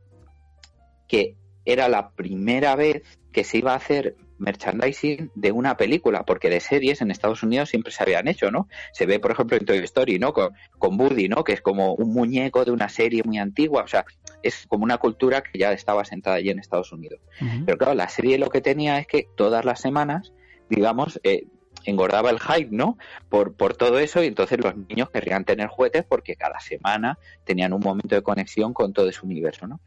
[1.08, 3.02] que era la primera vez
[3.32, 7.70] que se iba a hacer merchandising de una película, porque de series en Estados Unidos
[7.70, 8.68] siempre se habían hecho, ¿no?
[8.92, 10.32] Se ve, por ejemplo, en Toy Story, ¿no?
[10.32, 11.44] Con, con Woody, ¿no?
[11.44, 14.04] Que es como un muñeco de una serie muy antigua, o sea,
[14.42, 17.20] es como una cultura que ya estaba sentada allí en Estados Unidos.
[17.64, 20.32] Pero claro, la serie lo que tenía es que todas las semanas,
[20.68, 21.46] digamos, eh,
[21.84, 22.96] engordaba el hype, ¿no?
[23.28, 27.72] Por, por todo eso y entonces los niños querrían tener juguetes porque cada semana tenían
[27.72, 29.80] un momento de conexión con todo ese universo, ¿no?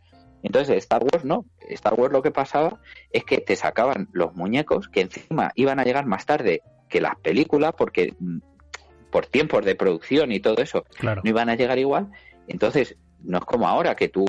[0.44, 2.80] Entonces Star Wars no, Star Wars lo que pasaba
[3.12, 7.16] es que te sacaban los muñecos que encima iban a llegar más tarde que las
[7.16, 8.38] películas porque mm,
[9.10, 11.22] por tiempos de producción y todo eso Claro.
[11.24, 12.12] no iban a llegar igual.
[12.48, 14.26] Entonces, no es como ahora que tú,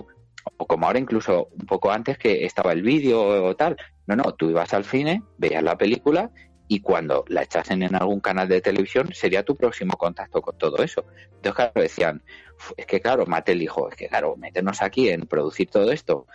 [0.56, 3.76] o como ahora incluso un poco antes que estaba el vídeo o tal.
[4.06, 6.30] No, no, tú ibas al cine, veías la película
[6.68, 10.78] y cuando la echasen en algún canal de televisión sería tu próximo contacto con todo
[10.82, 11.04] eso.
[11.36, 12.22] Entonces, claro, decían,
[12.58, 16.26] "Uf, es que claro, Mattel dijo, es que claro, meternos aquí en producir todo esto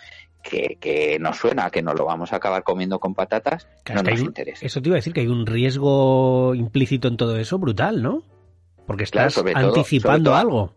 [0.44, 4.10] que, que nos suena, que nos lo vamos a acabar comiendo con patatas, Claro, no
[4.12, 4.66] nos un- interesa.
[4.66, 8.24] Eso te iba a decir que hay un riesgo implícito en todo eso brutal, ¿no?
[8.88, 10.74] Porque Claro, estás todo- anticipando sobre todo- algo.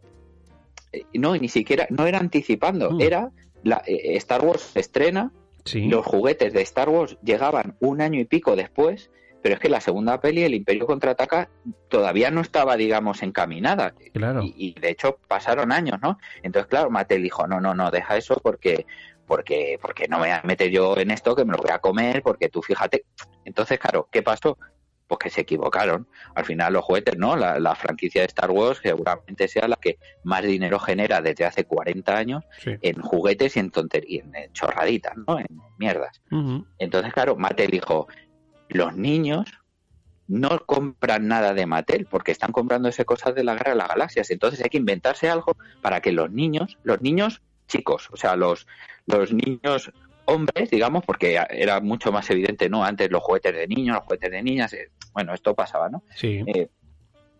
[0.93, 3.01] Eh, No, ni siquiera, no era anticipando, Mm.
[3.01, 3.31] era
[3.63, 5.33] la, eh, Star Wars se estrena,
[5.67, 5.89] Sí.
[5.89, 9.11] Los juguetes de Star Wars llegaban un año y pico después,
[9.45, 11.51] pero es que la segunda peli, El Imperio contraataca,
[11.91, 13.93] todavía no estaba, digamos, encaminada.
[14.15, 14.41] Claro.
[14.43, 16.19] Y, y, de hecho pasaron años, ¿no?
[16.43, 18.87] Entonces, claro, Mattel dijo, no, no, no, deja eso porque
[19.27, 21.79] porque porque no me voy a meter yo en esto, que me lo voy a
[21.79, 23.05] comer, porque tú fíjate.
[23.45, 24.57] Entonces, claro, ¿qué pasó?
[25.07, 26.09] Pues que se equivocaron.
[26.35, 27.37] Al final los juguetes, ¿no?
[27.37, 31.65] La, la franquicia de Star Wars seguramente sea la que más dinero genera desde hace
[31.65, 32.71] 40 años Sí.
[32.81, 35.39] en juguetes y en tonterías, en chorraditas, ¿no?
[35.39, 36.23] En mierdas.
[36.79, 38.09] Entonces, claro, Mattel dijo,
[38.69, 39.47] los niños
[40.27, 43.89] no compran nada de Mattel porque están comprando ese cosas de la guerra de las
[43.89, 44.31] galaxias.
[44.31, 48.67] Entonces hay que inventarse algo para que los niños, los niños chicos, o sea, los,
[49.07, 49.93] los niños
[50.27, 52.85] hombres, digamos, porque era mucho más evidente, ¿no?
[52.85, 56.03] Antes los juguetes de niños, los juguetes de niñas, eh, bueno, esto pasaba, ¿no?
[56.15, 56.43] Sí.
[56.47, 56.69] Eh,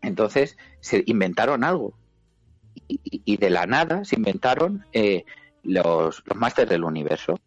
[0.03, 1.95] entonces se inventaron algo.
[2.87, 5.25] Y, de la nada se inventaron eh,
[5.63, 7.41] los, los Masters del Universo.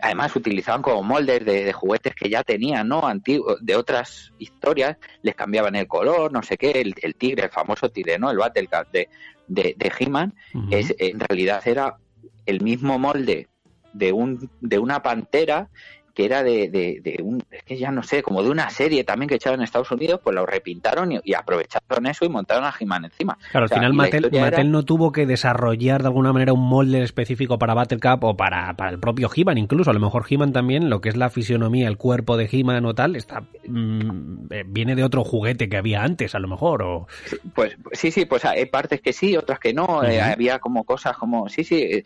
[0.00, 3.06] Además utilizaban como moldes de, de juguetes que ya tenían, ¿no?
[3.06, 7.50] Antiguos, de otras historias, les cambiaban el color, no sé qué, el, el tigre, el
[7.50, 8.30] famoso tigre, ¿no?
[8.30, 9.08] El Battle Cat de,
[9.46, 10.34] de, de He-Man,
[10.70, 11.98] es, en realidad era
[12.46, 13.48] el mismo molde
[13.92, 15.68] de un de una pantera
[16.14, 19.02] que era de, de, de un, es que ya no sé, como de una serie
[19.04, 22.64] también que echaban en Estados Unidos, pues lo repintaron y, y aprovecharon eso y montaron
[22.64, 23.38] a He-Man encima.
[23.50, 26.32] Claro, al O sea, final Mattel, historia Mattel era- no tuvo que desarrollar de alguna
[26.32, 29.90] manera un molde específico para Battle Cup o para, para el propio He-Man, incluso.
[29.90, 32.94] A lo mejor He-Man también, lo que es la fisionomía, el cuerpo de He-Man o
[32.94, 36.82] tal, está, mm, eh, viene de otro juguete que había antes, a lo mejor.
[36.82, 37.06] O...
[37.54, 40.04] Pues sí, sí, pues hay partes que sí, otras que no.
[40.04, 41.76] eh, había como cosas como, sí, sí.
[41.76, 42.04] eh,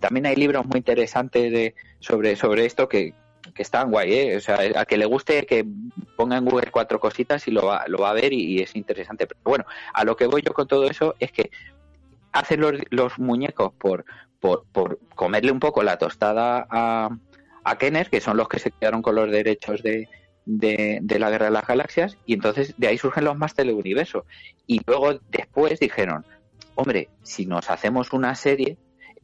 [0.00, 3.14] también hay libros muy interesantes de, sobre, sobre esto que,
[3.52, 4.36] que están guay, ¿eh?
[4.36, 5.66] O sea, a que le guste que
[6.16, 9.26] ponga en Google cuatro cositas y lo va, lo va a ver y, es interesante.
[9.26, 11.50] Pero bueno, a lo que voy yo con todo eso es que
[12.32, 14.04] hacen los, los muñecos por,
[14.40, 17.10] por, por comerle un poco la tostada a,
[17.64, 20.08] a Kenner, que son los que se quedaron con los derechos de,
[20.46, 23.76] de, de, la Guerra de las Galaxias y entonces de ahí surgen los Máster del
[23.76, 24.26] Universo.
[24.66, 26.24] Y luego después dijeron,
[26.74, 28.78] hombre, si nos hacemos una serie,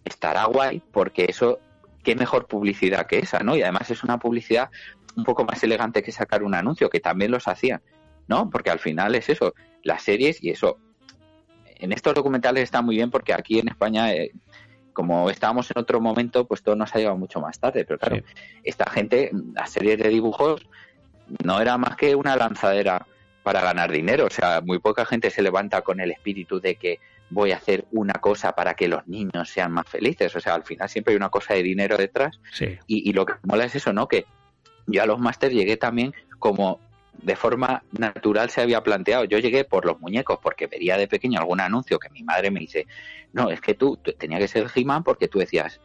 [0.05, 1.59] estará guay porque eso,
[2.03, 3.57] qué mejor publicidad que esa, ¿no?
[3.57, 4.71] Y además es una publicidad
[5.17, 7.83] un poco más elegante que sacar un anuncio, que también los hacían,
[8.29, 8.49] ¿no?
[8.51, 10.79] Porque al final es eso, las series y eso.
[11.67, 14.33] En estos documentales está muy bien porque aquí en España, eh,
[14.93, 17.85] como estábamos en otro momento, pues todo nos ha llegado mucho más tarde.
[17.85, 18.23] Pero claro,
[18.63, 20.67] esta gente, las series de dibujos,
[21.45, 23.07] no era más que una lanzadera
[23.43, 24.27] para ganar dinero.
[24.27, 27.87] O sea, muy poca gente se levanta con el espíritu de que voy a hacer
[27.93, 30.35] una cosa para que los niños sean más felices.
[30.35, 32.39] O sea, al final siempre hay una cosa de dinero detrás.
[32.87, 34.09] Y, y, lo que mola es eso, ¿no?
[34.09, 34.27] Que
[34.87, 36.81] yo a los máster llegué también como
[37.23, 39.25] de forma natural se había planteado.
[39.25, 42.61] Yo llegué por los muñecos porque vería de pequeño algún anuncio que mi madre me
[42.61, 42.87] dice,
[43.33, 45.81] no, es que tú, tenía que ser He-Man porque tú decías,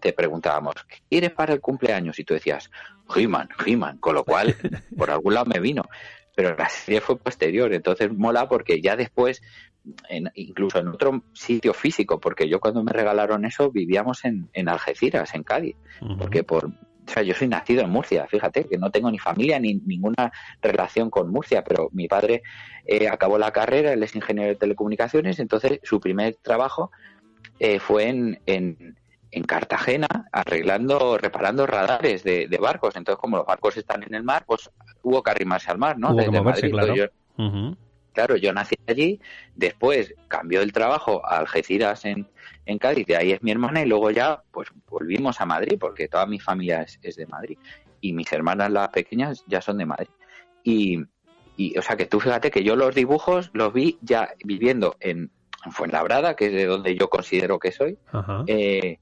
[0.00, 2.18] te preguntábamos, ¿qué quieres para el cumpleaños?
[2.18, 2.70] Y tú decías,
[3.14, 4.54] He-Man, He-Man, con lo cual
[4.96, 5.82] por algún lado me vino.
[6.34, 9.42] Pero la serie fue posterior, entonces mola porque ya después,
[10.08, 14.68] en, incluso en otro sitio físico, porque yo cuando me regalaron eso vivíamos en, en
[14.68, 15.76] Algeciras, en Cádiz,
[16.18, 16.70] porque por
[17.10, 20.32] o sea, yo soy nacido en Murcia, fíjate, que no tengo ni familia ni ninguna
[20.62, 22.42] relación con Murcia, pero mi padre
[22.86, 26.92] eh, acabó la carrera, él es ingeniero de telecomunicaciones, entonces su primer trabajo
[27.58, 28.94] eh, fue en, en,
[29.46, 32.94] Cartagena arreglando, reparando radares de, barcos.
[32.94, 34.70] Entonces, como los barcos están en el mar, pues
[35.02, 36.14] hubo que arrimarse al mar, ¿no?
[36.14, 36.94] Desde Madrid, claro.
[36.94, 37.06] Yo,
[38.12, 39.20] Claro, yo nací allí,
[39.54, 42.26] después cambió el trabajo a Algeciras en,
[42.66, 46.08] en Cádiz, de ahí es mi hermana, y luego ya pues volvimos a Madrid, porque
[46.08, 47.58] toda mi familia es, de Madrid,
[48.00, 50.10] y mis hermanas las pequeñas ya son de Madrid.
[50.64, 51.04] Y,
[51.56, 55.30] y, o sea que tú fíjate que yo los dibujos los vi ya viviendo en,
[55.70, 57.98] Fuenlabrada, que es de donde yo considero que soy,
[58.46, 58.98] eh,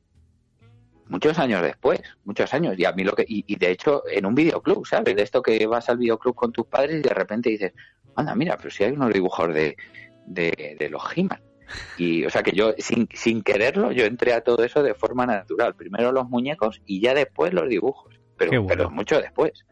[1.09, 4.27] muchos años después, muchos años, y a mí lo que, y, y, de hecho en
[4.27, 5.17] un videoclub, ¿sabes?
[5.17, 7.73] De esto que vas al videoclub con tus padres y de repente dices,
[8.15, 9.77] anda, mira, pero si hay unos dibujos de,
[10.27, 11.41] de, los He-Man.
[11.99, 15.27] Y, o sea, que yo, sin, sin quererlo, yo entré a todo eso de forma
[15.27, 15.75] natural.
[15.75, 18.19] Primero los muñecos y ya después los dibujos.
[18.37, 19.65] Pero, pero mucho después.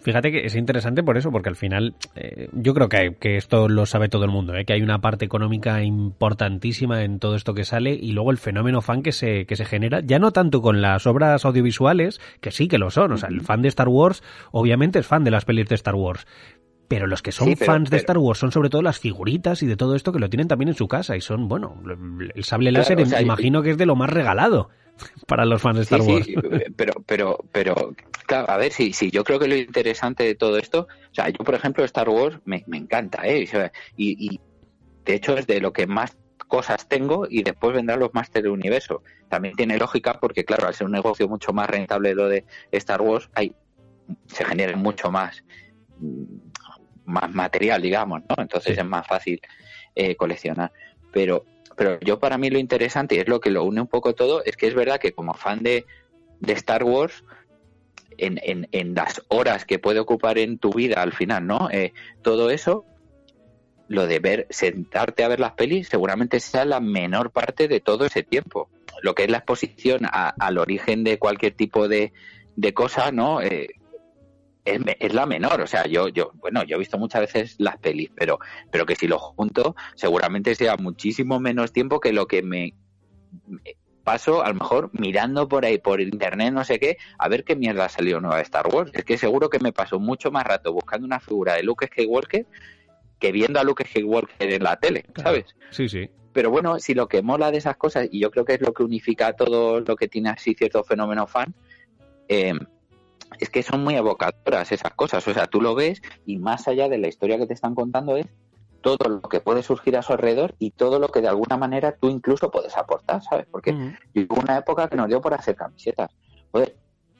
[0.00, 3.68] Fíjate que es interesante por eso, porque al final eh, yo creo que, que, esto
[3.68, 4.64] lo sabe todo el mundo, ¿eh?
[4.64, 8.80] que hay una parte económica importantísima en todo esto que sale y luego el fenómeno
[8.80, 12.68] fan que se, que se genera, ya no tanto con las obras audiovisuales, que sí
[12.68, 15.44] que lo son, o sea, el fan de Star Wars obviamente es fan de las
[15.44, 16.26] pelis de Star Wars,
[16.88, 19.76] pero los que son fans de Star Wars son sobre todo las figuritas y de
[19.76, 21.82] todo esto que lo tienen también en su casa y son, bueno,
[22.34, 24.70] el sable láser imagino que es de lo más regalado
[25.26, 26.24] para los fans de Star Wars.
[26.24, 26.34] Sí,
[26.76, 27.94] pero, pero, pero,
[28.26, 31.28] claro, a ver, si sí, yo creo que lo interesante de todo esto, o sea,
[31.28, 33.48] yo por ejemplo Star Wars me, me encanta, ¿eh?
[33.96, 34.40] Y, y
[35.04, 38.52] de hecho es de lo que más cosas tengo y después vendrán los máster del
[38.52, 39.02] universo.
[39.28, 43.02] También tiene lógica porque, claro, al ser un negocio mucho más rentable lo de Star
[43.02, 43.54] Wars, hay,
[44.26, 45.44] se genera mucho más
[47.08, 48.36] más material, digamos, ¿no?
[48.38, 49.40] Entonces es más fácil
[49.94, 50.70] eh, coleccionar.
[51.12, 51.44] Pero,
[51.78, 54.44] pero yo para mí lo interesante, y es lo que lo une un poco todo,
[54.44, 55.86] es que es verdad que como fan de,
[56.40, 57.22] de Star Wars,
[58.16, 61.70] en, en, en, las horas que puede ocupar en tu vida al final, ¿no?
[61.70, 62.84] Eh, todo eso,
[63.86, 68.06] lo de ver, sentarte a ver las pelis, seguramente sea la menor parte de todo
[68.06, 68.68] ese tiempo.
[69.00, 72.12] Lo que es la exposición al origen de cualquier tipo de,
[72.56, 73.40] de cosa, ¿no?
[73.40, 73.68] Eh,
[74.98, 75.60] es, la menor.
[75.60, 78.38] O sea, yo, yo, bueno, yo he visto muchas veces las pelis, pero,
[78.70, 82.74] pero que si lo junto, seguramente sea muchísimo menos tiempo que lo que me,
[84.08, 87.56] paso, a lo mejor mirando por ahí, por internet, no sé qué, a ver qué
[87.56, 88.90] mierda ha salido nueva de Star Wars.
[88.94, 92.46] Es que seguro que me paso mucho más rato buscando una figura de Luke Skywalker
[93.18, 95.54] que viendo a Luke Skywalker en la tele, ¿sabes?
[95.70, 96.08] Sí, sí.
[96.32, 98.72] Pero bueno, si lo que mola de esas cosas, y yo creo que es lo
[98.72, 101.54] que unifica todo lo que tiene así cierto fenómeno fan,
[102.28, 102.54] eh,
[103.38, 105.26] es que son muy evocadoras esas cosas.
[105.26, 108.16] O sea, tú lo ves y más allá de la historia que te están contando
[108.16, 108.26] es
[108.80, 111.96] todo lo que puede surgir a su alrededor y todo lo que de alguna manera
[111.96, 113.46] tú incluso puedes aportar, ¿sabes?
[113.50, 116.10] Porque hubo una época que nos dio por hacer camisetas.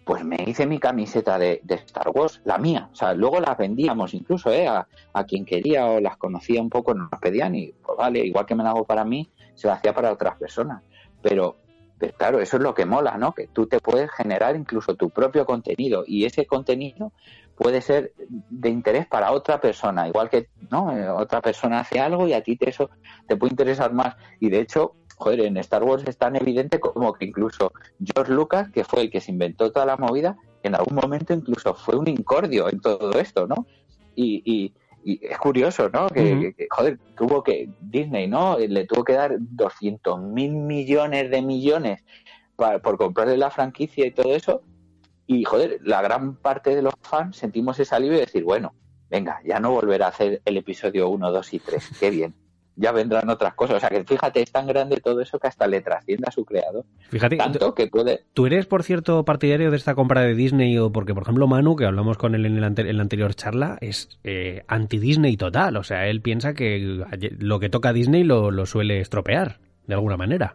[0.04, 2.88] pues me hice mi camiseta de, Star Wars, la mía.
[2.92, 4.66] O sea, luego las vendíamos incluso ¿eh?
[4.66, 8.20] a, a quien quería o las conocía un poco, nos las pedían y, pues vale,
[8.20, 10.82] igual que me la hago para mí, se la hacía para otras personas.
[11.20, 11.56] Pero
[11.98, 13.32] pero claro, eso es lo que mola, ¿no?
[13.32, 17.12] Que tú te puedes generar incluso tu propio contenido y ese contenido
[17.56, 18.12] puede ser
[18.50, 20.96] de interés para otra persona, igual que, ¿no?
[20.96, 22.90] Eh, otra persona hace algo y a ti te, eso
[23.26, 24.16] te puede interesar más.
[24.38, 27.72] Y de hecho, joder, en Star Wars es tan evidente como que incluso
[28.02, 31.74] George Lucas, que fue el que se inventó toda la movida, en algún momento incluso
[31.74, 33.66] fue un incordio en todo esto, ¿no?
[34.14, 34.74] Y, y,
[35.08, 36.06] y es curioso, ¿no?
[36.10, 38.58] Que, joder, tuvo que, Disney, ¿no?
[38.58, 42.04] Le tuvo que dar 200 mil millones de millones
[42.56, 44.60] por comprarle la franquicia y todo eso.
[45.26, 48.74] Y, joder, la gran parte de los fans sentimos ese alivio de decir, bueno,
[49.08, 52.34] venga, ya no volverá a hacer el episodio 1, 2 y 3, qué bien.
[52.80, 53.78] Ya vendrán otras cosas.
[53.78, 56.44] O sea que fíjate, es tan grande todo eso que hasta le trasciende a su
[56.44, 56.84] creador.
[57.10, 58.24] Fíjate, Tanto que puede.
[58.34, 60.78] ¿Tú eres, por cierto, partidario de esta compra de Disney?
[60.78, 63.78] o Porque, por ejemplo, Manu, que hablamos con él en, el en la anterior charla,
[63.80, 65.76] es eh, anti-Disney total.
[65.76, 67.04] O sea, él piensa que
[67.40, 69.58] lo que toca Disney lo, lo suele estropear,
[69.88, 70.54] de alguna manera.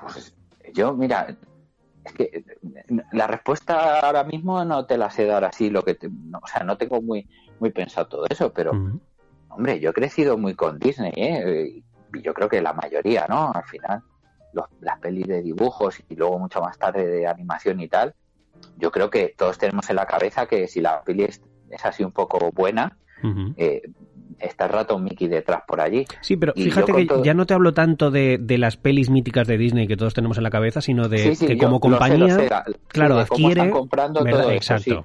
[0.00, 0.34] Pues
[0.72, 1.36] yo, mira,
[2.04, 2.44] es que eh,
[3.12, 6.46] la respuesta ahora mismo no te la sé dar así, lo que te- no, o
[6.46, 7.28] sea, no tengo muy,
[7.60, 8.72] muy pensado todo eso, pero.
[9.54, 11.82] Hombre, yo he crecido muy con Disney, ¿eh?
[12.14, 13.52] Y yo creo que la mayoría, ¿no?
[13.52, 14.02] Al final,
[14.52, 18.14] los- las pelis de dibujos y luego mucho más tarde de animación y tal,
[18.76, 21.40] yo creo que todos tenemos en la cabeza que si la peli es,
[21.70, 22.96] es así un poco buena,
[23.56, 23.82] eh,
[24.38, 26.04] está el rato Mickey detrás por allí.
[26.20, 29.08] Sí, pero Y fíjate que todo- ya no te hablo tanto de, de las pelis
[29.10, 31.76] míticas de Disney que todos tenemos en la cabeza, sino de Sí, sí, que como
[31.76, 33.70] lo sé, compañía, lo sé, la- sí, claro, de cómo están adquiere...
[33.72, 34.40] comprando ¿verdad?
[34.42, 34.96] todo eso, sí.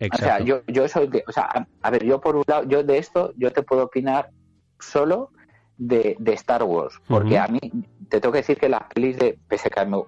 [0.00, 0.24] Exacto.
[0.24, 2.82] O sea, yo, yo soy de, o sea, a, ver, yo por un lado, yo
[2.82, 4.30] de esto, yo te puedo opinar
[4.78, 5.30] solo
[5.76, 7.60] de, de Star Wars, porque a mí,
[8.08, 10.02] te tengo que decir que las pelis de, pese que me-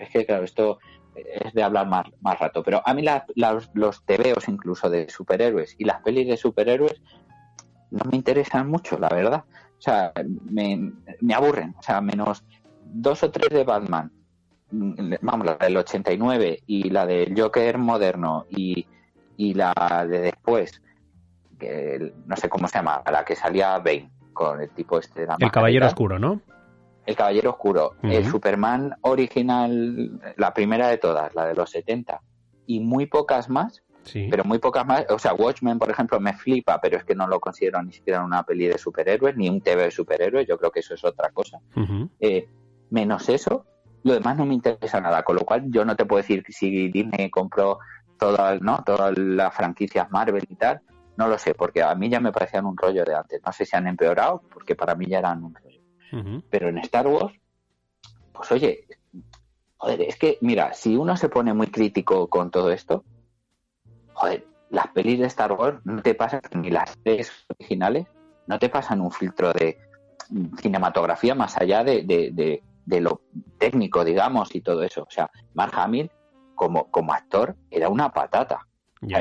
[0.00, 0.78] es que claro, esto
[1.14, 5.08] es de hablar más, más rato, pero a mí la- las- los tebeos incluso de
[5.08, 7.00] superhéroes y las pelis de superhéroes
[7.90, 9.44] no me interesan mucho, la verdad.
[9.78, 10.12] O sea,
[10.44, 12.44] me, me aburren, o sea, menos
[12.84, 14.12] dos o tres de Batman,
[14.70, 18.86] mm, vamos, la del 89 y la del Joker moderno y,
[19.40, 19.72] y la
[20.06, 20.82] de después,
[21.58, 25.26] que no sé cómo se llama, la que salía Bane con el tipo este de
[25.28, 25.86] la El Caballero.
[25.86, 26.42] Oscuro, ¿no?
[27.06, 32.20] El Caballero Oscuro, el Superman original, la primera de todas, la de los 70,
[32.66, 34.28] y muy pocas más, Sí.
[34.30, 35.06] pero muy pocas más.
[35.08, 38.22] O sea, Watchmen, por ejemplo, me flipa, pero es que no lo considero ni siquiera
[38.22, 41.30] una peli de superhéroes, ni un TV de superhéroes, yo creo que eso es otra
[41.30, 41.60] cosa.
[42.20, 42.46] Eh,
[42.90, 43.64] menos eso,
[44.02, 46.88] lo demás no me interesa nada, con lo cual yo no te puedo decir si
[46.90, 47.78] Disney compró
[48.20, 48.82] todas, ¿no?
[48.84, 50.80] todas las franquicias Marvel y tal,
[51.16, 53.40] no lo sé, porque a mí ya me parecían un rollo de antes.
[53.44, 55.80] No sé si han empeorado, porque para mí ya eran un rollo.
[56.50, 57.34] Pero en Star Wars,
[58.32, 58.86] pues oye,
[59.78, 63.04] joder, es que, mira, si uno se pone muy crítico con todo esto,
[64.14, 68.06] joder, las pelis de Star Wars no te pasan, ni las series originales,
[68.46, 69.78] no te pasan un filtro de
[70.58, 73.20] cinematografía más allá de, de, de- de lo
[73.58, 75.02] técnico, digamos, y todo eso.
[75.02, 76.10] O sea, Mark Hamill,
[76.60, 78.68] como, como actor, era una patata.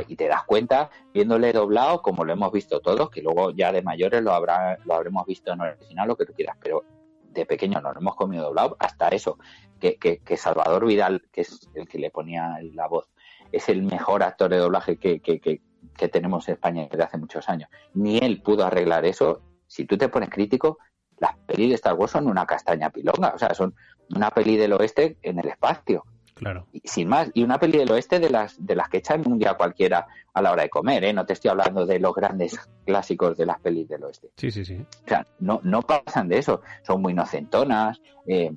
[0.09, 3.81] Y te das cuenta viéndole doblado, como lo hemos visto todos, que luego ya de
[3.81, 6.83] mayores lo habrá, lo habremos visto en original, lo que tú quieras, pero
[7.31, 9.37] de pequeño nos lo hemos comido doblado, hasta eso,
[9.79, 13.09] que, que, que Salvador Vidal, que es el que le ponía la voz,
[13.53, 17.69] es el mejor actor de doblaje que, que tenemos en España desde hace muchos años.
[17.93, 19.43] Ni él pudo arreglar eso.
[19.65, 20.79] Si tú te pones crítico,
[21.19, 23.73] las pelis de Star Wars son una castaña pilonga, o sea, son
[24.13, 26.03] una peli del oeste en el espacio
[26.39, 26.67] Claro.
[26.71, 29.37] y sin más, y una peli del oeste de las de las que echan un
[29.37, 31.11] día cualquiera a la hora de comer, ¿eh?
[31.11, 34.29] No te estoy hablando de los grandes clásicos de las pelis del oeste.
[34.37, 34.77] Sí, sí, sí.
[35.03, 38.53] O sea, no, no pasan de eso, son muy inocentonas, eh,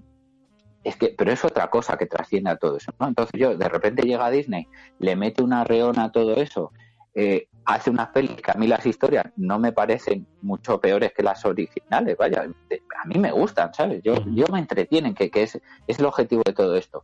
[0.84, 3.08] es que, pero es otra cosa que trasciende a todo eso, ¿no?
[3.08, 4.68] Entonces yo, de repente llega Disney,
[5.00, 6.70] le mete una reona a todo eso,
[7.16, 11.24] eh, hace unas pelis que a mí las historias no me parecen mucho peores que
[11.24, 14.02] las originales, vaya, a mí me gustan, ¿sabes?
[14.04, 17.02] Yo, yo me entretienen, que, que es, es el objetivo de todo esto.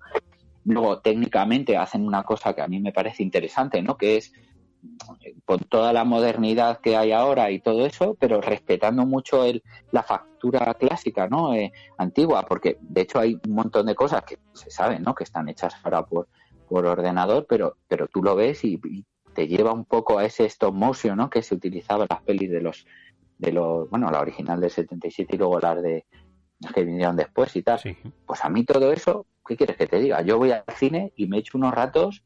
[0.69, 3.97] Luego, técnicamente hacen una cosa que a mí me parece interesante, ¿no?
[3.97, 4.33] Que es
[5.45, 9.63] con toda la modernidad que hay ahora y todo eso, pero respetando mucho el,
[9.93, 11.55] la factura clásica, ¿no?
[11.55, 15.15] Eh, antigua, porque de hecho hay un montón de cosas que se saben, ¿no?
[15.15, 16.29] Que están hechas ahora por,
[16.69, 19.05] por ordenador, pero, pero tú lo ves y, y
[19.35, 21.31] te lleva un poco a ese stop motion, ¿no?
[21.31, 22.87] Que se utilizaba en las pelis de los,
[23.39, 26.05] de los, bueno, la original del 77 y luego las de
[26.61, 27.79] las que vinieron después y tal.
[27.79, 27.97] Sí.
[28.27, 30.23] Pues a mí todo eso, ¿qué quieres que te diga?
[30.23, 32.23] Yo voy al cine y me echo unos ratos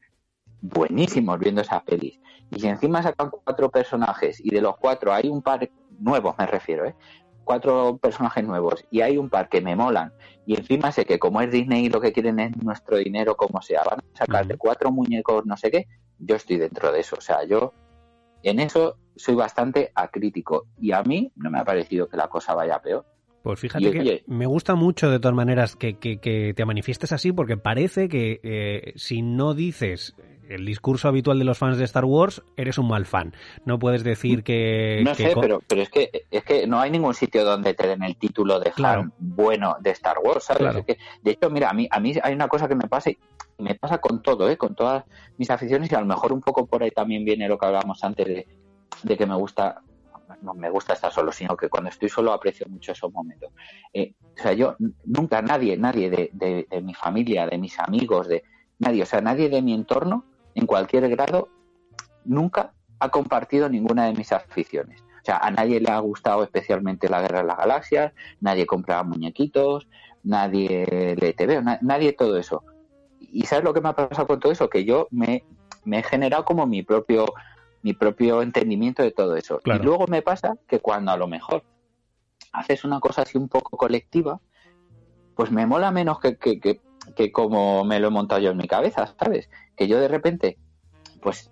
[0.61, 2.19] buenísimos viendo esas pelis.
[2.51, 5.69] Y si encima sacan cuatro personajes y de los cuatro hay un par
[5.99, 6.95] nuevos, me refiero, ¿eh?
[7.43, 10.13] Cuatro personajes nuevos y hay un par que me molan
[10.45, 13.61] y encima sé que como es Disney y lo que quieren es nuestro dinero como
[13.61, 15.87] sea, van a sacar de cuatro muñecos no sé qué,
[16.19, 17.17] yo estoy dentro de eso.
[17.17, 17.73] O sea, yo
[18.43, 22.53] en eso soy bastante acrítico y a mí no me ha parecido que la cosa
[22.53, 23.05] vaya peor.
[23.43, 26.65] Pues fíjate Y, que oye- me gusta mucho de todas maneras que, que- que te
[26.65, 30.15] manifiestes así porque parece que eh, si no dices
[30.49, 33.33] el discurso habitual de los fans de Star Wars, eres un mal fan.
[33.65, 35.01] No puedes decir que...
[35.03, 37.87] No que sé, pero, pero es que es que no hay ningún sitio donde te
[37.87, 39.11] den el título de fan Claro.
[39.17, 40.61] bueno de Star Wars, ¿sabes?
[40.61, 40.79] Claro.
[40.79, 43.09] Es que, de hecho, mira, a mí, a mí hay una cosa que me pasa
[43.09, 43.17] y
[43.57, 44.57] me pasa con todo, ¿eh?
[44.57, 45.03] con todas
[45.37, 48.03] mis aficiones y a lo mejor un poco por ahí también viene lo que hablábamos
[48.03, 48.47] antes de,
[49.03, 49.81] de que me gusta
[50.41, 53.51] no me gusta estar solo, sino que cuando estoy solo aprecio mucho esos momentos.
[53.93, 54.75] Eh, o sea, yo
[55.05, 58.43] nunca nadie, nadie de mi familia, de mis amigos, de
[58.79, 60.25] nadie, o sea, nadie de mi entorno
[60.55, 61.49] en cualquier grado,
[62.25, 65.01] nunca ha compartido ninguna de mis aficiones.
[65.01, 69.03] O sea, a nadie le ha gustado especialmente la Guerra de las Galaxias, nadie compraba
[69.03, 69.87] muñequitos,
[70.23, 72.63] nadie le te veo, nadie todo eso.
[73.19, 74.69] ¿Y sabes lo que me ha pasado con todo eso?
[74.69, 75.45] Que yo me,
[75.85, 77.25] me he generado como mi propio
[77.83, 79.59] mi propio entendimiento de todo eso.
[79.65, 81.63] Y luego me pasa que cuando a lo mejor
[82.53, 84.39] haces una cosa así un poco colectiva,
[85.35, 86.79] pues me mola menos que, que,
[87.15, 89.49] que, como me lo he montado yo en mi cabeza, ¿sabes?
[89.75, 90.57] Que yo de repente,
[91.21, 91.51] pues,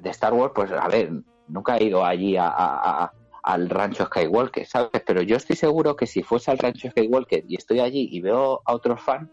[0.00, 1.12] de Star Wars, pues, a ver,
[1.46, 3.12] nunca he ido allí a,
[3.42, 5.02] al rancho Skywalker, ¿sabes?
[5.06, 8.62] Pero yo estoy seguro que si fuese al rancho Skywalker y estoy allí y veo
[8.64, 9.28] a otros fans,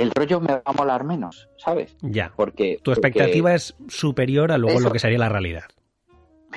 [0.00, 1.96] el rollo me va a molar menos, ¿sabes?
[2.00, 2.32] Ya.
[2.34, 5.64] Porque tu expectativa es superior a luego lo que sería la realidad.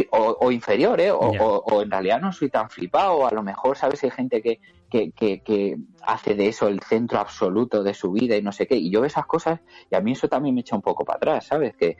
[0.10, 1.12] O, inferior, ¿eh?
[1.12, 4.04] O, en realidad no soy tan flipado, o a lo mejor, ¿sabes?
[4.04, 8.42] Hay gente que, que, que, hace de eso el centro absoluto de su vida y
[8.42, 8.76] no sé qué.
[8.76, 9.60] Y yo veo esas cosas
[9.92, 11.76] y a mí eso también me echa un poco para atrás, ¿sabes?
[11.76, 11.98] Que,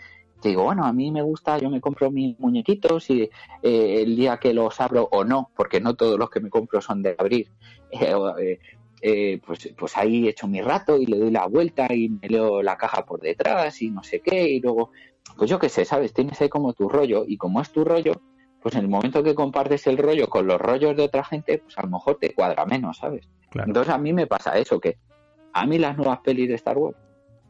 [0.50, 3.30] digo, bueno, a mí me gusta, yo me compro mis muñequitos y
[3.62, 6.82] eh, el día que los abro o no, porque no todos los que me compro
[6.82, 7.50] son de abrir,
[7.92, 8.60] eh, eh,
[9.06, 12.64] eh, pues, pues ahí echo mi rato y le doy la vuelta y me leo
[12.64, 14.92] la caja por detrás y no sé qué, y luego,
[15.36, 16.14] pues yo qué sé, ¿sabes?
[16.14, 18.14] Tienes ahí como tu rollo, y como es tu rollo,
[18.62, 21.78] pues en el momento que compartes el rollo con los rollos de otra gente, pues
[21.78, 23.30] a lo mejor te cuadra menos, ¿sabes?
[23.54, 24.98] Entonces a mí me pasa eso, que
[25.52, 26.96] a mí las nuevas pelis de Star Wars,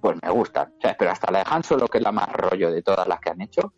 [0.02, 0.98] pues me gustan, ¿sabes?
[0.98, 3.30] Pero hasta la de Han Solo, que es la más rollo de todas las que
[3.30, 3.74] han hecho,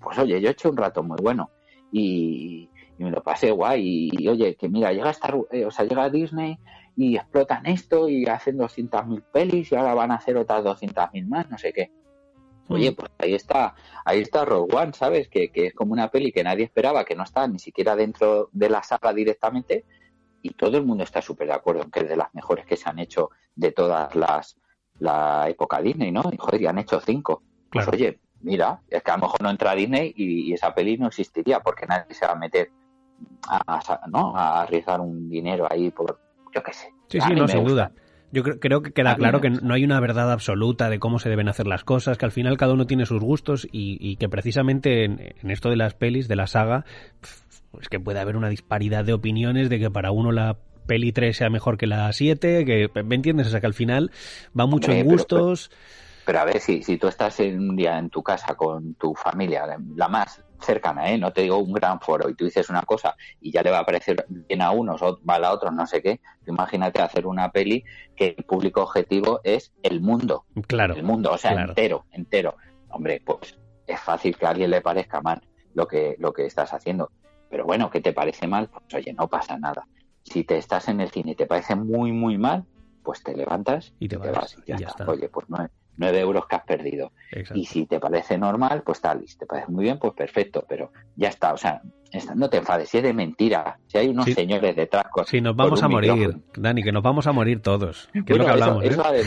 [0.00, 1.50] pues oye, yo he hecho un rato muy bueno.
[1.92, 2.68] Y,
[2.98, 4.10] me lo pasé guay.
[4.12, 6.58] Y, oye, que mira, llega Star, eh, o sea, llega Disney
[6.96, 11.50] y explotan esto y hacen 200.000 pelis y ahora van a hacer otras 200.000 más,
[11.50, 11.92] no sé qué.
[12.68, 12.94] Oye, mm.
[12.94, 13.74] pues ahí está,
[14.04, 15.28] ahí está Rogue One, ¿sabes?
[15.28, 18.48] Que, que es como una peli que nadie esperaba, que no está ni siquiera dentro
[18.52, 19.84] de la saga directamente
[20.42, 22.76] y todo el mundo está súper de acuerdo en que es de las mejores que
[22.76, 24.56] se han hecho de todas las
[24.98, 26.22] la época Disney, ¿no?
[26.30, 27.42] Y joder, y han hecho cinco.
[27.72, 31.06] Pues oye, mira, es que a lo mejor no entra Disney y, esa peli no
[31.06, 32.70] existiría porque nadie se va a meter
[33.48, 34.36] a, ¿no?
[34.36, 36.20] a arriesgar un dinero ahí por,
[36.54, 36.92] yo qué sé.
[37.08, 37.92] Sí, sí, no, sin duda.
[38.32, 41.48] Yo creo, que queda claro que no hay una verdad absoluta de cómo se deben
[41.48, 45.50] hacer las cosas, que al final cada uno tiene sus gustos y, que precisamente en,
[45.50, 46.84] esto de las pelis, de la saga,
[47.80, 51.36] es que puede haber una disparidad de opiniones de que para uno la peli 3
[51.36, 53.48] sea mejor que la 7, que ¿me entiendes?
[53.48, 54.12] O sea que al final
[54.58, 55.68] va mucho en gustos.
[55.68, 55.78] Pero,
[56.38, 59.66] a ver, si, si tú estás en un día en tu casa con tu familia,
[59.96, 61.18] la más cercana, ¿eh?
[61.18, 63.80] No te digo un gran foro y tú dices una cosa y ya le va
[63.80, 66.20] a parecer bien a unos o mal a otros, no sé qué.
[66.46, 70.44] Imagínate hacer una peli que el público objetivo es el mundo.
[70.66, 70.94] Claro.
[70.94, 72.56] El mundo, o sea, entero, entero.
[72.90, 75.40] Hombre, pues es fácil que a alguien le parezca mal
[75.74, 77.10] lo que, lo que estás haciendo.
[77.48, 78.68] Pero bueno, ¿qué te parece mal?
[78.68, 79.86] Pues oye, no pasa nada.
[80.22, 82.64] Si te estás en el cine y te parece muy, muy mal,
[83.02, 85.08] pues te levantas y te, vas, y ya, está.
[85.10, 85.66] Oye, pues no,
[85.96, 87.12] 9 euros que has perdido.
[87.54, 89.22] Y si te parece normal, pues tal.
[89.22, 90.64] Y si te parece muy bien, pues perfecto.
[90.68, 91.52] Pero ya está.
[91.52, 91.82] O sea,
[92.34, 92.88] no te enfades.
[92.88, 95.04] Si es de mentira, si hay unos señores detrás.
[95.10, 98.08] Con, sí, nos vamos a morir, Dani, que nos vamos a morir todos.
[98.12, 98.84] Que es lo que hablamos.
[98.84, 99.22] Eso, ¿eh?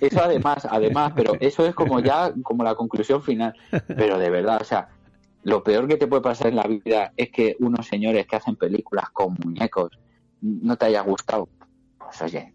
[0.00, 3.54] eso, además, además, pero eso es como ya, como la conclusión final.
[3.86, 4.88] Pero de verdad, o sea,
[5.44, 8.56] lo peor que te puede pasar en la vida es que unos señores que hacen
[8.56, 9.90] películas con muñecos
[10.40, 11.48] no te haya gustado.
[11.98, 12.54] Pues oye,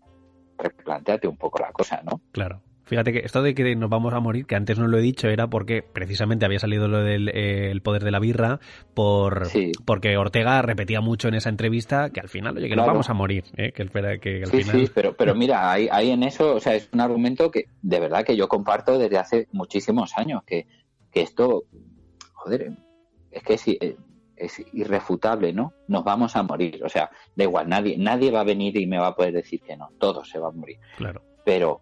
[0.58, 2.22] replanteate un poco la cosa, ¿no?
[2.32, 2.62] Claro.
[2.86, 5.30] Fíjate que esto de que nos vamos a morir, que antes no lo he dicho,
[5.30, 8.60] era porque precisamente había salido lo del eh, poder de la birra,
[8.94, 9.48] por
[9.86, 13.14] porque Ortega repetía mucho en esa entrevista que al final, oye, que nos vamos a
[13.14, 13.72] morir, ¿eh?
[13.72, 14.82] que, espera, que, al sí, final...
[14.82, 18.00] Sí, pero, pero mira, hay, hay en eso, o sea, es un argumento que de
[18.00, 20.68] verdad que yo comparto desde hace muchísimos años, que,
[21.12, 21.64] que esto,
[22.34, 22.74] joder,
[23.32, 23.96] es que sí, eh,
[24.36, 25.74] es irrefutable, ¿no?
[25.88, 28.98] Nos vamos a morir, o sea, da igual, nadie, nadie va a venir y me
[28.98, 30.80] va a poder decir que no, todos se van a morir.
[30.98, 31.22] Claro.
[31.46, 31.82] Pero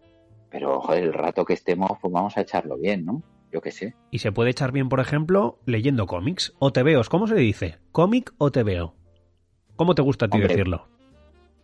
[0.52, 3.24] pero joder, el rato que estemos, pues vamos a echarlo bien, ¿no?
[3.52, 3.96] Yo qué sé.
[4.12, 7.10] Y se puede echar bien, por ejemplo, leyendo cómics o tebeos.
[7.10, 7.80] ¿Cómo se dice?
[7.92, 8.94] ¿Cómic o tebeo?
[9.76, 10.88] ¿Cómo te gusta a ti decirlo?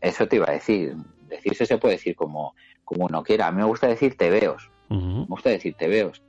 [0.02, 0.96] Eso te iba a decir.
[1.28, 3.48] Decirse se puede decir como, como uno quiera.
[3.48, 4.72] A mí me gusta decir tebeos.
[4.90, 6.24] Me gusta decir tebeos.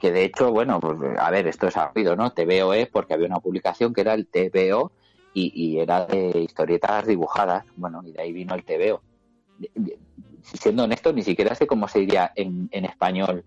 [0.00, 2.32] Que, de hecho, bueno, pues a ver, esto es sabido, ¿no?
[2.32, 4.90] TVO es porque había una publicación que era el TVO
[5.32, 7.64] y, y era de historietas dibujadas.
[7.76, 9.00] Bueno, y de ahí vino el TVO
[10.42, 13.44] siendo honesto, ni siquiera sé cómo se diría en, en español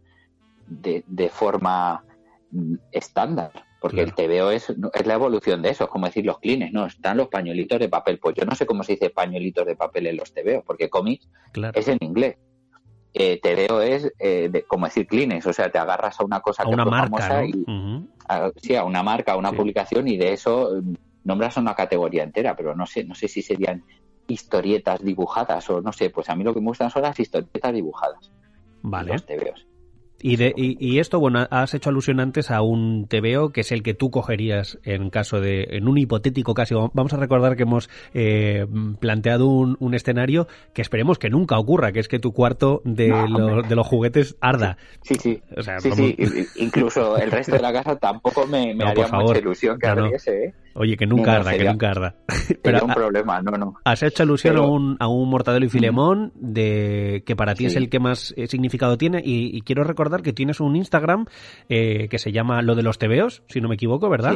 [0.68, 2.04] de, de, forma
[2.52, 6.40] mm, estándar, porque el TVO es, es la evolución de eso, es como decir los
[6.40, 6.86] clines, ¿no?
[6.86, 8.20] Están los pañuelitos de papel.
[8.20, 11.28] Pues yo no sé cómo se dice pañuelitos de papel en los TVO, porque cómics
[11.74, 12.38] es en inglés.
[13.14, 16.68] Eh, TVO es eh, como decir clines, o sea, te agarras a una cosa a
[16.70, 17.66] una marca, y,
[18.30, 20.94] a, sí, a una marca, a una publicación y de eso mm,
[21.26, 23.84] nombras a una categoría entera, pero no sé, no sé si serían
[24.32, 27.74] historietas dibujadas o no sé, pues a mí lo que me gustan son las historietas
[27.74, 28.32] dibujadas.
[28.82, 29.14] Vale.
[29.14, 29.68] Los tebeos.
[30.22, 33.84] Y, de, y, esto, bueno, has hecho alusión antes a un TVO que es el
[33.84, 36.92] que tú cogerías en caso de, en un hipotético caso.
[36.94, 38.66] Vamos a recordar que hemos eh,
[39.00, 43.10] planteado un, un, escenario que esperemos que nunca ocurra, que es que tu cuarto de,
[43.10, 44.78] los, de los juguetes arda.
[45.02, 45.42] Sí, sí.
[45.58, 46.16] O sea, sí, sí.
[46.58, 50.54] Incluso el resto de la casa tampoco me, me haría mucha ilusión que no, ¿eh?
[50.74, 52.16] Oye, que nunca arda, que nunca arda.
[52.64, 53.74] Pero un problema, no, no.
[53.84, 57.76] Has hecho alusión a, un, a un mortadelo y filemón de que para ti es
[57.76, 61.26] el que más eh, significado tiene y, y quiero recordar que tienes un Instagram
[61.70, 64.36] eh, que se llama Lo de los TVOs, si no me equivoco, ¿verdad?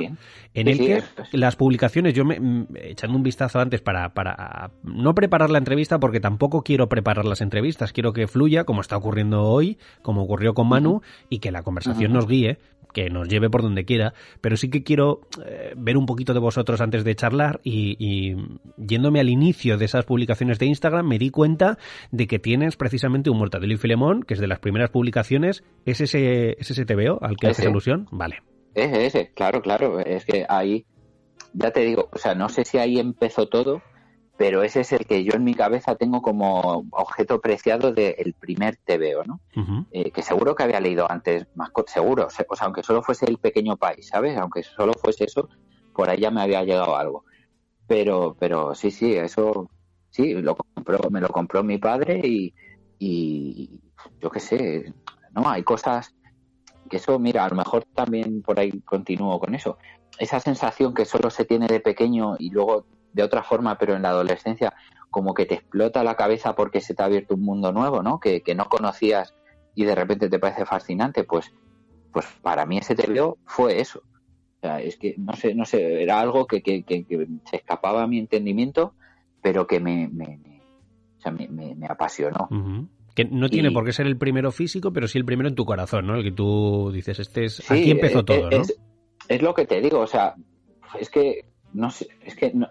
[0.53, 1.03] En el que
[1.33, 5.99] las publicaciones, yo me, mm, echando un vistazo antes para, para no preparar la entrevista,
[5.99, 10.53] porque tampoco quiero preparar las entrevistas, quiero que fluya como está ocurriendo hoy, como ocurrió
[10.53, 12.57] con Manu, y que la conversación nos guíe,
[12.95, 16.39] que nos lleve por donde quiera, pero sí que quiero eh, ver un poquito de
[16.39, 18.37] vosotros antes de charlar y,
[18.77, 21.77] yéndome al inicio de esas publicaciones de Instagram me di cuenta
[22.11, 26.01] de que tienes precisamente un Mortadelo y Filemón, que es de las primeras publicaciones, ¿es
[26.01, 28.07] ese, es ese TVO al que haces alusión?
[28.11, 28.41] Vale.
[28.73, 30.85] Ese, ese, claro, claro, es que ahí,
[31.53, 33.81] ya te digo, o sea, no sé si ahí empezó todo,
[34.37, 38.75] pero ese es el que yo en mi cabeza tengo como objeto preciado del primer
[38.77, 39.39] TVO, ¿no?
[39.91, 43.37] Eh, que seguro que había leído antes, más seguro, o sea, aunque solo fuese el
[43.37, 44.37] pequeño país, ¿sabes?
[44.37, 45.47] Aunque solo fuese eso,
[45.93, 47.23] por ahí ya me había llegado algo.
[47.87, 49.69] Pero, pero sí, sí, eso,
[50.09, 52.53] sí, lo compró, me lo compró mi padre y,
[52.99, 53.79] y
[54.19, 54.93] yo qué sé,
[55.35, 55.49] ¿no?
[55.49, 56.15] Hay cosas
[56.89, 59.77] que eso, mira, a lo mejor también por ahí continúo con eso.
[60.17, 64.01] Esa sensación que solo se tiene de pequeño y luego de otra forma, pero en
[64.01, 64.73] la adolescencia,
[65.09, 68.19] como que te explota la cabeza porque se te ha abierto un mundo nuevo, ¿no?
[68.19, 69.33] Que, no conocías
[69.73, 71.53] y de repente te parece fascinante, pues,
[72.11, 73.99] pues para mí ese TVO fue eso.
[73.99, 76.83] O sea, es que, no sé, no sé, era algo que, que,
[77.49, 78.93] se escapaba a mi entendimiento,
[79.41, 80.39] pero que me, me,
[81.17, 82.49] o sea, me, me, apasionó.
[83.15, 85.65] Que no tiene por qué ser el primero físico, pero sí el primero en tu
[85.65, 86.15] corazón, ¿no?
[86.15, 87.71] El que tú dices, este es...
[87.71, 88.57] aquí empezó eh, todo, ¿no?
[88.57, 88.77] Es,
[89.29, 90.35] es, lo que te digo, o sea,
[90.99, 92.67] es que, no sé, es que no,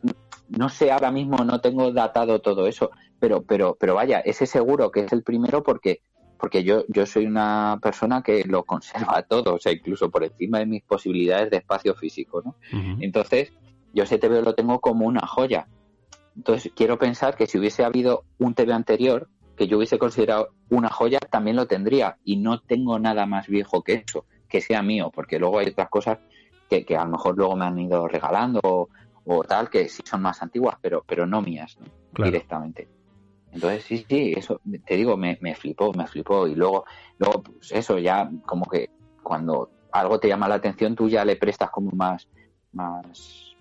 [0.49, 4.91] no sé ahora mismo, no tengo datado todo eso, pero, pero, pero vaya, ese seguro
[4.91, 6.01] que es el primero porque,
[6.39, 10.59] porque yo, yo soy una persona que lo conserva todo, o sea, incluso por encima
[10.59, 12.57] de mis posibilidades de espacio físico, ¿no?
[13.01, 13.53] Entonces,
[13.93, 15.69] yo ese TV lo tengo como una joya.
[16.37, 20.89] Entonces, quiero pensar que si hubiese habido un TV anterior que yo hubiese considerado una
[20.91, 22.19] joya, también lo tendría.
[22.25, 25.89] Y no tengo nada más viejo que eso, que sea mío, porque luego hay otras
[25.89, 26.19] cosas
[26.69, 28.89] que, que a lo mejor luego me han ido regalando
[29.27, 31.79] o tal, que sí son más antiguas, pero, pero no mías,
[32.13, 32.89] directamente.
[33.53, 36.47] Entonces, sí, sí, eso, te digo, me, me flipó, me flipó.
[36.47, 36.85] Y luego,
[37.19, 38.91] luego, pues eso, ya como que
[39.23, 42.29] cuando algo te llama la atención, tú ya le prestas como más,
[42.73, 43.55] más,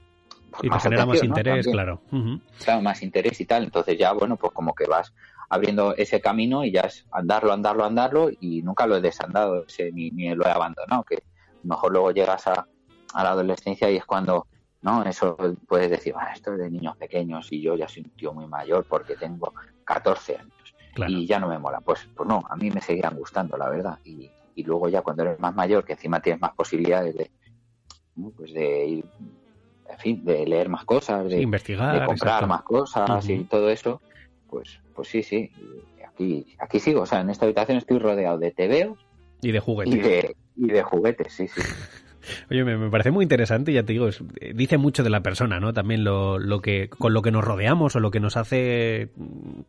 [0.61, 2.01] y te genera más interés, claro.
[2.63, 3.63] Claro, más interés y tal.
[3.63, 5.13] Entonces ya, bueno, pues como que vas
[5.53, 10.11] abriendo ese camino y ya es andarlo, andarlo, andarlo y nunca lo he desandado, ni,
[10.11, 11.23] ni lo he abandonado, que
[11.63, 12.67] mejor luego llegas a,
[13.13, 14.47] a la adolescencia y es cuando
[14.83, 15.03] ¿no?
[15.03, 15.37] Eso
[15.67, 18.45] puedes decir, ah, esto es de niños pequeños y yo ya soy un tío muy
[18.47, 19.53] mayor porque tengo
[19.85, 20.75] 14 años
[21.07, 21.79] y ya no me mola.
[21.79, 23.97] Pues, pues no, a mí me seguían gustando, la verdad.
[24.03, 27.31] Y, y luego ya cuando eres más mayor, que encima tienes más posibilidades de,
[28.35, 29.05] pues de ir,
[29.89, 34.01] en fin, de leer más cosas, de, investigar, de comprar más cosas y todo eso,
[34.53, 35.49] pues, pues sí, sí.
[36.07, 38.99] Aquí, aquí sigo, o sea, en esta habitación estoy rodeado de tebeos
[39.41, 39.95] y de juguetes.
[39.95, 41.61] Y de, y de juguetes, sí, sí.
[42.49, 44.09] Oye, me, parece muy interesante, ya te digo,
[44.53, 45.73] dice mucho de la persona, ¿no?
[45.73, 49.09] También lo, lo que, con lo que nos rodeamos o lo que nos hace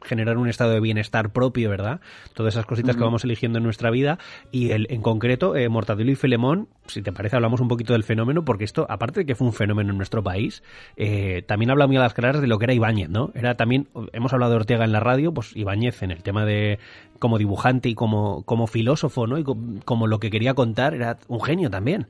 [0.02, 2.00] generar un estado de bienestar propio, ¿verdad?
[2.34, 4.18] Todas esas cositas que vamos eligiendo en nuestra vida.
[4.51, 8.05] Y el, en concreto, eh, Mortadelo y Filemón, si te parece, hablamos un poquito del
[8.05, 10.62] fenómeno, porque esto, aparte de que fue un fenómeno en nuestro país,
[10.97, 13.31] eh, también habla muy a las claras de lo que era Ibáñez, ¿no?
[13.35, 16.78] Era también, hemos hablado de Ortega en la radio, pues Ibáñez en el tema de
[17.18, 19.39] como dibujante y como, como filósofo, ¿no?
[19.39, 19.44] Y
[19.85, 22.06] como lo que quería contar, era un genio también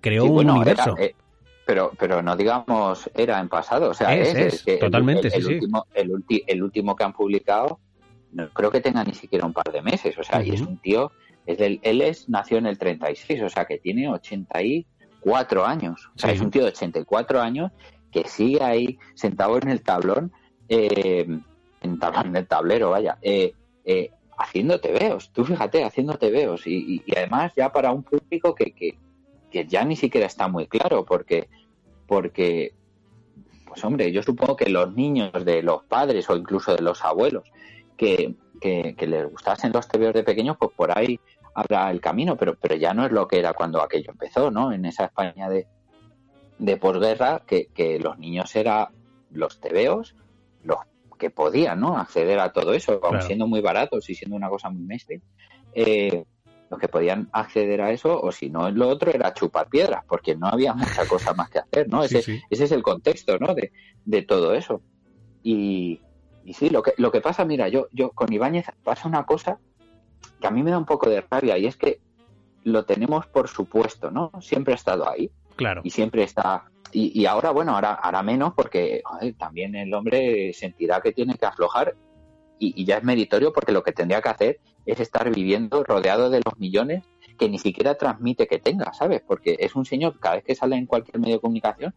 [0.00, 0.96] creó un universo.
[0.98, 1.14] Eh,
[1.64, 6.94] pero, pero no digamos era en pasado, o sea, es, totalmente, el, último, el, último
[6.94, 7.80] que han publicado,
[8.32, 10.78] no creo que tenga ni siquiera un par de meses, o sea, y es un
[10.78, 11.12] tío,
[11.46, 16.18] es del, él es, nació en el 36, o sea, que tiene 84 años, o
[16.18, 17.72] sea, es un tío de 84 años
[18.10, 20.32] que sigue ahí sentado en el tablón,
[20.68, 21.26] eh,
[21.80, 23.54] en, tablón, el tablero, vaya, eh,
[23.84, 28.72] eh, haciendo tebeos, tú fíjate, haciendo tebeos, y, y, además ya para un público que,
[28.72, 28.98] que,
[29.54, 31.48] que ya ni siquiera está muy claro, porque,
[32.08, 32.74] porque,
[33.68, 37.44] pues hombre, yo supongo que los niños de los padres o incluso de los abuelos
[37.96, 41.20] que, que, les gustasen los TVOs de pequeños, pues por ahí
[41.54, 44.72] habrá el camino, pero, pero ya no es lo que era cuando aquello empezó, ¿no?
[44.72, 45.68] En esa España de,
[46.58, 48.88] de posguerra, que, que los niños eran
[49.30, 50.16] los tebeos,
[50.64, 50.78] los
[51.16, 51.96] que podían, ¿no?
[51.96, 55.20] Acceder a todo eso, aun siendo muy baratos y siendo una cosa muy mestre.
[55.74, 56.24] Eh,
[56.74, 60.36] los que podían acceder a eso, o si no, lo otro era chupar piedras, porque
[60.36, 62.02] no había mucha cosa más que hacer, ¿no?
[62.02, 63.54] Ese, ese es el contexto, ¿no?
[63.54, 63.72] De,
[64.04, 64.82] de todo eso.
[65.42, 66.00] Y,
[66.44, 69.58] y, sí, lo que, lo que pasa, mira, yo, yo con Ibáñez pasa una cosa
[70.40, 72.00] que a mí me da un poco de rabia, y es que
[72.64, 74.30] lo tenemos por supuesto, ¿no?
[74.40, 75.30] Siempre ha estado ahí.
[75.56, 75.82] Claro.
[75.84, 76.64] Y siempre está.
[76.92, 79.02] Y, y ahora, bueno, ahora, ahora menos, porque
[79.38, 81.94] también el hombre sentirá que tiene que aflojar
[82.58, 86.40] y, ya es meritorio porque lo que tendría que hacer es estar viviendo rodeado de
[86.44, 87.04] los millones
[87.38, 89.22] que ni siquiera transmite que tenga, ¿sabes?
[89.26, 91.94] Porque es un señor, cada vez que sale en cualquier medio de comunicación,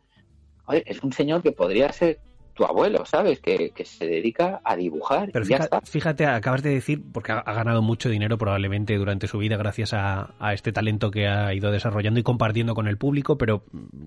[0.69, 2.19] es un señor que podría ser
[2.53, 3.39] tu abuelo, ¿sabes?
[3.39, 5.30] Que, se dedica a dibujar.
[5.31, 5.45] Pero
[5.84, 10.34] fíjate, acabas de decir, porque ha, ganado mucho dinero probablemente durante su vida gracias a,
[10.51, 13.64] este talento que ha ido desarrollando y compartiendo con el público, pero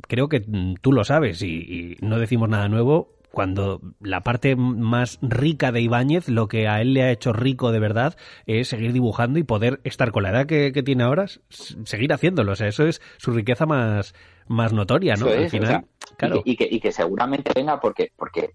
[0.08, 0.44] creo que
[0.80, 6.28] tú lo sabes y no decimos nada nuevo cuando la parte más rica de Ibáñez,
[6.28, 8.16] lo que a él le ha hecho rico de verdad
[8.46, 11.26] es seguir dibujando y poder estar con la edad que, tiene ahora,
[11.84, 12.52] seguir haciéndolo.
[12.52, 14.14] O sea, eso es su riqueza más,
[14.48, 15.26] más notoria, ¿no?
[15.26, 15.86] Al final,
[16.16, 16.42] claro.
[16.44, 18.50] y, que, y, que, seguramente venga porque, porque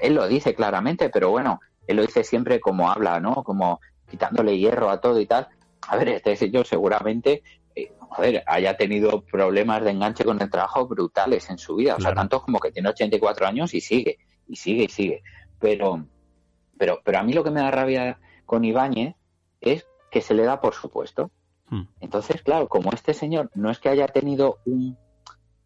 [0.00, 3.44] él lo dice claramente, pero bueno, él lo dice siempre como habla, ¿no?
[3.44, 3.80] Como
[4.10, 5.48] quitándole hierro a todo y tal.
[5.88, 7.42] A ver, este señor seguramente
[7.98, 11.96] joder, haya tenido problemas de enganche con el trabajo brutales en su vida.
[11.96, 15.22] O sea, tanto como que tiene 84 años y sigue, y sigue, y sigue.
[15.58, 16.06] Pero,
[16.78, 19.14] pero, pero a mí lo que me da rabia con Ibáñez
[19.60, 21.30] es que se le da por supuesto.
[21.68, 21.82] Hmm.
[22.00, 24.96] Entonces, claro, como este señor no es que haya tenido un,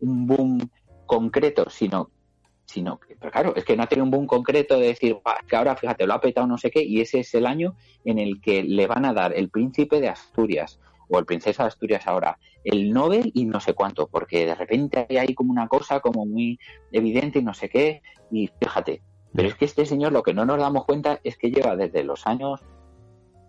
[0.01, 0.71] un boom
[1.07, 2.11] concreto, sino
[2.71, 5.17] sino que, pero claro, es que no ha tenido un boom concreto de decir,
[5.49, 7.75] que ahora, fíjate, lo ha petado no sé qué, y ese es el año
[8.05, 10.79] en el que le van a dar el príncipe de Asturias,
[11.11, 15.07] o el Princesa de Asturias ahora, el Nobel y no sé cuánto, porque de repente
[15.09, 16.59] hay ahí como una cosa como muy
[16.93, 19.03] evidente y no sé qué, y fíjate,
[19.35, 22.05] pero es que este señor lo que no nos damos cuenta es que lleva desde
[22.05, 22.61] los años,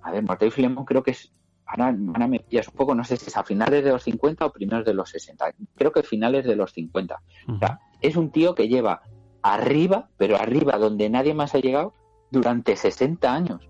[0.01, 1.31] a ver, Morteo y Filemón creo que es,
[1.65, 4.51] ahora, me pillas un poco, no sé si es a finales de los 50 o
[4.51, 7.21] primeros de los 60, creo que finales de los 50.
[7.47, 9.01] O sea, es un tío que lleva
[9.41, 11.93] arriba, pero arriba donde nadie más ha llegado
[12.29, 13.67] durante 60 años.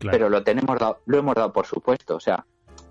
[0.00, 2.46] Pero lo tenemos dado, lo hemos dado por supuesto, o sea,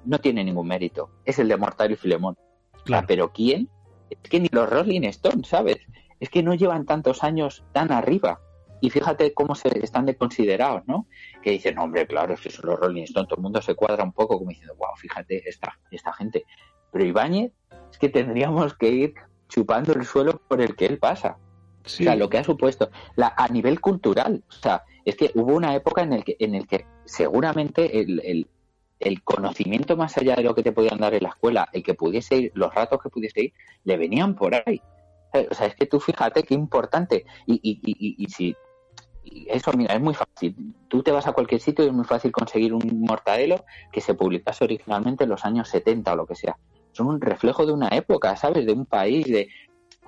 [0.10, 1.12] no tiene ningún mérito.
[1.24, 2.36] Es el de Mortal y Filemón.
[2.84, 3.06] Claro.
[3.08, 3.70] pero ¿quién?
[4.10, 5.78] Es que ni los Rolling Stones, ¿sabes?
[6.20, 8.42] Es que no llevan tantos años tan arriba.
[8.82, 11.06] Y fíjate cómo se están de considerados, ¿no?
[11.44, 13.28] Que dicen, no, hombre, claro, es que son los Rolling Stones.
[13.28, 16.46] Todo el mundo se cuadra un poco como diciendo, wow, fíjate esta, esta gente.
[16.92, 17.52] Pero Ibáñez,
[17.92, 19.14] es que tendríamos que ir
[19.48, 21.38] chupando el suelo por el que él pasa.
[21.86, 22.90] O sea, lo que ha supuesto.
[23.16, 26.56] La, a nivel cultural, o sea, es que hubo una época en el que, en
[26.56, 28.48] el que seguramente el, el
[29.24, 32.36] conocimiento más allá de lo que te podían dar en la escuela, el que pudiese
[32.36, 33.54] ir, los ratos que pudiese ir,
[33.84, 34.82] le venían por ahí.
[35.50, 37.26] O sea, es que tú fíjate qué importante.
[37.46, 38.56] Y, y, y, y si
[39.48, 40.74] eso, mira, es muy fácil.
[40.88, 44.14] Tú te vas a cualquier sitio y es muy fácil conseguir un mortadelo que se
[44.14, 46.58] publicase originalmente en los años 70 o lo que sea.
[46.92, 48.66] Son un reflejo de una época, ¿sabes?
[48.66, 49.50] De un país, de...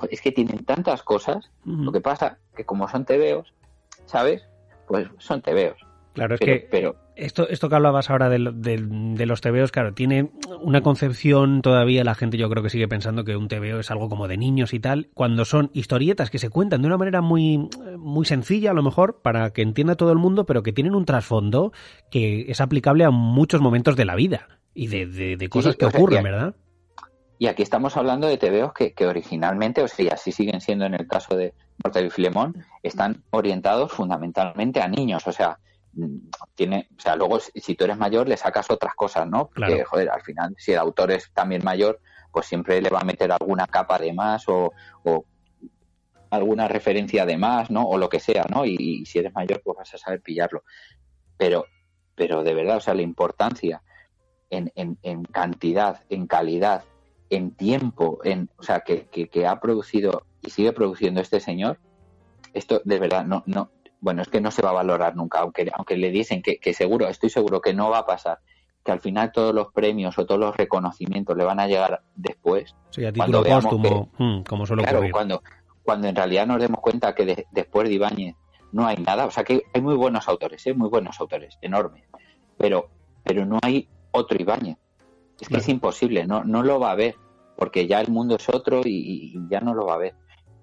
[0.10, 1.52] Es que tienen tantas cosas.
[1.64, 3.54] Lo que pasa que como son tebeos,
[4.06, 4.48] ¿sabes?
[4.88, 5.78] Pues son tebeos.
[6.14, 10.32] Claro, es que pero, esto, esto que hablabas ahora de, los tebeos, claro, tiene
[10.62, 14.10] una concepción todavía, la gente yo creo que sigue pensando que un tebeo es algo
[14.10, 17.70] como de niños y tal, cuando son historietas que se cuentan de una manera muy,
[17.98, 21.06] muy sencilla, a lo mejor, para que entienda todo el mundo, pero que tienen un
[21.06, 21.72] trasfondo
[22.10, 26.56] que es aplicable a muchos momentos de la vida y de, cosas que ocurren, ¿verdad?
[27.40, 30.86] Y aquí estamos hablando de tebeos que, que originalmente, o sea, y así siguen siendo
[30.86, 35.58] en el caso de Mortal y Filemón, están orientados fundamentalmente a niños, o sea,
[36.56, 39.50] tiene, o sea, luego si tú eres mayor le sacas otras cosas, ¿no?
[39.54, 42.00] Porque, joder, al final, si el autor es también mayor,
[42.32, 44.74] pues siempre le va a meter alguna capa de más o,
[46.30, 47.84] alguna referencia de más, ¿no?
[47.84, 48.66] O lo que sea, ¿no?
[48.66, 50.64] Y, si eres mayor, pues vas a saber pillarlo.
[51.38, 51.66] Pero,
[52.16, 53.82] pero de verdad, o sea, la importancia
[54.50, 56.84] en, en, cantidad, en calidad,
[57.30, 61.80] en tiempo, en, o sea, que, que, que ha producido y sigue produciendo este señor,
[62.54, 63.72] esto de verdad no, no,
[64.02, 67.08] bueno, es que no se va a valorar nunca, aunque, aunque le dicen que, seguro,
[67.08, 68.40] estoy seguro que no va a pasar,
[68.84, 72.76] que al final todos los premios o todos los reconocimientos le van a llegar después.
[72.90, 75.44] Sí, a título póstumo, mm, como suele claro, Cuando,
[75.84, 78.36] cuando en realidad nos demos cuenta que después de Ibáñez
[78.72, 80.74] no hay nada, o sea que hay muy buenos autores, ¿eh?
[80.74, 82.04] muy buenos autores, enormes,
[82.58, 82.90] pero,
[83.24, 84.78] pero no hay otro Ibáñez.
[85.40, 87.16] Es que es imposible, no, no lo va a ver,
[87.56, 90.16] porque ya el mundo es otro y, ya no lo va a ver.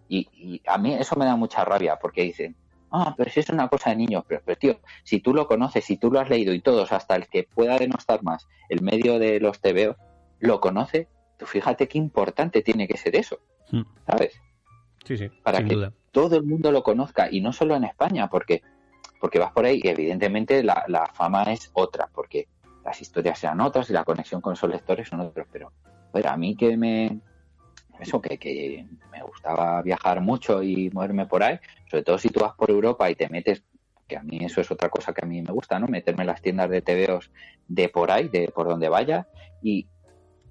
[0.09, 2.57] Y, y, a mí eso me da mucha rabia, porque dicen,
[2.91, 5.85] ah, pero si es una cosa de niños, pero, pero tío, si tú lo conoces,
[5.85, 9.19] si tú lo has leído y todos, hasta el que pueda denostar más el medio
[9.19, 9.97] de los TVO,
[10.41, 11.09] lo conoce,
[11.39, 13.39] tú fíjate qué importante tiene que ser eso,
[13.71, 13.83] hmm.
[14.07, 14.41] ¿sabes?
[15.05, 18.63] Sí, sí, Para que todo el mundo lo conozca y no solo en España, porque,
[19.21, 22.49] porque vas por ahí y evidentemente la, la fama es otra, porque
[22.85, 25.73] las historias sean otras y la conexión con esos lectores son otros, pero
[26.29, 27.21] a mí que me
[28.01, 31.59] eso que, que me gustaba viajar mucho y moverme por ahí,
[31.91, 33.65] sobre todo si tú vas por Europa y te metes
[34.07, 35.87] que a mí eso es otra cosa que a mí me gusta, ¿no?
[35.87, 37.31] Meterme en las tiendas de TVOs
[37.69, 39.29] de por ahí, de por donde vaya,
[39.63, 39.87] y,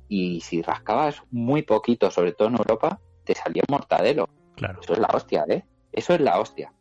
[0.07, 4.29] y si rascabas muy poquito, sobre todo en Europa, te salía un mortadelo.
[4.55, 4.79] Claro.
[4.81, 5.63] Eso es la hostia, ¿eh?
[5.91, 6.71] Eso es la hostia.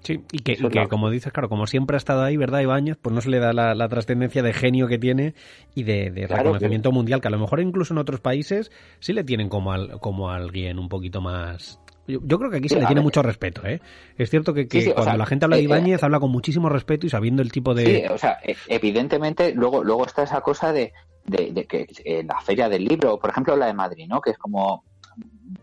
[0.00, 0.56] Sí, y que,
[0.88, 2.96] como dices, claro, como siempre ha estado ahí, ¿verdad, Ibáñez?
[2.96, 5.34] Pues no se le da la, trascendencia de genio que tiene
[5.74, 9.48] y de, reconocimiento mundial, que a lo mejor incluso en otros países sí le tienen
[9.48, 11.80] como, al, como a alguien un poquito más...
[12.08, 13.80] Yo, creo que aquí se le tiene mucho respeto, ¿eh?
[14.16, 17.06] Es cierto que, cuando la gente habla de eh, Ibáñez, eh, habla con muchísimo respeto
[17.06, 17.84] y sabiendo el tipo de...
[17.84, 20.94] Sí, o sea, e, evidentemente, luego, luego está esa cosa de,
[21.26, 24.22] de, que en la feria del libro, por ejemplo la de Madrid, ¿no?
[24.22, 24.84] Que es como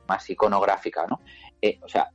[0.07, 1.19] más iconográfica, ¿no?
[1.61, 2.11] Eh, o sea,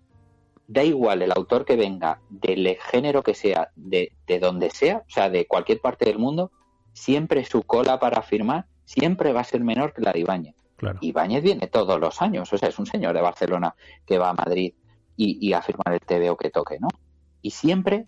[0.68, 5.10] da igual el autor que venga, del género que sea, de, de donde sea, o
[5.10, 6.52] sea, de cualquier parte del mundo,
[6.92, 10.54] siempre su cola para firmar siempre va a ser menor que la de Ibáñez.
[10.80, 10.98] Claro.
[11.02, 13.74] Ibáñez viene todos los años, o sea, es un señor de Barcelona
[14.06, 14.72] que va a Madrid
[15.14, 16.88] y, a firmar el TVO que toque, ¿no?
[17.42, 18.06] Y siempre,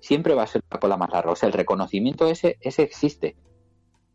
[0.00, 1.30] siempre va a ser la cola más larga.
[1.30, 3.36] O sea, el reconocimiento ese, ese existe.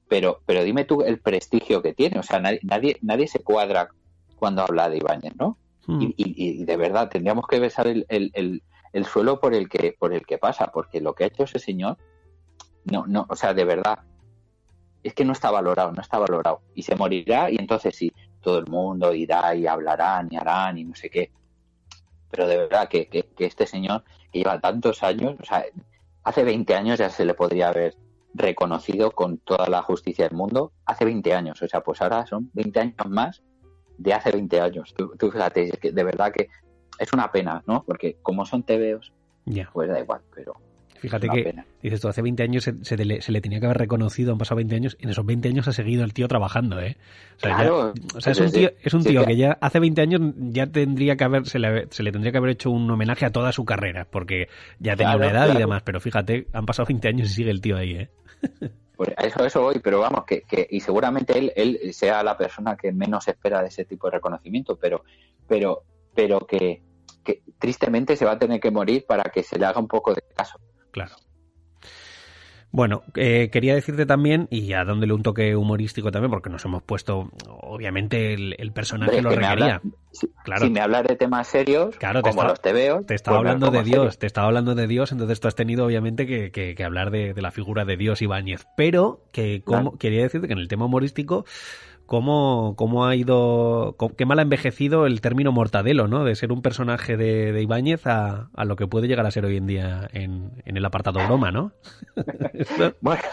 [0.07, 2.19] Pero, pero dime tú el prestigio que tiene.
[2.19, 3.89] O sea, nadie, nadie, nadie se cuadra
[4.35, 5.57] cuando habla de Ibáñez, ¿no?
[5.87, 6.11] Hmm.
[6.15, 8.61] Y, de verdad, tendríamos que besar el, el,
[8.93, 11.57] el, suelo por el, que, por el que pasa, porque lo que ha hecho ese
[11.57, 11.97] señor,
[12.83, 14.01] no, no, o sea, de verdad,
[15.07, 16.61] es que no está valorado, no está valorado.
[16.73, 18.11] Y se morirá y entonces sí,
[18.41, 21.31] todo el mundo irá y hablarán y harán y no sé qué.
[22.31, 25.63] Pero de verdad que, que, que este señor que lleva tantos años, o sea,
[26.23, 27.95] hace 20 años ya se le podría haber
[28.33, 32.49] reconocido con toda la justicia del mundo, hace 20 años, o sea, pues ahora son
[32.53, 33.43] 20 años más
[33.97, 34.93] de hace 20 años.
[34.95, 36.49] Tú, fíjate, que de verdad que
[36.97, 37.83] es una pena, ¿no?
[37.83, 39.13] Porque como son TVOs,
[39.45, 39.69] ya.
[39.71, 40.53] pues da igual, pero...
[40.99, 44.57] Fíjate que, dices tú, hace 20 años se, le, tenía que haber reconocido, han pasado
[44.57, 46.97] 20 años, y en esos 20 años ha seguido el tío trabajando, ¿eh?
[47.37, 50.01] O sea, claro, o sea es un tío, es un tío que ya hace 20
[50.01, 53.25] años ya tendría que haber, se le, se le, tendría que haber hecho un homenaje
[53.25, 54.47] a toda su carrera, porque
[54.79, 57.61] ya tenía una edad y demás, pero fíjate, han pasado 20 años y sigue el
[57.61, 58.09] tío ahí, ¿eh?
[58.95, 62.37] Pues a eso, eso voy, pero vamos, que, que, y seguramente él, él sea la
[62.37, 65.03] persona que menos espera de ese tipo de reconocimiento, pero,
[65.47, 66.81] pero, pero que,
[67.25, 70.13] que tristemente se va a tener que morir para que se le haga un poco
[70.13, 70.59] de caso.
[70.95, 71.15] Claro.
[72.71, 76.83] Bueno, eh, quería decirte también, y a dándole un toque humorístico también, porque nos hemos
[76.83, 79.81] puesto, obviamente, el, personaje lo requería.
[80.11, 80.65] si, claro.
[80.65, 83.03] si me hablas de temas serios, como los te veo.
[83.03, 85.85] Te estaba pues hablando de Dios, te estaba hablando de Dios, entonces tú has tenido,
[85.85, 88.65] obviamente, que, que, hablar de, la figura de Dios Ibáñez.
[88.77, 91.45] Pero que como, quería decirte que en el tema humorístico
[92.05, 96.23] cómo, cómo ha ido, qué mal ha envejecido el término mortadelo, ¿no?
[96.23, 99.45] De ser un personaje de, de Ibáñez a, a, lo que puede llegar a ser
[99.45, 101.71] hoy en día en, en el apartado broma, ¿no?
[102.53, 103.23] esto, bueno,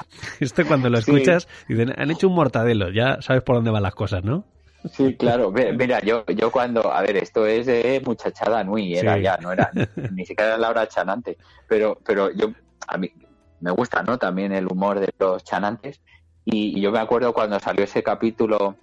[0.40, 3.94] esto cuando lo escuchas, dicen, han hecho un mortadelo, ya sabes por dónde van las
[3.94, 4.44] cosas, ¿no?
[4.90, 5.52] Sí, claro.
[5.52, 9.70] Mira, yo, yo cuando, a ver, esto es de muchachada Nui, era ya, no era
[10.10, 11.36] ni siquiera la hora chanante,
[11.68, 12.48] pero, pero yo,
[12.88, 13.12] a mí
[13.60, 14.18] me gusta, ¿no?
[14.18, 16.00] También el humor de los chanantes
[16.44, 18.76] y, yo me acuerdo cuando salió ese capítulo,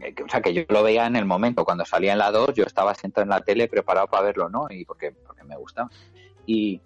[0.00, 2.54] eh, o sea, que yo lo veía en el momento, cuando salía en la 2,
[2.54, 4.66] yo estaba sentado en la tele preparado para verlo, ¿no?
[4.70, 5.88] Y porque, porque me gusta.
[6.46, 6.80] Y,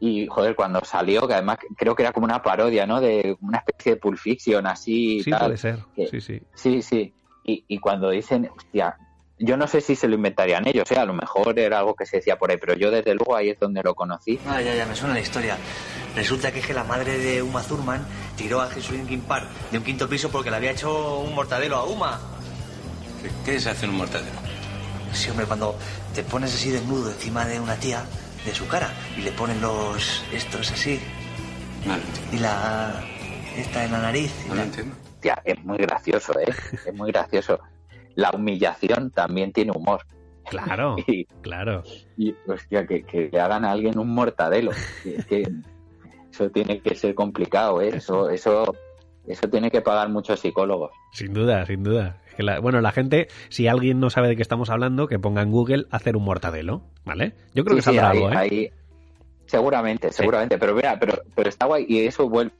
[0.00, 3.00] y, joder, cuando salió, que además creo que era como una parodia, ¿no?
[3.00, 5.22] De una especie de Pulp Fiction, así.
[5.22, 5.78] Sí, puede ser.
[6.10, 6.42] sí, sí.
[6.54, 7.14] Sí, sí.
[7.44, 8.96] Y, y cuando dicen, hostia,
[9.40, 10.98] yo no sé si se lo inventarían ellos, ¿eh?
[10.98, 13.48] a lo mejor era algo que se decía por ahí, pero yo desde luego ahí
[13.48, 14.38] es donde lo conocí.
[14.46, 15.56] Ah, ya, ya, me suena la historia.
[16.14, 18.04] Resulta que es que la madre de Uma Thurman
[18.36, 18.96] tiró a Jesús
[19.26, 22.20] Park de un quinto piso porque le había hecho un mortadelo a Uma.
[23.44, 24.38] ¿Qué, es hacer un mortadelo?
[25.12, 25.76] Sí, hombre, cuando
[26.14, 28.04] te pones así desnudo encima de una tía,
[28.44, 31.00] de su cara, y le ponen los estos así.
[31.84, 32.36] No lo entiendo.
[32.36, 33.04] Y la...
[33.56, 34.32] esta en la nariz.
[34.48, 34.96] No lo entiendo.
[35.20, 36.54] Tía, es muy gracioso, ¿eh?
[36.86, 37.60] es muy gracioso
[38.14, 40.06] la humillación también tiene humor.
[40.48, 40.96] Claro,
[41.42, 41.82] claro.
[42.16, 44.72] Y, hostia, que, que, le hagan a alguien un mortadelo.
[46.30, 47.90] Eso tiene que ser complicado, ¿eh?
[47.94, 48.74] Eso, eso,
[49.26, 50.92] eso tiene que pagar muchos psicólogos.
[51.12, 52.20] Sin duda, sin duda.
[52.62, 55.86] bueno, la gente, si alguien no sabe de qué estamos hablando, que ponga en Google
[55.90, 57.34] hacer un mortadelo, ¿vale?
[57.54, 58.36] Yo creo que sí, algo, ¿eh?
[58.36, 58.70] Ahí,
[59.46, 60.58] seguramente, seguramente.
[60.58, 62.52] Pero mira, pero, pero está guay y eso vuelve.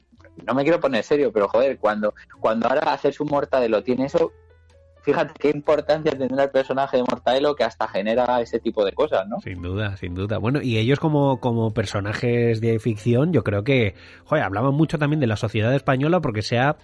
[0.45, 4.31] No me quiero poner serio, pero joder, cuando, cuando ahora haces un mortadelo tiene eso,
[5.01, 9.27] fíjate qué importancia tendrá el personaje de Mortadelo que hasta genera ese tipo de cosas,
[9.27, 9.39] ¿no?
[9.41, 10.37] Sin duda, sin duda.
[10.37, 13.95] Bueno, y ellos como, como personajes de ficción, yo creo que,
[14.25, 16.77] joder, hablaban mucho también de la sociedad española porque se ha,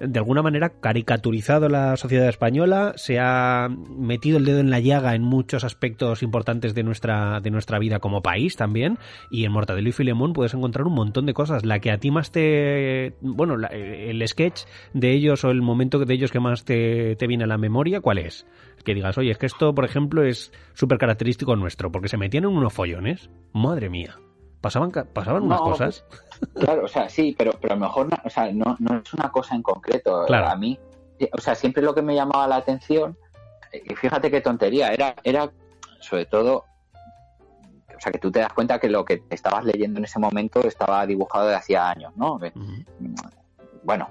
[0.00, 5.14] de alguna manera, caricaturizado la sociedad española, se ha metido el dedo en la llaga
[5.14, 8.98] en muchos aspectos importantes de nuestra, de nuestra vida como país también,
[9.30, 11.64] y en Mortadelo y Filemón puedes encontrar un montón de cosas.
[11.64, 14.62] La que a ti más te, bueno, el sketch
[14.92, 18.00] de ellos o el momento de ellos que más te, te viene a la memoria,
[18.00, 18.46] ¿cuál es?
[18.84, 22.44] Que digas, oye, es que esto, por ejemplo, es súper característico nuestro, porque se metían
[22.44, 23.30] en unos follones.
[23.52, 24.18] Madre mía.
[24.62, 26.04] Pasaban, pasaban unas No, cosas.
[26.54, 29.12] Claro, o sea, sí, pero, pero a lo mejor, no- o sea, no, no es
[29.14, 30.24] una cosa en concreto.
[30.26, 30.48] Claro.
[30.48, 30.78] A mí,
[31.18, 33.18] eh, o sea, siempre lo que me llamaba la atención,
[33.72, 35.50] eh, y fíjate qué tontería, era, era
[36.00, 36.64] sobre todo,
[37.96, 40.60] o sea, que tú te das cuenta que lo que estabas leyendo en ese momento
[40.66, 42.34] estaba dibujado de hacía años, ¿no?
[42.34, 42.84] Ujú.
[43.84, 44.08] Bueno,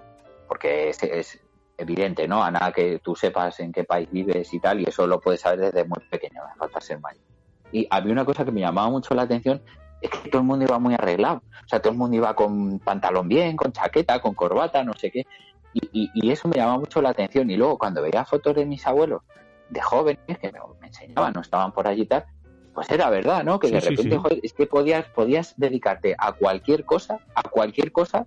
[0.47, 1.39] porque es, es
[1.77, 2.43] evidente, ¿no?
[2.43, 5.41] A nada que tú sepas en qué país vives y tal, y eso lo puedes
[5.41, 7.23] saber desde muy pequeño, falta ser mayor.
[7.73, 9.61] Y había una cosa que me llamaba mucho la atención,
[10.01, 11.43] es que todo el mundo iba muy arreglado.
[11.65, 15.11] O sea, todo el mundo iba con pantalón bien, con chaqueta, con corbata, no sé
[15.11, 15.25] qué.
[15.73, 17.49] Y, y- y eso me llamaba mucho la atención.
[17.49, 19.21] Y luego cuando veía fotos de mis abuelos,
[19.69, 22.25] de jóvenes, que me, me enseñaban, no estaban por allí y tal,
[22.73, 23.59] pues era verdad, ¿no?
[23.59, 24.21] Que Sí, de repente, sí.
[24.21, 28.25] joder, es que podías, podías dedicarte a cualquier cosa, a cualquier cosa,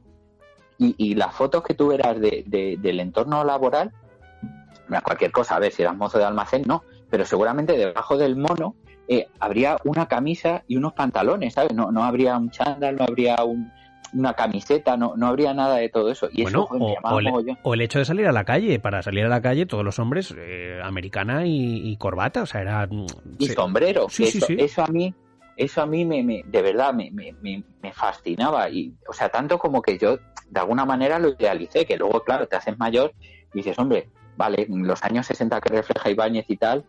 [0.78, 3.92] y, y las fotos que tú de, de- del entorno laboral,
[4.90, 8.36] a cualquier cosa, a ver, si eras mozo de almacén, no, pero seguramente debajo del
[8.36, 8.74] mono
[9.08, 11.72] eh, habría una camisa y unos pantalones, ¿sabes?
[11.74, 13.70] No, no habría un chándal, no habría un-
[14.12, 16.28] una camiseta, no, no habría nada de todo eso.
[16.32, 18.78] Y Bueno, eso o, o el, o el hecho de salir a la calle.
[18.78, 22.60] Para salir a la calle, todos los hombres, eh, americana y, y corbata, o sea,
[22.60, 22.86] era...
[22.86, 23.06] mm,
[23.40, 24.08] y sombrero.
[24.08, 24.56] Sí, sí, eso, sí.
[24.58, 25.12] eso a mí,
[25.56, 27.32] eso a mí me, me- de verdad me, me,
[27.92, 28.68] fascinaba.
[28.70, 30.18] Y, o sea, tanto como que yo
[30.48, 33.12] de alguna manera lo idealicé, que luego, claro, te haces mayor
[33.52, 36.84] y dices, hombre, vale, los años 60 que refleja Ibáñez y tal,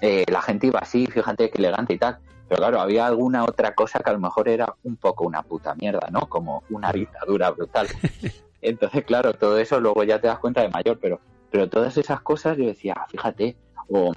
[0.00, 2.18] eh, la gente iba así, fíjate qué elegante y tal.
[2.48, 5.74] Pero claro, había alguna otra cosa que a lo mejor era un poco una puta
[5.74, 6.28] mierda, ¿no?
[6.28, 7.88] Como una dictadura brutal.
[8.60, 12.20] Entonces, claro, todo eso luego ya te das cuenta de mayor, pero, pero todas esas
[12.20, 13.56] cosas yo decía, "Ah, fíjate,
[13.88, 14.12] o,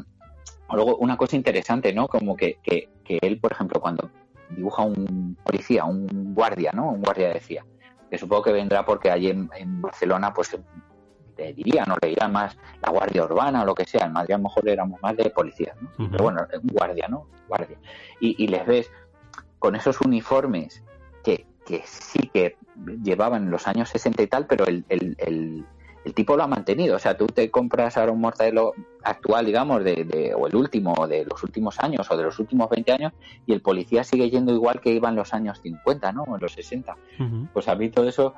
[0.67, 2.07] o luego una cosa interesante, ¿no?
[2.07, 4.09] Como que, que, que él, por ejemplo, cuando
[4.49, 6.91] dibuja un policía, un guardia, ¿no?
[6.91, 7.65] Un guardia decía,
[8.09, 10.57] que supongo que vendrá porque allí en, en Barcelona, pues
[11.37, 14.07] te dirían o le dirán más la guardia urbana o lo que sea.
[14.07, 15.89] En Madrid a lo mejor éramos más de policías, ¿no?
[15.97, 16.11] Ujú.
[16.11, 17.27] Pero bueno, un guardia, ¿no?
[17.47, 17.77] Guardia.
[18.19, 18.91] Y, y les ves
[19.59, 20.83] con esos uniformes
[21.23, 22.57] que, que sí que
[23.03, 25.65] llevaban en los años 60 y tal, pero el, el, el,
[26.05, 26.95] el tipo lo ha mantenido.
[26.95, 28.73] O sea, tú te compras ahora un mortadelo
[29.03, 32.39] actual, digamos, de, de, o el último, o de los últimos años, o de los
[32.39, 33.13] últimos 20 años,
[33.45, 36.23] y el policía sigue yendo igual que iba en los años 50, ¿no?
[36.23, 36.95] O en los 60.
[37.19, 37.47] Ujú.
[37.53, 38.35] Pues a mí todo eso,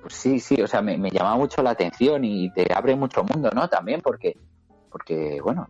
[0.00, 3.24] pues sí, sí, o sea, me, me llama mucho la atención y te abre mucho
[3.24, 3.68] mundo, ¿no?
[3.68, 4.36] También porque,
[4.90, 5.68] porque bueno,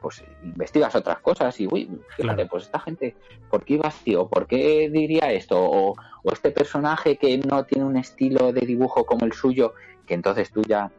[0.00, 1.86] pues investigas otras cosas y, uy,
[2.16, 2.48] fíjate, Claro.
[2.50, 3.16] pues esta gente,
[3.50, 4.14] ¿por qué iba así?
[4.14, 5.58] ¿O por qué diría esto?
[5.58, 9.74] O, o este personaje que no tiene un estilo de dibujo como el suyo,
[10.06, 10.90] que entonces tú ya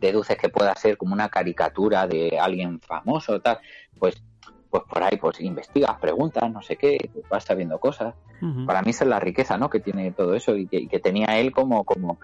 [0.00, 3.58] deduces que pueda ser como una caricatura de alguien famoso, tal,
[3.98, 4.22] pues
[4.70, 8.14] pues por ahí pues investigas, preguntas, no sé qué, vas sabiendo cosas
[8.66, 9.70] para mí esa es la riqueza ¿no?
[9.70, 12.18] que tiene todo eso y que, y que tenía él como, como,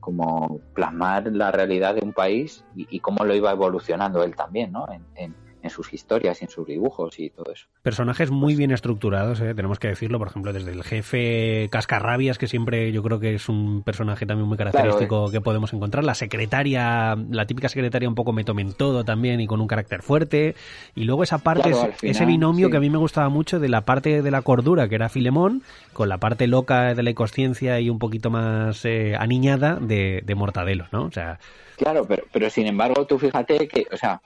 [0.00, 4.72] como plasmar la realidad de un país y, y cómo lo iba evolucionando él también
[4.72, 4.86] ¿no?
[4.92, 7.66] en, en- en sus historias y en sus dibujos y todo eso.
[7.82, 9.54] Personajes muy bien estructurados, ¿eh?
[9.54, 13.48] tenemos que decirlo, por ejemplo, desde el jefe Cascarrabias, que siempre yo creo que es
[13.48, 18.32] un personaje también muy característico que podemos encontrar, la secretaria, la típica secretaria un poco
[18.32, 20.54] metomentodo también y con un carácter fuerte,
[20.94, 22.70] y luego esa parte, Claro, ese- al final, ese binomio sí.
[22.70, 25.62] que a mí me gustaba mucho de la parte de la cordura, que era Filemón,
[25.92, 30.34] con la parte loca de la inconsciencia y un poquito más eh, aniñada de, de
[30.34, 31.04] Mortadelo, ¿no?
[31.04, 31.38] O sea,
[31.76, 34.20] Claro, pero, pero sin embargo tú fíjate que, o sea,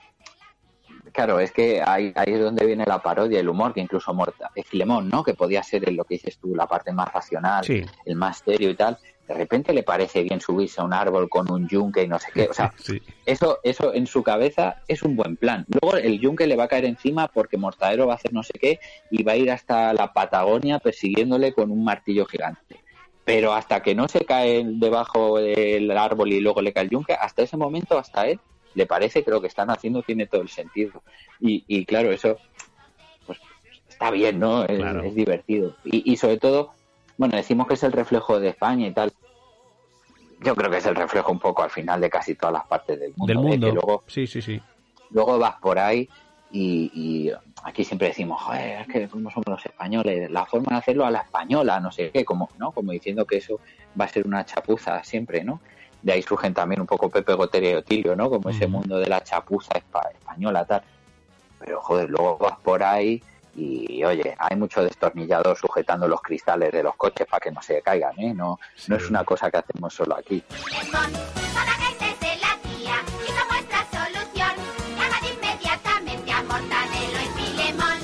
[1.11, 4.51] claro, es que ahí, ahí es donde viene la parodia, el humor, que incluso Morta,
[4.55, 5.23] eh, Filemón, ¿no?
[5.23, 8.39] Que podía ser en lo que dices tú, la parte más racional, sí, el más
[8.45, 8.97] serio y tal,
[9.29, 12.29] de repente le parece bien subirse a un árbol con un yunque y no sé
[12.33, 12.99] qué, o sea, sí.
[13.27, 15.67] eso, eso en su cabeza es un buen plan.
[15.69, 18.53] Luego el yunque le va a caer encima porque Mortadelo va a hacer no sé
[18.59, 18.79] qué
[19.11, 22.79] y va a ir hasta la Patagonia persiguiéndole con un martillo gigante.
[23.23, 27.13] Pero hasta que no se cae debajo del árbol y luego le cae el yunque,
[27.13, 28.39] hasta ese momento, hasta él,
[28.75, 31.01] le parece que lo que están haciendo tiene todo el sentido.
[31.39, 32.37] Y, y claro, eso
[33.25, 33.39] pues
[33.87, 34.63] está bien, ¿no?
[34.65, 35.03] Es, Claro.
[35.03, 35.75] es divertido.
[35.83, 36.71] Y, y sobre todo,
[37.17, 39.11] bueno, decimos que es el reflejo de España y tal.
[40.41, 42.99] Yo creo que es el reflejo un poco al final de casi todas las partes
[42.99, 43.25] del mundo.
[43.33, 43.67] Del mundo.
[43.67, 44.61] Que luego, Sí, sí, sí.
[45.09, 46.07] luego vas por ahí
[46.51, 47.31] y, y
[47.63, 51.11] aquí siempre decimos, joder, es que como somos los españoles, la forma de hacerlo a
[51.11, 52.71] la española, no sé qué, como, ¿no?
[52.71, 53.59] Como diciendo que eso
[53.99, 55.59] va a ser una chapuza siempre, ¿no?
[56.01, 58.29] De ahí surgen también un poco Pepe Goteria y Otilio, ¿no?
[58.29, 60.81] Como ese mundo de la chapuza espa- española, tal.
[61.59, 63.21] Pero, joder, luego vas por ahí
[63.55, 67.81] y, oye, hay mucho destornillador sujetando los cristales de los coches para que no se
[67.81, 68.33] caigan, ¿eh?
[68.33, 68.91] No, Sí.
[68.91, 70.41] no es una cosa que hacemos solo aquí.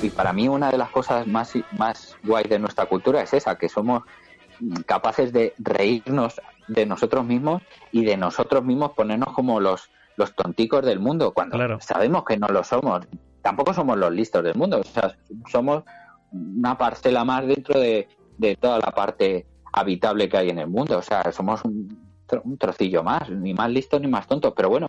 [0.02, 3.56] Y para mí una de las cosas más, más guay de nuestra cultura es esa,
[3.56, 4.02] que somos
[4.86, 7.62] capaces de reírnos de nosotros mismos
[7.92, 11.78] y de nosotros mismos ponernos como los, los tonticos del mundo, cuando Claro.
[11.80, 13.06] sabemos que no lo somos.
[13.42, 15.16] Tampoco somos los listos del mundo, o sea,
[15.50, 15.84] somos
[16.32, 20.98] una parcela más dentro de, de toda la parte habitable que hay en el mundo,
[20.98, 21.88] o sea, somos un,
[22.44, 24.88] un trocillo más, ni más listos ni más tontos, pero bueno,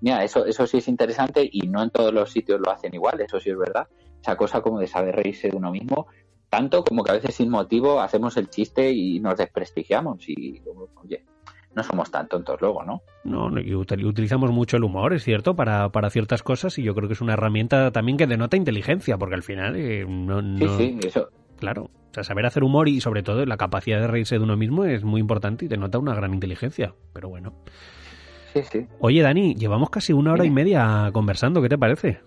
[0.00, 3.20] mira, eso, eso sí es interesante y no en todos los sitios lo hacen igual,
[3.20, 3.86] eso sí es verdad.
[4.20, 6.06] Esa cosa como de saber reírse de uno mismo,
[6.52, 10.60] tanto como que a veces sin motivo hacemos el chiste y nos desprestigiamos y,
[11.02, 11.24] oye,
[11.74, 13.00] no somos tan tontos luego, ¿no?
[13.24, 16.82] No, no, y util- utilizamos mucho el humor, es cierto, para, para ciertas cosas y
[16.82, 20.42] yo creo que es una herramienta también que denota inteligencia, porque al final eh, no,
[20.42, 21.28] Sí, no- sí, eso.
[21.58, 24.54] claro, o sea, saber hacer humor y sobre todo la capacidad de reírse de uno
[24.58, 27.54] mismo es muy importante y denota una gran inteligencia, pero bueno.
[28.52, 28.86] Sí, sí.
[29.00, 32.20] Oye, Dani, llevamos casi una hora y media conversando, ¿qué te parece?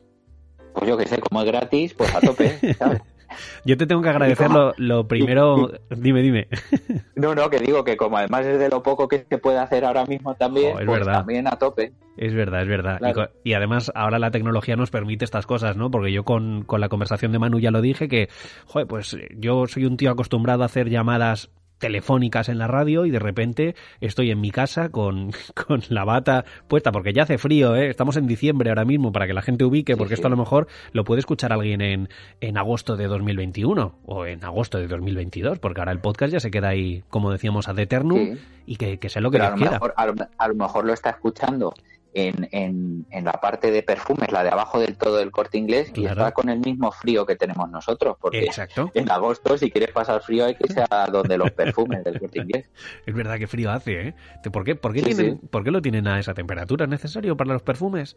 [0.74, 3.04] Pues yo que sé, como es gratis, pues a tope, ¿sabes?
[3.66, 6.48] Yo te tengo que agradecer lo, lo primero, dime, dime.
[7.16, 9.86] No, no, que digo que como además es de lo poco que se puede hacer
[9.86, 11.14] ahora mismo también, Jo, es pues verdad.
[11.20, 11.94] también a tope.
[12.18, 12.96] Es verdad, es verdad.
[12.96, 13.14] Y Claro.
[13.16, 15.90] co- Y, además ahora la tecnología nos permite estas cosas, ¿no?
[15.92, 18.30] Porque yo con, con la conversación de Manu ya lo dije que,
[18.68, 23.12] joder, pues yo soy un tío acostumbrado a hacer llamadas telefónicas en la radio y
[23.12, 25.32] de repente estoy en mi casa con,
[25.68, 27.90] con la bata puesta porque ya hace frío, ¿eh?
[27.90, 30.20] Estamos en diciembre ahora mismo para que la gente ubique porque sí.
[30.20, 32.10] esto a lo mejor lo puede escuchar alguien en,
[32.42, 36.52] en agosto de 2021 o en agosto de 2022 porque ahora el podcast ya se
[36.52, 38.40] queda ahí, como decíamos, ad eternum Sí.
[38.66, 39.72] y que, que sea lo que Pero a lo, quiera.
[39.74, 41.74] mejor, a, lo, a lo mejor lo está escuchando
[42.16, 45.92] en, en, en la parte de perfumes, la de abajo del todo del corte inglés,
[45.94, 48.90] y está con el mismo frío que tenemos nosotros, porque Exacto.
[48.94, 52.40] en agosto, si quieres pasar frío, hay que irse a donde los perfumes del corte
[52.40, 52.72] inglés.
[53.06, 54.16] Es verdad que frío hace, ¿eh?
[54.44, 55.48] ¿De ¿Por qué, por qué, Sí, tienen- sí.
[55.48, 56.86] ¿Por qué lo tienen a esa temperatura?
[56.86, 58.16] ¿Es necesario para los perfumes?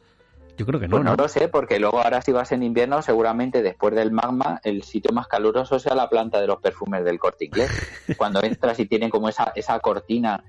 [0.57, 1.23] Yo creo que no, Pues no ¿no?
[1.23, 5.13] lo sé, porque luego ahora si vas en invierno, seguramente después del magma, el sitio
[5.13, 7.71] más caluroso sea la planta de los perfumes del corte inglés.
[8.17, 10.43] Cuando entras y tienen como esa, esa cortina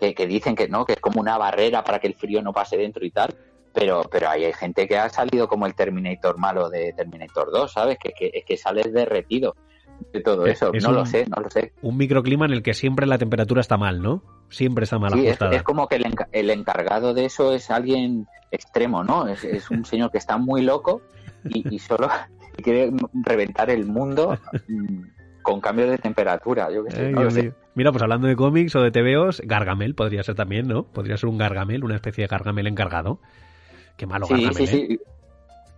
[0.00, 2.52] que, que dicen que no, que es como una barrera para que el frío no
[2.52, 3.34] pase dentro y tal.
[3.72, 7.70] Pero, pero ahí hay gente que ha salido como el Terminator malo de Terminator 2,
[7.72, 7.98] ¿sabes?
[8.02, 9.54] Que, que, es que sales derretido
[10.12, 10.72] de todo Eh, eso.
[10.72, 11.72] es no un- lo sé, no lo sé.
[11.82, 14.22] Un microclima en el que siempre la temperatura está mal, ¿no?
[14.48, 15.54] Siempre está mal Sí, es, ajustada.
[15.56, 19.28] es como que el, enca- el encargado de eso es alguien extremo, ¿no?
[19.28, 21.02] Es, es un señor que está muy loco
[21.44, 22.08] y, y solo
[22.62, 25.02] quiere reventar el mundo mm,
[25.48, 26.70] con cambios de temperatura.
[26.70, 27.52] Yo qué sé, no mío.
[27.74, 30.82] Mira, pues hablando de cómics o de TVOs, Gargamel podría ser también, ¿no?
[30.84, 33.18] Podría ser un Gargamel, una especie de Gargamel encargado.
[33.96, 34.66] Qué malo Sí, Gargamel, sí, ¿eh?
[34.66, 35.00] sí.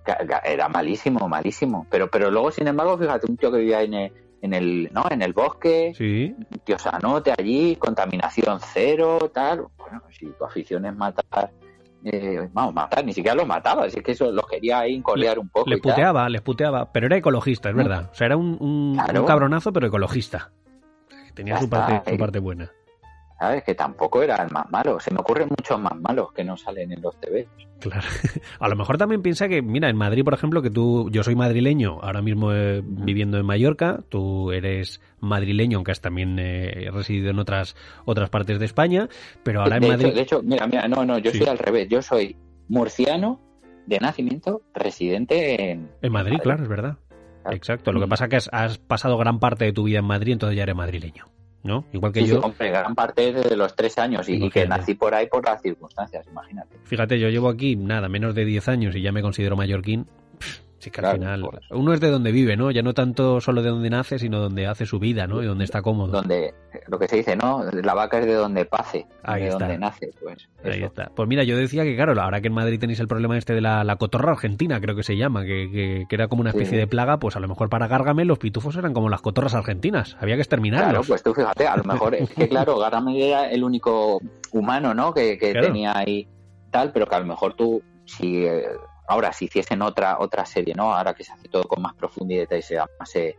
[0.06, 1.86] Ga- Era malísimo, malísimo.
[1.90, 5.04] Pero, pero luego, sin embargo, fíjate, un tío que vivía en el, en el, ¿no?
[5.10, 9.66] en el bosque, Sí, un tío sanote allí, contaminación cero, tal.
[9.76, 11.50] Bueno, si tu afición es matar,
[12.04, 15.48] eh, vamos, matar, ni siquiera los mataba, es que eso los quería ahí encolear un
[15.48, 15.68] poco.
[15.68, 15.92] le y tal.
[15.92, 17.78] puteaba, les puteaba, pero era ecologista, es Mm.
[17.78, 18.08] verdad.
[18.10, 19.20] O sea, era un, un- Claro.
[19.20, 20.50] un cabronazo, pero ecologista.
[21.34, 22.70] Tenía su está, parte, su parte buena.
[23.40, 23.64] ¿Sabes?
[23.64, 25.00] Que tampoco era el más malo.
[25.00, 27.48] Se me ocurren muchos más malos que no salen en los TV.
[27.80, 28.06] Claro.
[28.60, 31.34] A lo mejor también piensa que, mira, en Madrid, por ejemplo, que tú, yo soy
[31.34, 37.30] madrileño, ahora mismo eh, viviendo en Mallorca, tú eres madrileño, aunque has también eh, residido
[37.30, 39.08] en otras otras partes de España,
[39.42, 40.06] pero ahora en Madrid...
[40.08, 41.38] hecho, de hecho, mira, mira, no, no, yo Sí.
[41.38, 41.88] soy al revés.
[41.88, 42.36] Yo soy
[42.68, 43.40] murciano
[43.86, 46.98] de nacimiento, residente en, En Madrid, claro, es verdad.
[47.42, 47.56] Claro.
[47.56, 47.90] Exacto.
[47.92, 50.34] Lo que pasa es que has, has pasado gran parte de tu vida en Madrid,
[50.34, 51.24] entonces ya eres madrileño,
[51.62, 51.84] ¿no?
[51.92, 52.40] Igual que Sí, sí, yo.
[52.40, 55.60] hombre, gran parte desde los tres años y, y que nací por ahí por las
[55.60, 56.76] circunstancias, imagínate.
[56.84, 60.06] Fíjate, yo llevo aquí, nada, menos de 10 años y ya me considero mallorquín.
[60.80, 62.70] Sí que al Claro, final uno es de donde vive, ¿no?
[62.70, 65.42] Ya no tanto solo de donde nace, sino donde hace su vida, ¿no?
[65.42, 66.10] Y donde está cómodo.
[66.10, 66.54] Donde,
[66.88, 67.62] lo que se dice, ¿no?
[67.82, 69.58] La vaca es de donde pase, Ahí de está.
[69.66, 70.48] donde nace, pues.
[70.64, 70.86] Ahí eso.
[70.86, 71.10] está.
[71.14, 73.60] Pues mira, yo decía que claro, ahora que en Madrid tenéis el problema este de
[73.60, 76.70] la, la cotorra argentina, creo que se llama, que, que- que era como una especie
[76.70, 76.76] Sí.
[76.78, 80.14] de plaga, pues a lo mejor para Gargamel los pitufos eran como las cotorras argentinas.
[80.14, 81.08] Había que Claro, exterminarlos.
[81.08, 84.18] pues tú fíjate, a lo mejor es que, claro, Gargamel era el único
[84.52, 85.12] humano, ¿no?
[85.12, 85.66] Que, que Claro.
[85.66, 86.26] tenía ahí
[86.70, 88.64] tal, pero que a lo mejor tú, si eh,
[89.10, 90.94] ahora si hiciesen otra otra serie, ¿no?
[90.94, 93.38] Ahora que se hace todo con más profundidad y se llamase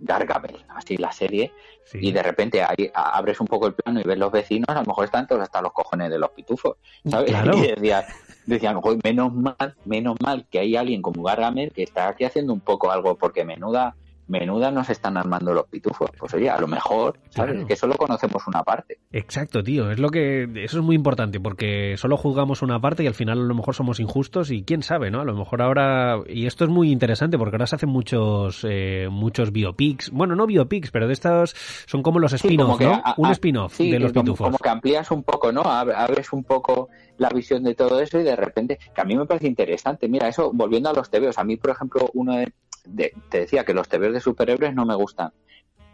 [0.00, 1.52] Gargamel, así la serie,
[1.84, 1.98] Sí.
[2.00, 4.84] y de repente ahí abres un poco el plano y ves los vecinos, a lo
[4.86, 6.76] mejor están todos hasta los cojones de los pitufos,
[7.08, 7.30] ¿sabes?
[7.30, 7.52] Claro.
[7.56, 8.04] Y decían,
[8.46, 12.52] decían "Joder, menos mal, menos mal que hay alguien como Gargamel que está aquí haciendo
[12.52, 13.94] un poco algo, porque menuda
[14.28, 16.10] menuda nos están armando los pitufos.
[16.18, 17.52] Pues oye, a lo mejor, ¿sabes?
[17.54, 17.66] Claro.
[17.66, 18.98] Que solo conocemos una parte.
[19.12, 19.90] Exacto, tío.
[19.90, 23.40] Es lo que eso es muy importante porque solo juzgamos una parte y al final
[23.40, 25.20] a lo mejor somos injustos y quién sabe, ¿no?
[25.20, 29.08] A lo mejor ahora y esto es muy interesante porque ahora se hacen muchos eh,
[29.10, 30.10] muchos biopics.
[30.10, 31.54] Bueno, no biopics, pero de estos
[31.86, 33.02] son como los Sí, spin-off, como que ¿no?
[33.18, 34.46] Un spin-off sí, de los como, pitufos.
[34.46, 35.62] como que amplías un poco, ¿no?
[35.62, 36.88] Ab- Abres un poco
[37.18, 40.08] la visión de todo eso y de repente, que a mí me parece interesante.
[40.08, 42.52] Mira, eso, volviendo a los tebeos, a mí, por ejemplo, uno de,
[42.84, 45.32] de- te decía que los tebeos de superhéroes no me gustan.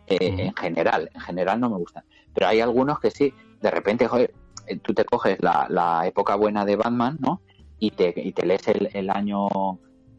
[0.06, 0.46] Eh.
[0.46, 2.04] En general, en general no me gustan.
[2.34, 3.34] Pero hay algunos que sí.
[3.60, 4.32] De repente, joder,
[4.66, 7.42] eh, tú te coges la, la época buena de Batman, ¿no?
[7.78, 9.48] Y te, y te lees el, el año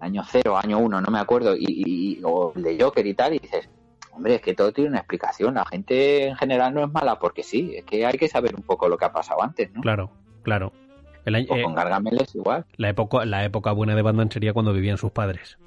[0.02, 3.34] año cero, año uno, no me acuerdo, y, y- o el de Joker y tal,
[3.34, 3.70] y dices,
[4.14, 5.56] hombre, es que todo tiene una explicación.
[5.56, 8.62] La gente en general no es mala porque sí, es que hay que saber un
[8.64, 9.82] poco lo que ha pasado antes, ¿no?
[9.82, 10.10] Claro,
[10.44, 10.72] claro.
[11.26, 12.66] El año- O eh, con Gargamel es igual.
[12.78, 15.58] la época la época buena de Batman sería cuando vivían sus padres.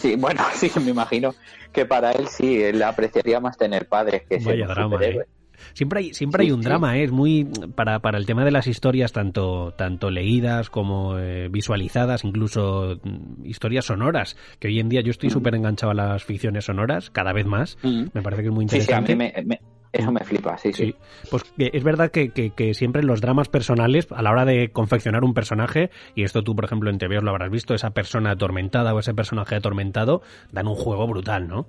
[0.00, 1.34] Sí, bueno, sí, me imagino
[1.72, 5.22] que para él sí, él apreciaría más tener padres que ser Vaya un drama, superhéroe.
[5.24, 5.26] ¿eh?
[5.74, 6.68] Siempre hay, siempre Sí, hay un sí.
[6.68, 7.04] drama, ¿eh?
[7.04, 7.44] es muy
[7.74, 13.44] para, para el tema de las historias, tanto, tanto leídas como eh, visualizadas, incluso mm,
[13.44, 15.32] historias sonoras, que hoy en día yo estoy Mm.
[15.32, 18.04] súper enganchado a las ficciones sonoras, cada vez más, Mm.
[18.14, 19.16] me parece que es muy Sí, sí, a interesante.
[19.16, 19.60] mí me, me-
[19.92, 20.84] eso me flipa, sí, sí.
[20.86, 20.94] Sí,
[21.30, 25.24] pues es verdad que, que- que siempre los dramas personales, a la hora de confeccionar
[25.24, 28.94] un personaje, y esto tú, por ejemplo, en TVOs lo habrás visto, esa persona atormentada
[28.94, 30.22] o ese personaje atormentado,
[30.52, 31.66] dan un juego brutal, ¿no?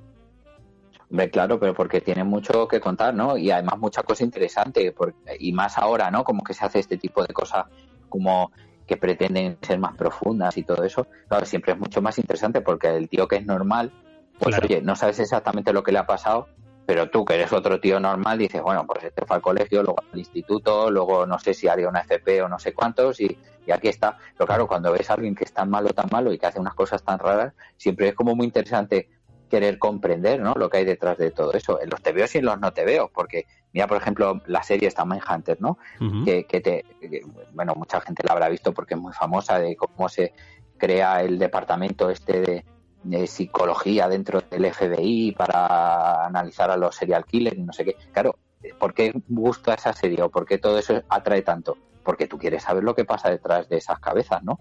[1.10, 3.38] Hombre, claro, pero porque tiene mucho que contar, ¿no?
[3.38, 4.94] Y además mucha cosa interesante,
[5.40, 6.24] y más ahora, ¿no?
[6.24, 7.66] Como que se hace este tipo de cosas
[8.08, 8.52] como
[8.88, 11.08] que pretenden ser más profundas y todo eso.
[11.28, 13.92] Claro, siempre es mucho más interesante porque el tío que es normal,
[14.40, 14.68] pues Claro.
[14.68, 16.48] oye, no sabes exactamente lo que le ha pasado,
[16.86, 20.04] pero tú que eres otro tío normal dices, bueno, pues este fue al colegio, luego
[20.12, 23.72] al instituto, luego no sé si haría una FP o no sé cuántos y, y
[23.72, 24.18] aquí está.
[24.38, 26.60] Pero claro, cuando ves a alguien que es tan malo, tan malo y que hace
[26.60, 29.10] unas cosas tan raras, siempre es como muy interesante
[29.52, 30.54] querer comprender ¿no?
[30.56, 32.72] lo que hay detrás de todo eso, en los te veo y en los no
[32.72, 35.78] te veo, porque mira, por ejemplo, la serie está Mindhunter, ¿no?
[36.24, 37.22] Que, que te, que,
[37.54, 40.34] bueno, mucha gente la habrá visto porque es muy famosa de cómo se
[40.78, 42.66] crea el departamento este de,
[43.04, 47.96] de psicología dentro del FBI para analizar a los serial killers y no sé qué.
[48.12, 48.38] Claro,
[48.80, 51.78] ¿por qué gusta esa serie o por qué todo eso atrae tanto?
[52.04, 54.60] Porque tú quieres saber lo que pasa detrás de esas cabezas, ¿no?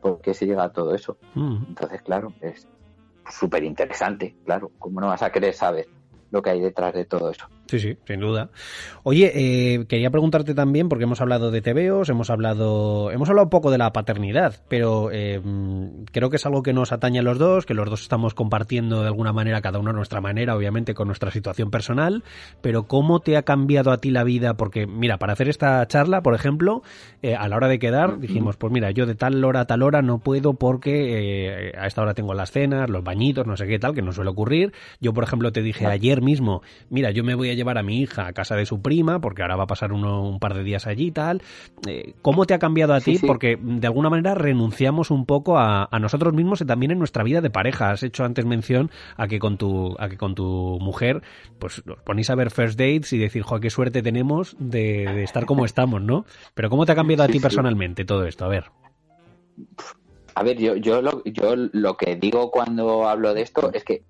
[0.00, 1.18] ¿Por qué se llega a todo eso?
[1.34, 1.64] Mm.
[1.68, 2.66] Entonces, claro, es
[3.30, 4.70] súper interesante, claro.
[4.78, 5.86] ¿Cómo no vas a querer saber
[6.30, 7.46] lo que hay detrás de todo eso?
[7.68, 8.48] Sí, sí, sin duda.
[9.02, 13.50] Oye, eh, quería preguntarte también, porque hemos hablado de TVOs, hemos hablado, hemos hablado un
[13.50, 15.38] poco de la paternidad, pero eh,
[16.10, 19.02] creo que es algo que nos atañe a los dos, que los dos estamos compartiendo
[19.02, 22.24] de alguna manera, cada uno a nuestra manera, obviamente con nuestra situación personal,
[22.62, 24.54] pero ¿cómo te ha cambiado a ti la vida?
[24.54, 26.82] Porque, mira, para hacer esta charla, por ejemplo,
[27.20, 29.82] eh, a la hora de quedar, dijimos, pues mira, yo de tal hora a tal
[29.82, 33.66] hora no puedo porque eh, a esta hora tengo las cenas, los bañitos, no sé
[33.66, 34.72] qué tal, que no suele ocurrir.
[35.00, 38.00] Yo, por ejemplo, te dije ayer mismo, mira, yo me voy a llevar a mi
[38.00, 40.62] hija a casa de su prima, porque ahora va a pasar uno, un par de
[40.64, 41.42] días allí y tal.
[41.86, 43.18] Eh, ¿Cómo te ha cambiado a Sí, ti?
[43.18, 43.26] sí.
[43.26, 47.22] Porque de alguna manera renunciamos un poco a, a nosotros mismos y también en nuestra
[47.22, 47.90] vida de pareja.
[47.90, 51.22] Has hecho antes mención a que con tu, a que con tu mujer,
[51.58, 55.24] pues os ponéis a ver first dates y decir, jo, qué suerte tenemos de, de
[55.24, 56.24] estar como estamos, ¿no?
[56.54, 58.44] Pero ¿cómo te ha cambiado a ti personalmente todo esto?
[58.44, 58.64] A ver.
[60.38, 64.04] A ver, yo, yo, lo, yo lo que digo cuando hablo de esto es que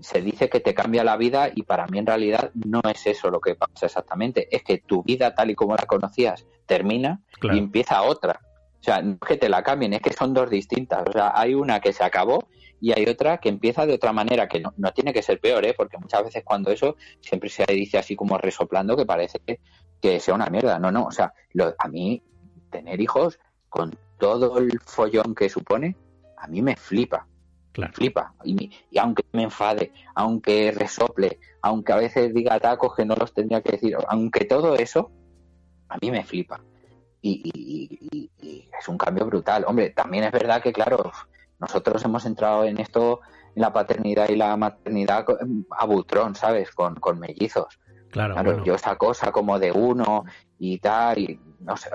[0.00, 3.30] se dice que te cambia la vida y para mí en realidad no es eso
[3.30, 4.48] lo que pasa exactamente.
[4.54, 7.56] Es que tu vida tal y como la conocías termina Claro.
[7.56, 8.40] y empieza otra.
[8.80, 11.04] O sea, no es que te la cambien, es que son dos distintas.
[11.06, 12.48] O sea, hay una que se acabó
[12.80, 15.64] y hay otra que empieza de otra manera, que no, no tiene que ser peor,
[15.66, 15.74] ¿eh?
[15.76, 19.60] porque muchas veces cuando eso siempre se dice así como resoplando que parece que,
[20.00, 20.78] que sea una mierda.
[20.78, 22.22] No, no, o sea, lo- a mí
[22.70, 23.38] tener hijos
[23.68, 23.94] con
[24.24, 25.94] todo el follón que supone,
[26.38, 27.26] a mí me flipa,
[27.72, 27.92] Claro.
[27.92, 28.32] flipa.
[28.42, 33.34] Y, y aunque me enfade, aunque resople, aunque a veces diga tacos que no los
[33.34, 35.10] tendría que decir, aunque todo eso,
[35.90, 36.64] a mí me flipa.
[37.20, 39.64] Y, y- y- y es un cambio brutal.
[39.66, 41.12] Hombre, también es verdad que, claro,
[41.58, 43.20] nosotros hemos entrado en esto,
[43.54, 45.26] en la paternidad y la maternidad
[45.70, 46.70] a butrón, ¿sabes?
[46.70, 47.78] Con, con mellizos.
[48.08, 48.64] Claro, Claro, bueno.
[48.64, 50.24] yo esa cosa como de uno
[50.58, 51.90] y tal, y no sé,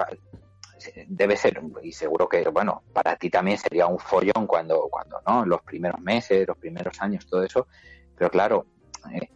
[1.08, 5.46] debe ser, y seguro que, bueno, para ti también sería un follón cuando, cuando no,
[5.46, 7.68] los primeros meses, los primeros años, todo eso,
[8.18, 8.66] pero claro,
[9.14, 9.30] eh,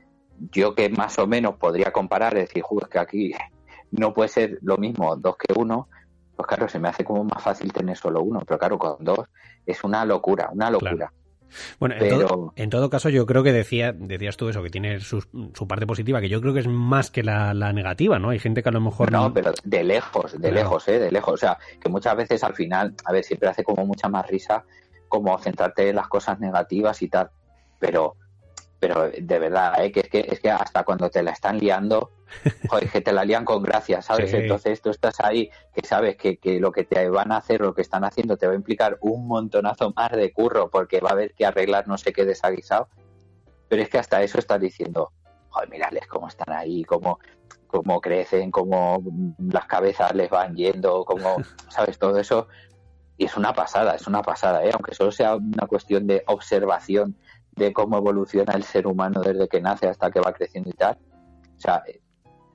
[0.51, 3.31] yo que más o menos podría comparar, decir, "Ju, es que aquí
[3.91, 5.87] no puede ser lo mismo dos que uno,
[6.35, 9.27] pues claro, se me hace como más fácil tener solo uno, pero claro, con dos
[9.65, 11.11] es una locura, una locura.
[11.79, 14.99] Bueno, en, todo, en todo caso, yo creo que decía, decías tú eso, que tiene
[14.99, 15.21] su,
[15.53, 18.29] su parte positiva, que yo creo que es más que la, la negativa, ¿no?
[18.29, 20.55] Hay gente que a lo mejor No, pero de lejos, de Claro.
[20.55, 20.99] lejos, ¿eh?
[20.99, 21.33] De lejos.
[21.33, 24.63] O sea, que muchas veces al final, a ver, siempre hace como mucha más risa
[25.07, 27.29] como centrarte en las cosas negativas y tal.
[27.79, 28.15] Pero
[28.83, 29.93] pero de verdad, ¿eh?
[29.93, 32.11] que, es que es que hasta cuando te la están liando,
[32.69, 34.31] joder, que te la lían con gracia, ¿sabes?
[34.31, 34.35] Sí.
[34.35, 37.73] Entonces tú estás ahí, que sabes que, que lo que te van a hacer, lo
[37.73, 41.13] que están haciendo, te va a implicar un montonazo más de curro, porque va a
[41.13, 42.89] haber que arreglar no sé qué desaguisado.
[43.69, 45.13] Pero es que hasta eso estás diciendo,
[45.47, 47.19] joder, mirarles cómo están ahí, cómo,
[47.67, 49.01] cómo crecen, cómo
[49.37, 51.37] las cabezas les van yendo, cómo,
[51.69, 51.97] ¿sabes?
[51.97, 52.49] Todo eso.
[53.15, 54.71] Y es una pasada, es una pasada, ¿eh?
[54.73, 57.15] aunque solo sea una cuestión de observación
[57.55, 60.97] de cómo evoluciona el ser humano desde que nace hasta que va creciendo y tal.
[61.57, 61.83] O sea,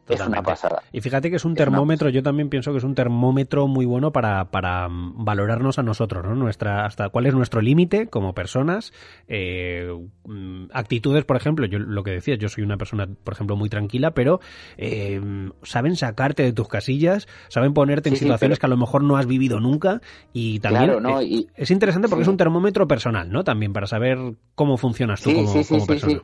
[0.09, 0.83] es una pasada.
[0.93, 3.85] Y fíjate que es un Es termómetro, yo también pienso que es un termómetro muy
[3.87, 6.35] bueno para, para mm, valorarnos a nosotros, ¿no?
[6.35, 8.93] Nuestra, hasta cuál es nuestro límite como personas,
[9.29, 9.89] eh,
[10.25, 13.69] mm, actitudes, por ejemplo, yo lo que decías, yo soy una persona, por ejemplo, muy
[13.69, 14.41] tranquila, pero
[14.77, 15.21] eh,
[15.63, 19.03] saben sacarte de tus casillas, saben ponerte en sí, situaciones pero- que a lo mejor
[19.03, 20.01] no has vivido nunca
[20.33, 21.23] y también Claro, ¿no?
[21.23, 22.29] Y- es interesante porque sí.
[22.29, 23.45] es un termómetro personal, ¿no?
[23.45, 24.19] También para saber
[24.55, 26.13] cómo funcionas tú Sí, como, sí, sí, como sí, persona.
[26.13, 26.21] sí.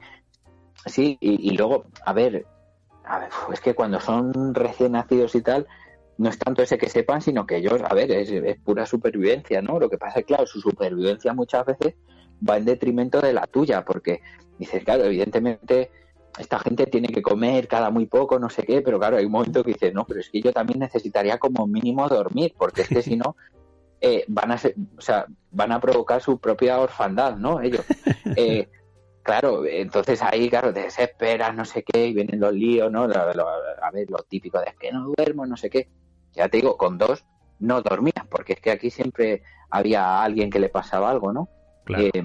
[0.86, 2.44] Sí, y, y luego, a ver,
[3.04, 5.66] a ver, es que cuando son recién nacidos y tal,
[6.16, 9.78] no es tanto ese que sepan, sino que ellos, a ver, es, pura supervivencia, ¿no?
[9.78, 11.94] Lo que pasa es claro, su supervivencia muchas veces
[12.48, 14.20] va en detrimento de la tuya, porque
[14.58, 15.90] dices, claro, evidentemente
[16.38, 19.32] esta gente tiene que comer cada muy poco, no sé qué, pero claro, hay un
[19.32, 22.88] momento que dices, no, pero es que yo también necesitaría como mínimo dormir, porque es
[22.88, 23.36] que si no,
[24.00, 27.60] eh, van a ser, o sea, van a provocar su propia orfandad, ¿no?
[27.60, 27.84] Ellos.
[29.24, 33.08] claro, entonces ahí, claro, te desesperas, no sé qué, y vienen los líos, ¿no?
[33.08, 35.88] Lo- lo- a ver, lo típico de es que no duermo, no sé qué.
[36.34, 37.24] Ya te digo, con dos
[37.58, 41.48] no dormías, porque es que aquí siempre había alguien que le pasaba algo, ¿no?
[41.84, 42.04] Claro.
[42.12, 42.22] Eh,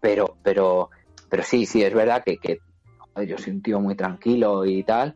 [0.00, 0.90] pero, pero,
[1.30, 2.58] pero sí, sí, es verdad que, que
[2.98, 5.14] joder, yo soy un tío muy tranquilo y tal.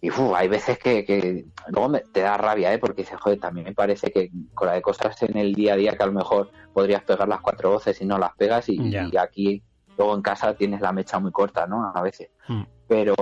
[0.00, 2.78] Y uf, hay veces que, que luego me- te da rabia, ¿eh?
[2.78, 5.76] Porque dices, joder, también me parece que con la de cosas en el día a
[5.76, 8.76] día que a lo mejor podrías pegar las cuatro voces y no las pegas y
[9.16, 9.62] aquí
[9.98, 11.92] luego en casa tienes la mecha muy corta, ¿no?
[11.94, 12.30] A veces.
[12.48, 12.62] Mm.
[12.86, 13.14] Pero,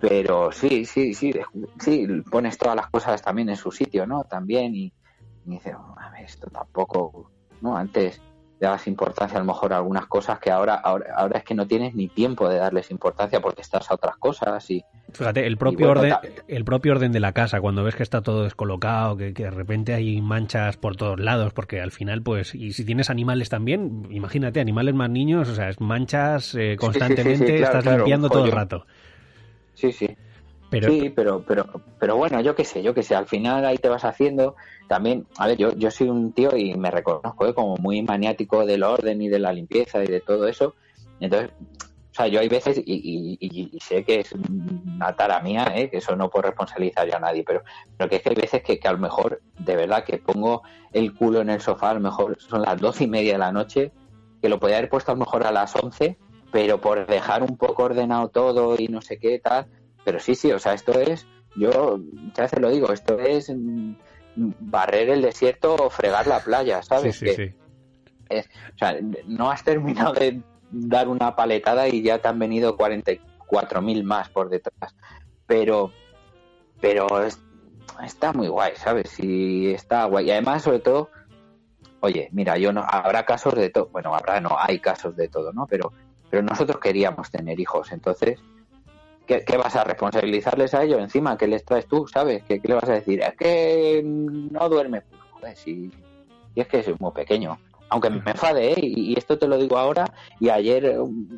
[0.00, 1.32] pero sí, sí, sí,
[1.78, 4.24] sí, pones todas las cosas también en su sitio, ¿no?
[4.24, 4.92] También y,
[5.44, 7.30] y dices, "Oh, a ver, esto tampoco,
[7.60, 7.76] ¿no?
[7.76, 8.20] Antes
[8.62, 11.52] le dabas importancia a lo mejor a algunas cosas que ahora, ahora, ahora es que
[11.52, 15.58] no tienes ni tiempo de darles importancia porque estás a otras cosas y Fíjate, el
[15.58, 16.14] propio, bueno, orden,
[16.46, 19.50] el propio orden de la casa, cuando ves que está todo descolocado, que, que de
[19.50, 24.06] repente hay manchas por todos lados, porque al final, pues, y si tienes animales también,
[24.10, 27.98] imagínate, animales más niños, o sea, es manchas eh, sí, constantemente, sí, claro, estás claro,
[27.98, 28.86] limpiando todo el rato.
[29.74, 30.08] sí, sí.
[30.70, 31.66] Pero, Sí, pero, pero,
[31.98, 34.56] pero bueno, yo qué sé, yo qué sé, al final ahí te vas haciendo.
[34.92, 37.54] También, a ver, yo, yo soy un tío y me reconozco ¿eh?
[37.54, 40.74] como muy maniático del orden y de la limpieza y de todo eso.
[41.18, 41.50] Entonces,
[41.80, 45.72] o sea, yo hay veces, y, y- y- y sé que es una tara mía,
[45.74, 45.88] ¿eh?
[45.88, 47.62] que eso no puedo responsabilizar yo a nadie, pero,
[47.96, 50.60] pero que es que hay veces que, que a lo mejor, de verdad, que pongo
[50.92, 53.50] el culo en el sofá, a lo mejor son las doce y media de la
[53.50, 53.92] noche,
[54.42, 56.18] que lo podía haber puesto a lo mejor a las once,
[56.50, 59.68] pero por dejar un poco ordenado todo y no sé qué tal,
[60.04, 61.24] pero sí, sí, o sea, esto es,
[61.56, 61.98] yo
[62.34, 63.50] ya veces lo digo, esto es
[64.36, 67.16] barrer el desierto o fregar la playa, sí, ¿sabes?
[67.16, 67.54] sí, Que- sí.
[68.74, 68.96] O sea,
[69.26, 70.40] no has terminado de
[70.70, 74.94] dar una paletada y ya te han venido 44.000 más por detrás.
[75.46, 75.92] Pero,
[76.80, 77.38] pero es-
[78.02, 79.18] está muy guay, ¿sabes?
[79.20, 80.28] Y está guay.
[80.28, 81.10] Y además, sobre todo,
[82.00, 85.52] oye, mira, yo no, habrá casos de todo, bueno, habrá, no, hay casos de todo,
[85.52, 85.66] ¿no?
[85.66, 85.92] Pero,
[86.30, 88.40] pero nosotros queríamos tener hijos, entonces,
[89.32, 91.36] ¿qué, qué vas a responsabilizarles a ellos encima?
[91.36, 92.42] ¿Qué les traes tú, sabes?
[92.44, 93.20] ¿Qué, qué le vas a decir?
[93.20, 95.02] Es que no duerme.
[95.02, 95.90] Pues, joder, si,
[96.54, 97.58] si es que es muy pequeño.
[97.88, 98.74] Aunque me enfade, ¿eh?
[98.78, 100.06] y, y esto te lo digo ahora,
[100.40, 100.96] y ayer eh,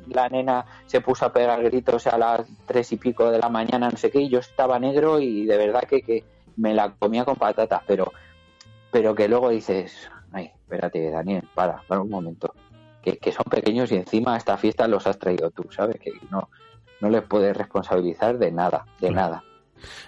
[0.08, 3.90] la nena se puso a pegar gritos a las tres y pico de la mañana,
[3.90, 6.22] no sé qué, y yo estaba negro y de verdad que, que
[6.56, 8.12] me la comía con patatas, pero,
[8.92, 12.54] pero que luego dices, ay, espérate, Daniel, para, para un momento,
[13.02, 15.98] que, que son pequeños y encima a esta fiesta los has traído tú, ¿sabes?
[15.98, 16.50] Que no,
[17.00, 19.14] no les puedes responsabilizar de nada, de Claro.
[19.30, 19.44] nada.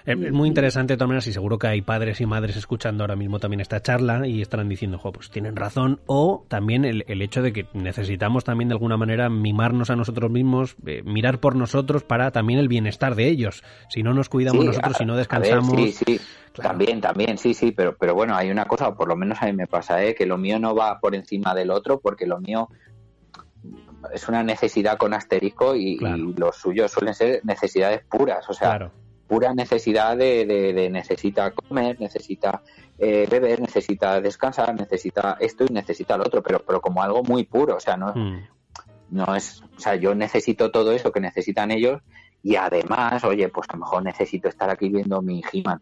[0.05, 3.15] Es muy interesante de todas maneras y seguro que hay padres y madres escuchando ahora
[3.15, 5.99] mismo también esta charla y estarán diciendo, jo, pues tienen razón.
[6.07, 10.31] O también el, el hecho de que necesitamos también de alguna manera mimarnos a nosotros
[10.31, 13.61] mismos, eh, mirar por nosotros para también el bienestar de ellos.
[13.89, 15.75] Si no nos cuidamos Sí, nosotros, a- si no a ver, descansamos...
[15.75, 16.19] sí, sí,
[16.53, 16.69] Claro.
[16.71, 19.45] también, también, sí, sí, pero, pero bueno, hay una cosa, o por lo menos a
[19.45, 20.15] mí me pasa, ¿eh?
[20.15, 22.67] que lo mío no va por encima del otro, porque lo mío
[24.13, 26.17] es una necesidad con asterisco y, Claro.
[26.17, 28.91] y los suyos suelen ser necesidades puras, o sea, Claro,
[29.27, 32.61] pura necesidad de, de- de necesita comer, necesita
[32.97, 37.43] eh, beber, necesita descansar, necesita esto y necesita lo otro, pero, pero como algo muy
[37.43, 38.47] puro, o sea, no, Mm,
[39.09, 42.01] no es, o sea, yo necesito todo eso que necesitan ellos
[42.43, 45.81] y además, oye, pues a lo mejor necesito estar aquí viendo mi He-Man.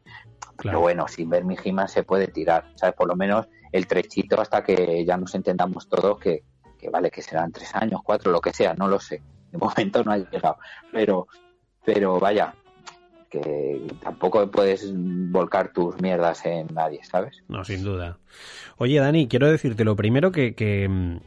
[0.61, 2.95] Pero bueno, sin ver mi He-Man se puede tirar, ¿sabes?
[2.95, 6.43] Por lo menos el trechito hasta que ya nos entendamos todos que,
[6.85, 9.21] que vale, que serán tres años, cuatro, lo que sea, no lo sé.
[9.51, 10.57] De momento no ha llegado.
[10.91, 11.27] Pero,
[11.83, 12.53] pero vaya,
[13.29, 17.43] que tampoco puedes volcar tus mierdas en nadie, ¿sabes?
[17.47, 18.19] No, sin duda.
[18.77, 21.17] Oye, Dani, quiero decirte lo primero que, que mm,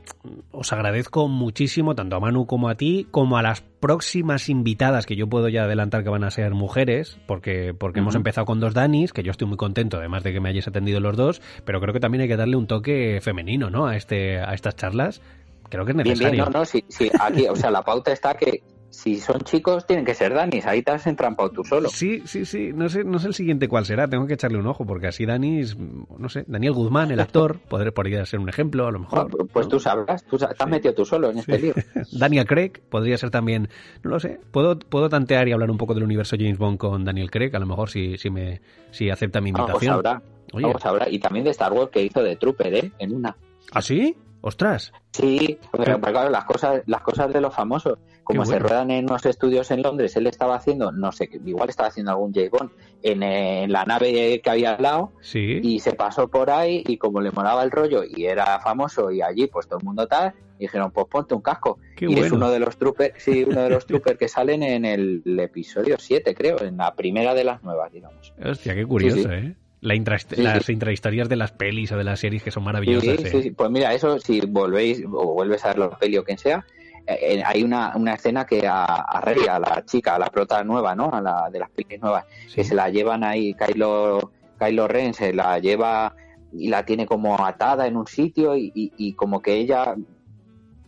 [0.53, 5.17] os agradezco muchísimo, tanto a Manu como a ti, como a las próximas invitadas, que
[5.17, 8.75] yo puedo ya adelantar que van a ser mujeres, porque, porque hemos empezado con dos
[8.75, 11.81] Danis, que yo estoy muy contento, además de que me hayáis atendido los dos, pero
[11.81, 13.87] creo que también hay que darle un toque femenino, ¿no?
[13.87, 15.23] A, este, a estas charlas.
[15.69, 16.33] Creo que es Bien, necesario.
[16.45, 19.87] bien, no, no, sí, sí, aquí, o sea, la pauta está que si son chicos
[19.87, 21.89] tienen que ser Danis, ahí te has entrampado tú solo.
[21.91, 22.73] Sí, sí, sí.
[22.75, 24.09] No sé, no sé el siguiente cuál será.
[24.09, 27.59] Tengo que echarle un ojo porque así Dani, es, no sé, Daniel Guzmán, el actor,
[27.69, 29.29] podría, podría ser un ejemplo, a lo mejor.
[29.53, 31.75] Pues tú sabrás, tú sa- te has metido tú solo en este lío.
[32.13, 33.69] Daniel Craig podría ser también,
[34.03, 34.41] no lo sé.
[34.51, 37.59] Puedo, puedo tantear y hablar un poco del universo James Bond con Daniel Craig, a
[37.59, 39.95] lo mejor si, si me si acepta mi Algo invitación.
[39.97, 40.23] sabrá,
[40.55, 41.09] Oye, algo sabrá.
[41.11, 42.93] Y también de Star Wars que hizo de Trooper, ¿eh?
[42.99, 43.37] En una.
[43.73, 44.17] ¿ah sí?
[44.41, 44.93] Ostras.
[45.13, 49.05] Sí, Pero- pero claro, las cosas, las cosas de los famosos, como se ruedan en
[49.07, 52.49] unos estudios en Londres, él estaba haciendo, no sé, igual estaba haciendo algún J.
[52.51, 52.71] Bond
[53.03, 55.61] en, en la nave que había al lado Sí.
[55.63, 59.23] y se pasó por ahí y como le molaba el rollo y era famoso y
[59.23, 61.79] allí pues todo el mundo tal, dijeron pues ponte un casco.
[61.97, 62.37] Qué y es bueno.
[62.37, 66.35] uno de los troopers, sí, uno de los troopers que salen en el, episodio 7,
[66.35, 68.33] creo, en la primera de las nuevas, digamos.
[68.45, 69.29] Hostia, qué curioso, Sí, sí.
[69.31, 69.57] ¿eh?
[69.81, 70.73] La Sí, las sí.
[70.73, 73.25] intrahistorias de las pelis o de las series que son maravillosas.
[73.25, 73.53] ¿eh?
[73.57, 76.65] Pues mira, eso si volvéis o vuelves a ver la peli o quien sea,
[77.07, 80.27] eh, eh, hay una, una escena que a, a Rey, a la chica, a la
[80.31, 81.11] prota nueva, ¿no?
[81.13, 82.25] A la de las pelis nuevas,
[82.55, 86.15] que se la llevan ahí, Kylo, Kylo Ren se la lleva
[86.53, 89.95] y la tiene como atada en un sitio y, y- y como que ella,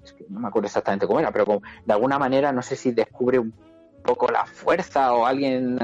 [0.02, 2.74] es que no me acuerdo exactamente cómo era, pero como, de alguna manera no sé
[2.76, 3.54] si descubre un
[4.02, 5.78] poco la fuerza o alguien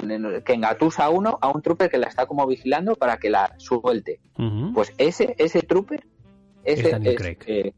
[0.45, 3.55] que engatusa a uno, a un trooper que la está como vigilando para que la
[3.59, 4.21] suelte.
[4.39, 4.73] Ujú.
[4.75, 6.05] Pues ese, ese trooper,
[6.65, 7.39] ese Es Daniel Craig.
[7.47, 7.73] eh,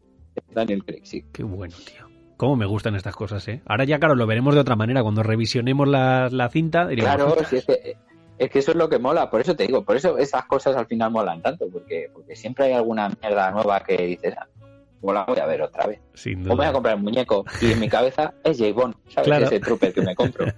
[0.53, 1.25] Daniel Craig, sí.
[1.33, 2.07] Qué bueno, tío.
[2.37, 3.63] Cómo me gustan estas cosas, ¿eh?
[3.67, 5.03] Ahora ya, claro, lo veremos de otra manera.
[5.03, 7.97] Cuando revisionemos la, la cinta, diríamos, Claro, si es, que,
[8.39, 10.77] es que eso es lo que mola, por eso te digo, por eso esas cosas
[10.77, 14.47] al final molan tanto, porque, porque siempre hay alguna mierda nueva que dices, ah,
[15.01, 16.01] pues la voy a ver otra vez.
[16.15, 18.73] sin O voy a comprar un muñeco y en mi cabeza es J.
[18.73, 19.27] Bond, ¿sabes?
[19.27, 19.47] Claro.
[19.47, 20.47] Ese trooper que me compro.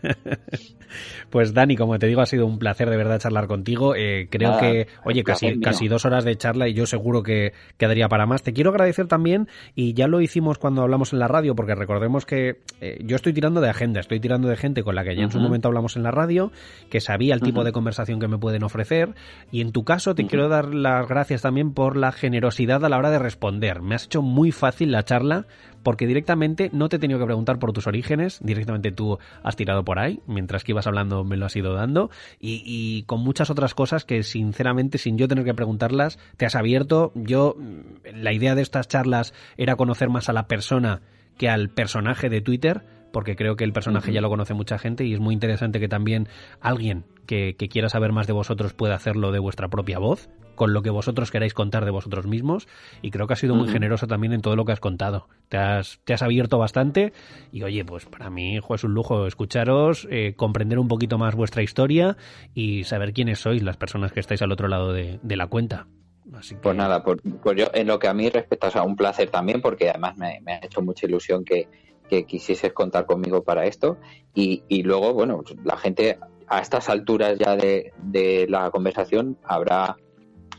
[1.30, 3.94] Pues Dani, como te digo, ha sido un placer de verdad charlar contigo.
[3.94, 7.22] Eh, creo Nada, que, oye, el casi, casi dos horas de charla y yo seguro
[7.22, 8.42] que quedaría para más.
[8.42, 12.26] Te quiero agradecer también, y ya lo hicimos cuando hablamos en la radio, porque recordemos
[12.26, 15.22] que eh, yo estoy tirando de agenda, estoy tirando de gente con la que ya
[15.22, 16.50] en su momento hablamos en la radio,
[16.90, 19.14] que sabía el tipo de conversación que me pueden ofrecer.
[19.52, 22.98] Y en tu caso, te quiero dar las gracias también por la generosidad a la
[22.98, 23.82] hora de responder.
[23.82, 25.46] Me has hecho muy fácil la charla
[25.82, 29.84] porque directamente no te he tenido que preguntar por tus orígenes, directamente tú has tirado
[29.84, 33.50] por ahí, mientras que ibas hablando me lo has ido dando, y, y con muchas
[33.50, 37.12] otras cosas que sinceramente sin yo tener que preguntarlas, te has abierto.
[37.14, 41.02] Yo, mm, la idea de estas charlas era conocer más a la persona
[41.36, 45.04] que al personaje de Twitter, porque creo que el personaje ya lo conoce mucha gente
[45.04, 46.28] y es muy interesante que también
[46.60, 50.28] alguien que, que quiera saber más de vosotros pueda hacerlo de vuestra propia voz,
[50.60, 52.68] con lo que vosotros queráis contar de vosotros mismos,
[53.00, 53.72] y creo que has sido muy Ujú.
[53.72, 55.26] generoso también en todo lo que has contado.
[55.48, 57.14] Te has, te has abierto bastante
[57.50, 61.34] y oye, pues para mí jo, es un lujo escucharos, eh, comprender un poquito más
[61.34, 62.18] vuestra historia
[62.52, 65.86] y saber quiénes sois las personas que estáis al otro lado de, de la cuenta.
[66.34, 68.82] Así que, Pues nada, por, pues yo en lo que a mí respecta, o sea,
[68.82, 71.68] un placer también, porque además me, me ha hecho mucha ilusión que,
[72.10, 73.96] que quisieses contar conmigo para esto.
[74.34, 76.18] Y, y luego, bueno, la gente
[76.48, 79.96] a estas alturas ya de, de la conversación habrá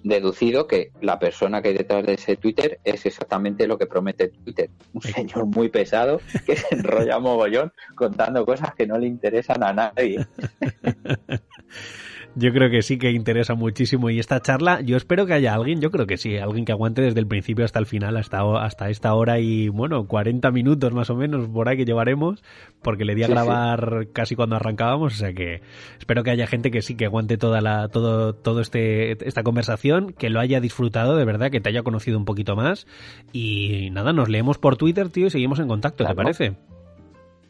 [0.03, 4.29] deducido que la persona que hay detrás de ese Twitter es exactamente lo que promete
[4.29, 4.69] Twitter.
[4.93, 9.73] Un señor muy pesado que se enrolla mogollón contando cosas que no le interesan a
[9.73, 10.25] nadie.
[12.33, 15.81] Yo creo que sí que interesa muchísimo y esta charla, yo espero que haya alguien,
[15.81, 18.89] yo creo que sí, alguien que aguante desde el principio hasta el final, hasta, hasta
[18.89, 22.41] esta hora y bueno, 40 minutos más o menos por ahí que llevaremos,
[22.81, 23.33] porque le di a Sí, sí.
[23.33, 25.61] grabar casi cuando arrancábamos, o sea que
[25.99, 30.13] espero que haya gente que sí que aguante toda la, todo, todo este, esta conversación,
[30.13, 32.87] que lo haya disfrutado de verdad, que te haya conocido un poquito más
[33.33, 36.53] y nada, nos leemos por Twitter, tío, y seguimos en contacto, ¿te parece?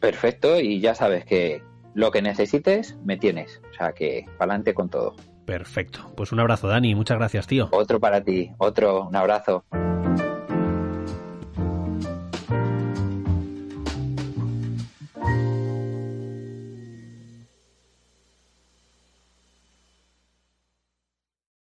[0.00, 1.62] Perfecto, y ya sabes que
[1.94, 3.60] lo que necesites, me tienes.
[3.70, 5.14] O sea que, pa'lante con todo.
[5.44, 6.12] Perfecto.
[6.16, 7.68] Pues un abrazo, Dani, muchas gracias, tío.
[7.72, 9.64] Otro para ti, otro, un abrazo.